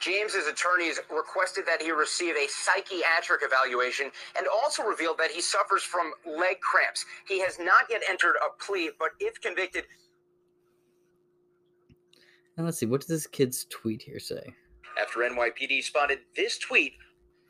[0.00, 5.82] James's attorneys requested that he receive a psychiatric evaluation and also revealed that he suffers
[5.82, 7.04] from leg cramps.
[7.28, 9.84] He has not yet entered a plea, but if convicted,
[12.60, 14.52] And let's see, what does this kid's tweet here say?
[15.00, 16.92] after NYPD spotted this tweet,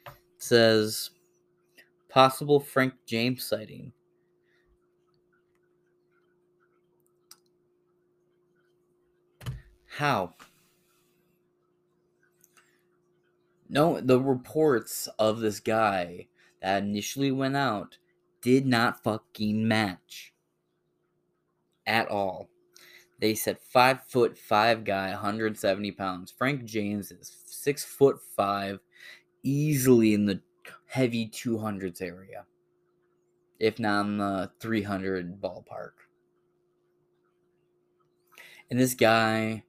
[0.06, 1.10] It says
[2.08, 3.92] possible Frank James sighting.
[9.88, 10.34] How?
[13.68, 16.28] No, the reports of this guy
[16.62, 17.98] that initially went out
[18.42, 20.34] did not fucking match
[21.84, 22.48] at all.
[23.20, 26.32] They said five foot five guy, 170 pounds.
[26.36, 28.80] Frank James is six foot five,
[29.42, 30.40] easily in the
[30.86, 32.46] heavy 200s area,
[33.58, 35.92] if not in the 300 ballpark.
[38.70, 39.64] And this guy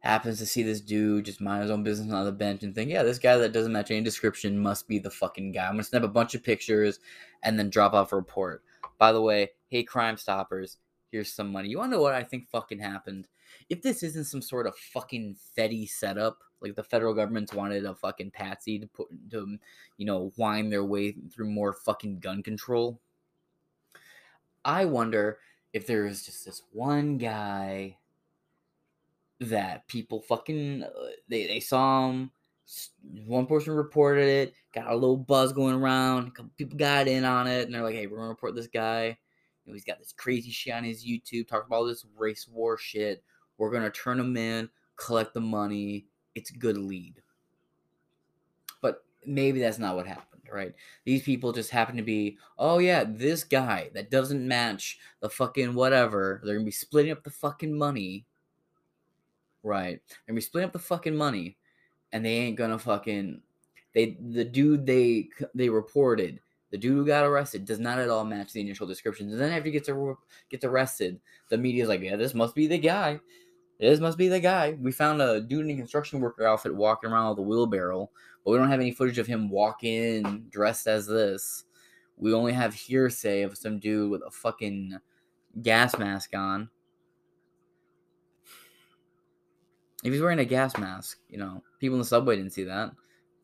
[0.00, 2.90] happens to see this dude just mind his own business on the bench and think,
[2.90, 5.66] yeah, this guy that doesn't match any description must be the fucking guy.
[5.66, 6.98] I'm gonna snap a bunch of pictures
[7.42, 8.62] and then drop off a report.
[8.98, 10.78] By the way, hey, Crime Stoppers,
[11.14, 11.68] here's some money.
[11.68, 13.28] You wanna know what I think fucking happened?
[13.70, 17.94] If this isn't some sort of fucking Fetty setup, like the federal government's wanted a
[17.94, 19.56] fucking patsy to put to,
[19.96, 23.00] you know, wind their way through more fucking gun control.
[24.64, 25.38] I wonder
[25.72, 27.98] if there is just this one guy
[29.38, 30.90] that people fucking uh,
[31.28, 32.32] they they saw him.
[33.26, 36.32] One person reported it, got a little buzz going around.
[36.56, 39.18] People got in on it, and they're like, "Hey, we're gonna report this guy.
[39.64, 42.48] You know, he's got this crazy shit on his YouTube, talking about all this race
[42.48, 43.22] war shit.
[43.58, 46.06] We're gonna turn him in, collect the money.
[46.34, 47.22] It's a good lead."
[48.80, 50.74] But maybe that's not what happened, right?
[51.04, 55.74] These people just happen to be, oh yeah, this guy that doesn't match the fucking
[55.74, 56.40] whatever.
[56.44, 58.26] They're gonna be splitting up the fucking money
[59.64, 60.00] Right.
[60.28, 61.56] And we split up the fucking money,
[62.12, 63.40] and they ain't gonna fucking.
[63.94, 66.40] They the dude they they reported
[66.74, 69.32] the dude who got arrested does not at all match the initial descriptions.
[69.32, 70.18] And then after he gets ar-
[70.50, 73.20] gets arrested, the media's like, yeah, this must be the guy.
[73.78, 74.76] This must be the guy.
[74.80, 78.10] We found a dude in a construction worker outfit walking around with a wheelbarrow,
[78.44, 81.62] but we don't have any footage of him walking dressed as this.
[82.16, 84.98] We only have hearsay of some dude with a fucking
[85.62, 86.70] gas mask on.
[90.02, 92.90] If he's wearing a gas mask, you know, people in the subway didn't see that.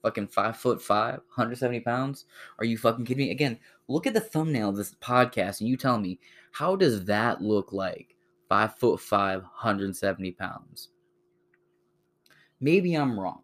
[0.02, 2.24] Fucking five foot five, 170 pounds.
[2.59, 3.31] Are you fucking kidding me?
[3.31, 3.59] Again,
[3.89, 6.18] look at the thumbnail of this podcast and you tell me,
[6.52, 8.16] how does that look like?
[8.48, 10.89] Five foot five, 170 pounds.
[12.60, 13.43] Maybe I'm wrong.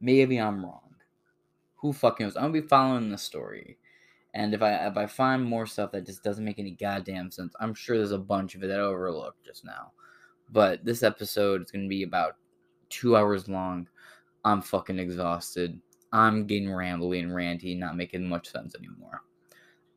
[0.00, 0.94] Maybe I'm wrong.
[1.76, 2.36] Who fucking knows?
[2.36, 3.78] I'm gonna be following the story.
[4.34, 7.54] And if I if I find more stuff that just doesn't make any goddamn sense,
[7.60, 9.92] I'm sure there's a bunch of it that I overlooked just now.
[10.52, 12.36] But this episode is gonna be about
[12.88, 13.88] two hours long.
[14.44, 15.80] I'm fucking exhausted.
[16.12, 19.22] I'm getting rambly and ranty, not making much sense anymore.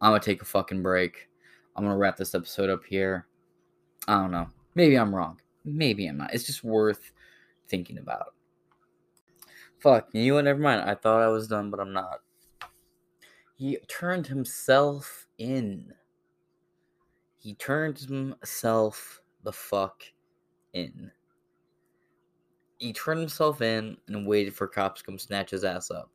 [0.01, 1.29] I'm gonna take a fucking break.
[1.75, 3.27] I'm gonna wrap this episode up here.
[4.07, 4.47] I don't know.
[4.75, 5.39] Maybe I'm wrong.
[5.65, 6.33] Maybe I'm not.
[6.33, 7.11] It's just worth
[7.69, 8.33] thinking about.
[9.79, 10.41] Fuck, you know?
[10.41, 10.81] Never mind.
[10.81, 12.19] I thought I was done, but I'm not.
[13.55, 15.93] He turned himself in.
[17.37, 20.03] He turned himself the fuck
[20.73, 21.11] in.
[22.83, 26.11] He turned himself in and waited for cops to come snatch his ass up.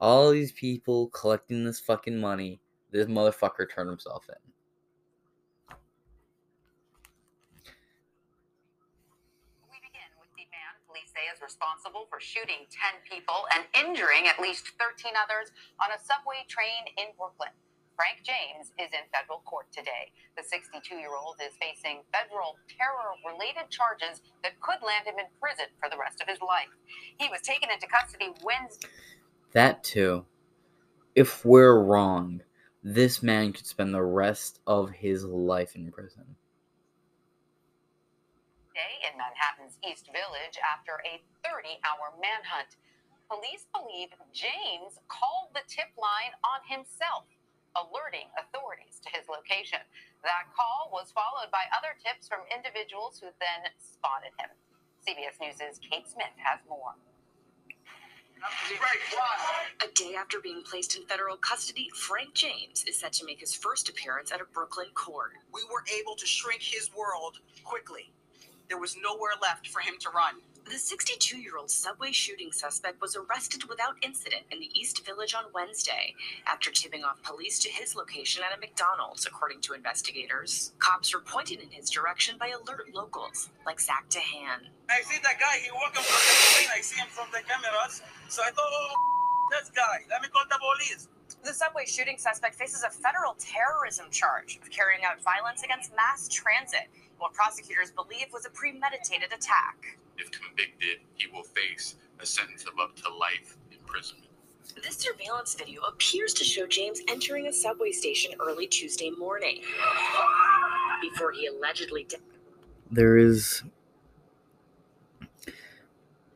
[0.00, 2.60] All these people collecting this fucking money,
[2.92, 4.38] this motherfucker turned himself in.
[9.66, 14.28] We begin with the man police say is responsible for shooting 10 people and injuring
[14.28, 15.50] at least 13 others
[15.82, 17.50] on a subway train in Brooklyn.
[17.96, 20.12] Frank James is in federal court today.
[20.36, 25.28] The 62 year old is facing federal terror related charges that could land him in
[25.40, 26.72] prison for the rest of his life.
[27.18, 28.88] He was taken into custody Wednesday.
[29.52, 30.24] That too.
[31.14, 32.40] If we're wrong,
[32.82, 36.36] this man could spend the rest of his life in prison.
[38.74, 42.80] Day in Manhattan's East Village after a 30 hour manhunt.
[43.28, 47.24] Police believe James called the tip line on himself,
[47.76, 49.80] alerting authorities to his location.
[50.22, 54.52] That call was followed by other tips from individuals who then spotted him.
[55.02, 56.94] CBS News' Kate Smith has more.
[59.82, 63.54] A day after being placed in federal custody, Frank James is set to make his
[63.54, 65.32] first appearance at a Brooklyn court.
[65.52, 68.12] We were able to shrink his world quickly.
[68.68, 70.42] There was nowhere left for him to run.
[70.64, 75.34] The 62 year old subway shooting suspect was arrested without incident in the East Village
[75.34, 76.14] on Wednesday
[76.46, 80.72] after tipping off police to his location at a McDonald's, according to investigators.
[80.78, 84.70] Cops were pointed in his direction by alert locals, like Zach Tahhan.
[84.88, 88.00] I see that guy, he walking from the plane, I see him from the cameras.
[88.28, 88.94] So I thought, oh,
[89.50, 91.08] this guy, let me call the police.
[91.44, 96.28] The subway shooting suspect faces a federal terrorism charge of carrying out violence against mass
[96.28, 99.98] transit, what prosecutors believe was a premeditated attack.
[100.18, 104.28] If convicted, he will face a sentence of up to life imprisonment.
[104.82, 109.60] This surveillance video appears to show James entering a subway station early Tuesday morning
[111.00, 112.16] before he allegedly de-
[112.90, 113.62] There is.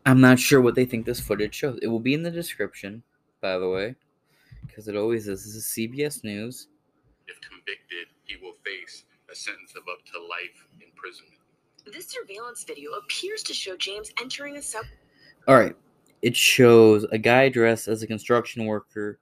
[0.05, 1.78] I'm not sure what they think this footage shows.
[1.82, 3.03] It will be in the description,
[3.40, 3.97] by the way,
[4.66, 5.44] because it always is.
[5.44, 6.69] This is CBS News.
[7.27, 11.40] If convicted, he will face a sentence of up to life imprisonment.
[11.92, 14.84] This surveillance video appears to show James entering a sub.
[15.46, 15.76] All right.
[16.22, 19.20] It shows a guy dressed as a construction worker.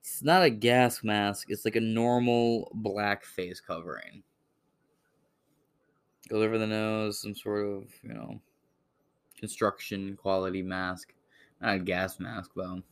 [0.00, 4.22] It's not a gas mask, it's like a normal black face covering.
[6.28, 8.40] Goes over the nose, some sort of, you know,
[9.38, 11.12] construction quality mask.
[11.60, 12.82] Not a gas mask, though.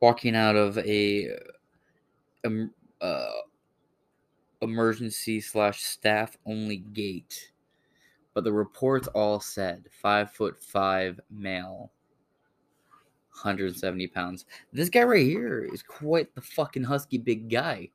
[0.00, 1.36] Walking out of a
[2.44, 3.28] um, uh,
[4.66, 7.52] emergency slash staff only gate.
[8.34, 11.90] But the reports all said five foot five male,
[13.30, 14.44] 170 pounds.
[14.72, 17.90] This guy right here is quite the fucking husky big guy.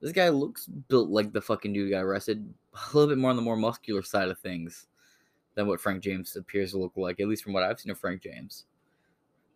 [0.00, 2.52] This guy looks built like the fucking dude got arrested.
[2.74, 4.88] A little bit more on the more muscular side of things
[5.54, 7.98] than what Frank James appears to look like, at least from what I've seen of
[7.98, 8.64] Frank James.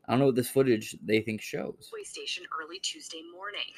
[0.06, 1.74] I don't know what this footage they think shows.
[1.80, 3.74] Subway station early Tuesday morning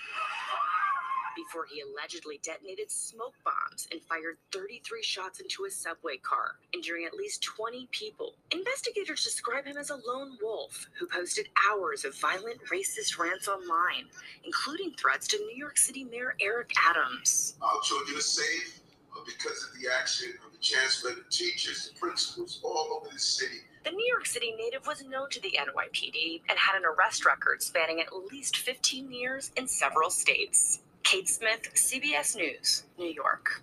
[1.36, 7.04] before he allegedly detonated smoke bombs and fired 33 shots into a subway car, injuring
[7.04, 8.34] at least 20 people.
[8.50, 14.06] Investigators describe him as a lone wolf who posted hours of violent racist rants online,
[14.44, 17.54] including threats to New York City Mayor Eric Adams.
[17.62, 18.80] Our children are safe
[19.26, 23.58] because of the action of the chancellor, the teachers, the principals all over the city.
[23.84, 27.62] The New York City native was known to the NYPD and had an arrest record
[27.62, 30.80] spanning at least 15 years in several states.
[31.02, 33.62] Kate Smith, CBS News, New York.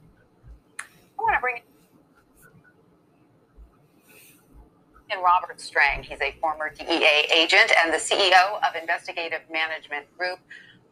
[0.82, 1.62] I want to bring
[5.10, 6.04] in Robert Strang.
[6.04, 10.40] He's a former DEA agent and the CEO of Investigative Management Group.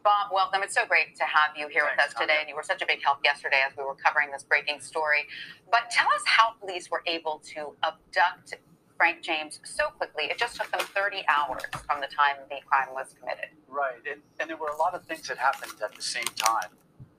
[0.02, 0.62] Bob, welcome.
[0.62, 2.86] It's so great to have you here with us today, and you were such a
[2.86, 5.26] big help yesterday as we were covering this breaking story.
[5.70, 8.54] But tell us how police were able to abduct
[8.96, 10.24] Frank James so quickly.
[10.24, 13.50] It just took them 30 hours from the time the crime was committed.
[13.68, 14.00] Right.
[14.10, 16.70] And, and there were a lot of things that happened at the same time.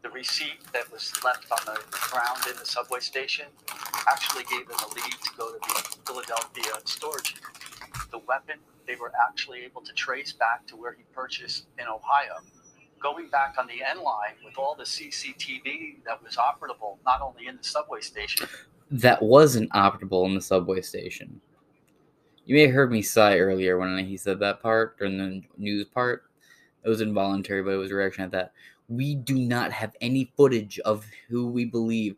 [0.01, 1.79] The receipt that was left on the
[2.11, 3.45] ground in the subway station
[4.07, 8.11] actually gave them a lead to go to the Philadelphia storage unit.
[8.11, 12.37] The weapon they were actually able to trace back to where he purchased in Ohio.
[13.01, 17.47] Going back on the N line with all the CCTV that was operable, not only
[17.47, 18.47] in the subway station,
[18.89, 21.41] That wasn't operable in the subway station.
[22.47, 25.85] You may have heard me sigh earlier when he said that part during the news
[25.85, 26.23] part.
[26.85, 28.53] It was involuntary, but it was a reaction at that.
[28.87, 32.15] We do not have any footage of who we believe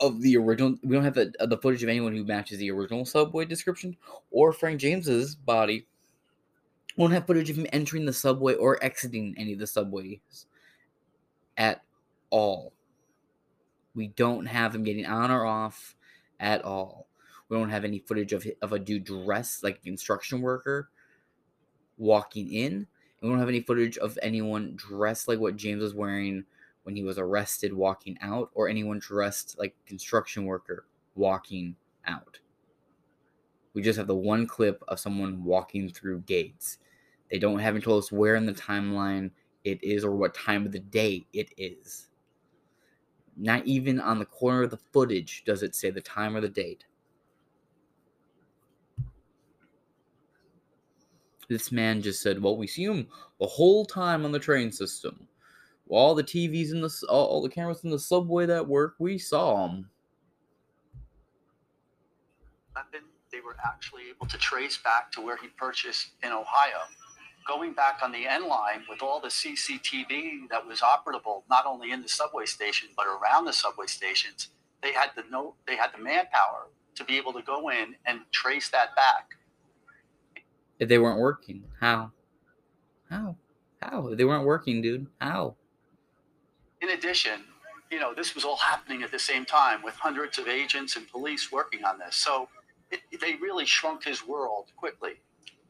[0.00, 0.74] of the original.
[0.84, 3.96] We don't have the, the footage of anyone who matches the original subway description
[4.30, 5.86] or Frank James's body.
[6.98, 10.44] We don't have footage of him entering the subway or exiting any of the subways
[11.56, 11.82] at
[12.28, 12.74] all.
[13.94, 15.96] We don't have him getting on or off
[16.38, 17.06] at all.
[17.52, 20.88] We don't have any footage of of a dude dressed like a construction worker
[21.98, 22.72] walking in.
[22.72, 22.86] And
[23.20, 26.44] we don't have any footage of anyone dressed like what James was wearing
[26.84, 31.76] when he was arrested walking out, or anyone dressed like construction worker walking
[32.06, 32.40] out.
[33.74, 36.78] We just have the one clip of someone walking through gates.
[37.30, 39.30] They don't haven't told us where in the timeline
[39.62, 42.08] it is or what time of the day it is.
[43.36, 46.48] Not even on the corner of the footage does it say the time or the
[46.48, 46.86] date.
[51.52, 53.06] This man just said, "Well, we see him
[53.38, 55.28] the whole time on the train system.
[55.88, 59.18] All the TVs in the all, all the cameras in the subway that work, we
[59.18, 59.90] saw him."
[63.32, 66.82] they were actually able to trace back to where he purchased in Ohio.
[67.48, 71.90] Going back on the N line with all the CCTV that was operable, not only
[71.90, 74.50] in the subway station but around the subway stations,
[74.82, 78.20] they had the no, they had the manpower to be able to go in and
[78.30, 79.30] trace that back.
[80.82, 82.10] If they weren't working, how?
[83.08, 83.36] How?
[83.80, 84.08] How?
[84.08, 85.54] If they weren't working, dude, how?
[86.80, 87.44] In addition,
[87.88, 91.08] you know, this was all happening at the same time with hundreds of agents and
[91.08, 92.16] police working on this.
[92.16, 92.48] So
[92.90, 95.20] it, they really shrunk his world quickly.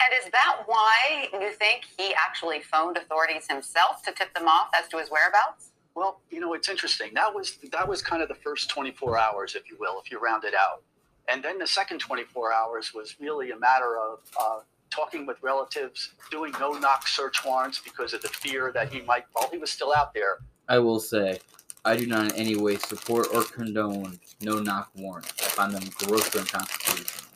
[0.01, 4.71] And is that why you think he actually phoned authorities himself to tip them off
[4.75, 5.73] as to his whereabouts?
[5.95, 7.11] Well, you know, it's interesting.
[7.13, 10.19] That was that was kind of the first 24 hours, if you will, if you
[10.19, 10.83] round it out.
[11.29, 14.61] And then the second 24 hours was really a matter of uh,
[14.93, 19.49] talking with relatives, doing no-knock search warrants because of the fear that he might, while
[19.51, 20.39] he was still out there,
[20.69, 21.41] I will say,
[21.85, 25.33] I do not in any way support or condone no knock warrants.
[25.41, 27.29] I find them grossly unconstitutional.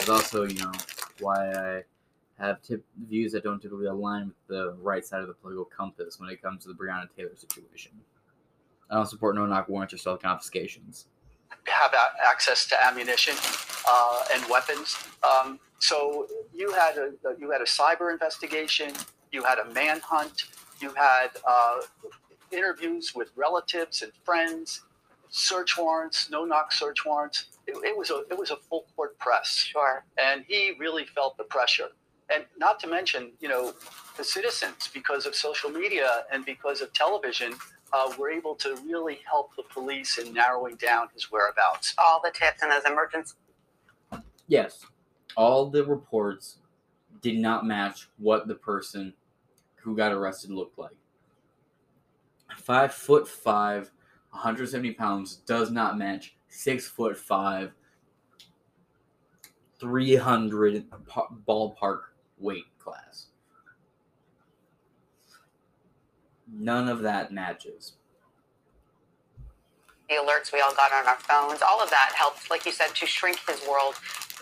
[0.00, 0.72] It's also, you know,
[1.20, 1.82] why I
[2.38, 6.18] have tip- views that don't typically align with the right side of the political compass
[6.18, 7.92] when it comes to the Breonna Taylor situation.
[8.90, 11.06] I don't support no knock warrants or self confiscations.
[11.66, 13.34] Have a- access to ammunition
[13.88, 14.96] uh, and weapons.
[15.22, 18.92] Um, so you had a you had a cyber investigation,
[19.32, 20.44] you had a manhunt,
[20.80, 21.80] you had uh,
[22.52, 24.82] interviews with relatives and friends,
[25.30, 27.46] search warrants, no knock search warrants.
[27.66, 29.48] It, it was a it was a full court press.
[29.54, 30.04] Sure.
[30.18, 31.88] And he really felt the pressure.
[32.32, 33.72] And not to mention, you know,
[34.16, 37.54] the citizens, because of social media and because of television,
[37.92, 41.94] uh, were able to really help the police in narrowing down his whereabouts.
[41.98, 43.34] All the tips and those emergency.
[44.46, 44.84] Yes,
[45.36, 46.58] all the reports
[47.20, 49.14] did not match what the person
[49.76, 50.96] who got arrested looked like.
[52.56, 53.90] Five foot five,
[54.30, 57.72] 170 pounds does not match six foot five,
[59.78, 60.84] 300
[61.46, 62.00] ballpark
[62.38, 63.29] weight class.
[66.52, 67.94] None of that matches.
[70.08, 72.94] the alerts we all got on our phones, all of that helped, like you said,
[72.96, 73.94] to shrink his world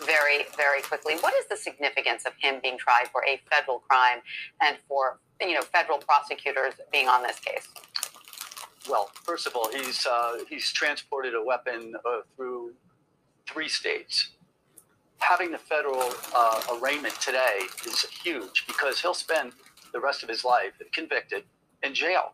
[0.05, 1.15] very, very quickly.
[1.19, 4.19] What is the significance of him being tried for a federal crime
[4.61, 7.67] and for you know federal prosecutors being on this case?
[8.89, 12.73] Well, first of all, he's uh, he's transported a weapon uh, through
[13.47, 14.31] three states.
[15.19, 19.53] Having the federal uh, arraignment today is huge because he'll spend
[19.93, 21.43] the rest of his life, convicted,
[21.83, 22.33] in jail.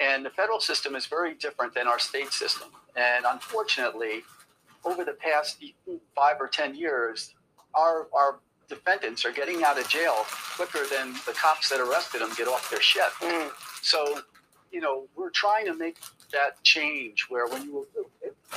[0.00, 2.68] And the federal system is very different than our state system.
[2.96, 4.22] And unfortunately,
[4.84, 5.62] over the past
[6.14, 7.34] five or 10 years,
[7.74, 8.38] our, our
[8.68, 12.70] defendants are getting out of jail quicker than the cops that arrested them get off
[12.70, 13.10] their ship.
[13.20, 13.50] Mm.
[13.82, 14.20] So,
[14.70, 15.96] you know, we're trying to make
[16.32, 17.86] that change where when you,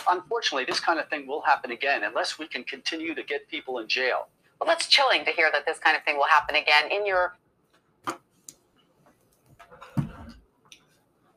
[0.10, 3.80] unfortunately, this kind of thing will happen again unless we can continue to get people
[3.80, 4.28] in jail.
[4.60, 6.92] Well, that's chilling to hear that this kind of thing will happen again.
[6.92, 7.36] In your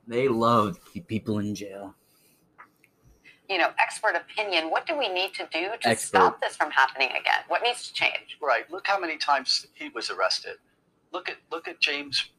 [0.06, 1.94] They love to keep people in jail.
[3.48, 6.06] you know expert opinion, what do we need to do to Expert.
[6.06, 7.42] stop this from happening again?
[7.48, 8.38] What needs to change?
[8.42, 8.70] Right.
[8.70, 10.56] Look how many times he was arrested.
[11.12, 12.30] Look at look at James,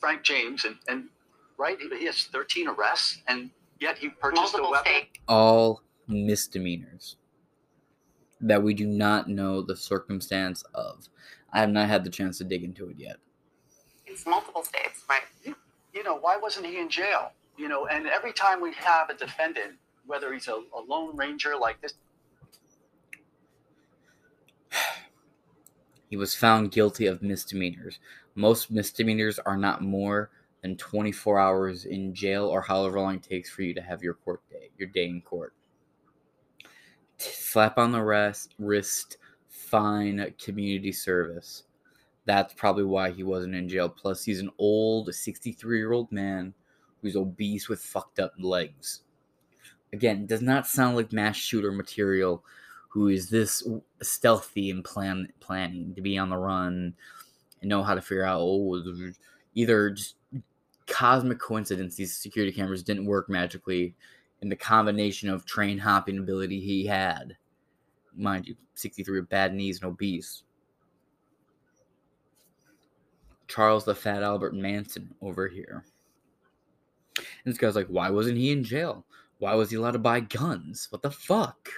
[0.00, 1.08] Frank James, and, and
[1.58, 4.92] right, he he has 13 arrests, and yet he purchased a weapon.
[4.92, 5.18] states.
[5.28, 7.16] all misdemeanors
[8.40, 11.08] that we do not know the circumstance of.
[11.52, 13.16] I have not had the chance to dig into it yet.
[14.06, 15.22] It's multiple states, right?
[15.94, 17.30] You know, why wasn't he in jail?
[17.56, 19.74] You know, and every time we have a defendant,
[20.06, 21.94] whether he's a, a lone ranger like this,
[26.10, 27.98] He was found guilty of misdemeanors.
[28.36, 30.30] Most misdemeanors are not more
[30.62, 34.14] than 24 hours in jail or however long it takes for you to have your
[34.14, 35.54] court day, your day in court.
[37.18, 39.16] Slap on the wrist, wrist,
[39.48, 41.64] fine, community service.
[42.26, 43.88] That's probably why he wasn't in jail.
[43.88, 46.54] Plus, he's an old 63 year old man
[47.02, 49.02] who's obese with fucked up legs.
[49.92, 52.42] Again, does not sound like mass shooter material
[52.94, 53.66] who is this
[54.02, 56.94] stealthy and plan planning to be on the run
[57.60, 58.80] and know how to figure out oh
[59.54, 60.14] either just
[60.86, 63.96] cosmic coincidence these security cameras didn't work magically
[64.40, 67.36] and the combination of train hopping ability he had
[68.14, 70.44] mind you 63 with bad knees and obese
[73.54, 75.84] charles the fat albert manson over here
[77.18, 79.04] and this guy's like why wasn't he in jail
[79.38, 81.68] why was he allowed to buy guns what the fuck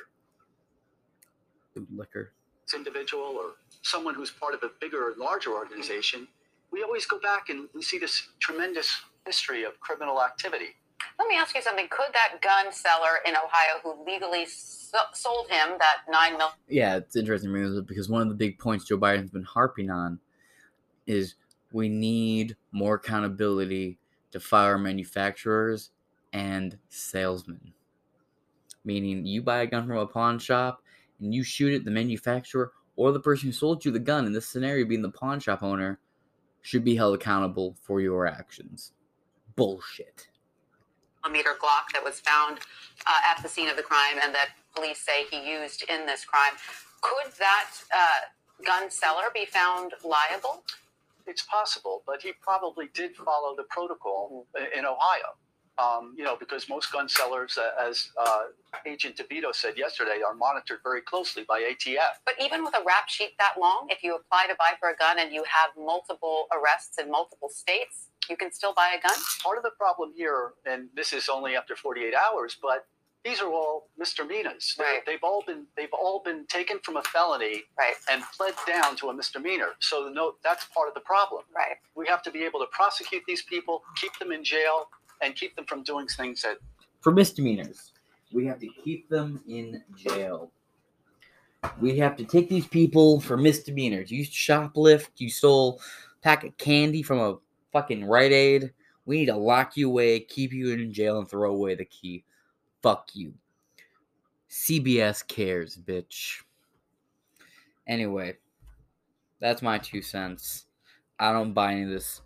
[1.79, 2.33] Ooh, liquor.
[2.75, 6.27] individual or someone who's part of a bigger, larger organization,
[6.73, 8.91] we always go back and we see this tremendous
[9.25, 10.75] history of criminal activity.
[11.19, 11.87] Let me ask you something.
[11.91, 16.49] Could that gun seller in Ohio who legally so- sold him that nine mil?
[16.69, 17.53] Yeah, it's interesting
[17.87, 20.19] because one of the big points Joe Biden's been harping on
[21.07, 21.35] is
[21.77, 23.99] we need more accountability
[24.31, 25.91] to fire manufacturers
[26.33, 27.75] and salesmen.
[28.83, 30.81] Meaning, you buy a gun from a pawn shop
[31.21, 34.33] and you shoot it, the manufacturer or the person who sold you the gun, in
[34.33, 35.99] this scenario being the pawn shop owner,
[36.63, 38.93] should be held accountable for your actions.
[39.55, 40.29] Bullshit.
[41.23, 42.61] millimeter Glock that was found
[43.07, 46.25] uh, at the scene of the crime and that police say he used in this
[46.25, 46.53] crime.
[47.03, 50.63] Could that uh, gun seller be found liable?
[51.27, 55.37] It's possible, but he probably did follow the protocol i- in Ohio.
[55.79, 58.45] Um, you know, because most gun sellers, uh, as uh,
[58.87, 62.15] Agent DeVito said yesterday, are monitored very closely by ATF.
[62.25, 64.97] But even with a rap sheet that long, if you apply to buy for a
[64.97, 69.19] gun and you have multiple arrests in multiple states, you can still buy a gun?
[69.43, 72.87] Part of the problem here, and this is only after 48 hours, but
[73.27, 74.75] these are all misdemeanors.
[74.79, 77.65] They're- They've all been they've all been taken from a felony
[78.11, 79.71] and pled down to a misdemeanor.
[79.81, 81.43] So no, that's part of the problem.
[81.55, 81.77] Right.
[81.97, 84.89] We have to be able to prosecute these people, keep them in jail,
[85.23, 86.59] and keep them from doing things that
[87.01, 87.93] For misdemeanors,
[88.33, 90.53] we have to keep them in jail.
[91.81, 94.11] We have to take these people for misdemeanors.
[94.11, 97.39] You shoplift, you stole a pack of candy from a
[97.73, 98.73] fucking Rite Aid.
[99.05, 102.25] We need to lock you away, keep you in jail, and throw away the key.
[102.87, 103.35] Fuck you.
[104.49, 106.45] CBS cares, bitch.
[107.89, 108.37] Anyway,
[109.41, 110.67] that's my two cents.
[111.19, 112.21] I don't buy any of this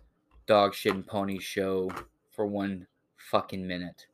[0.45, 1.89] dog shit and pony show
[2.29, 2.85] for one
[3.17, 4.05] fucking minute.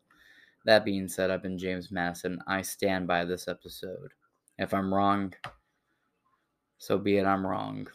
[0.64, 2.40] That being said, I've been James Madison.
[2.48, 4.14] I stand by this episode.
[4.58, 5.34] If I'm wrong,
[6.78, 7.90] so be it, I'm wrong.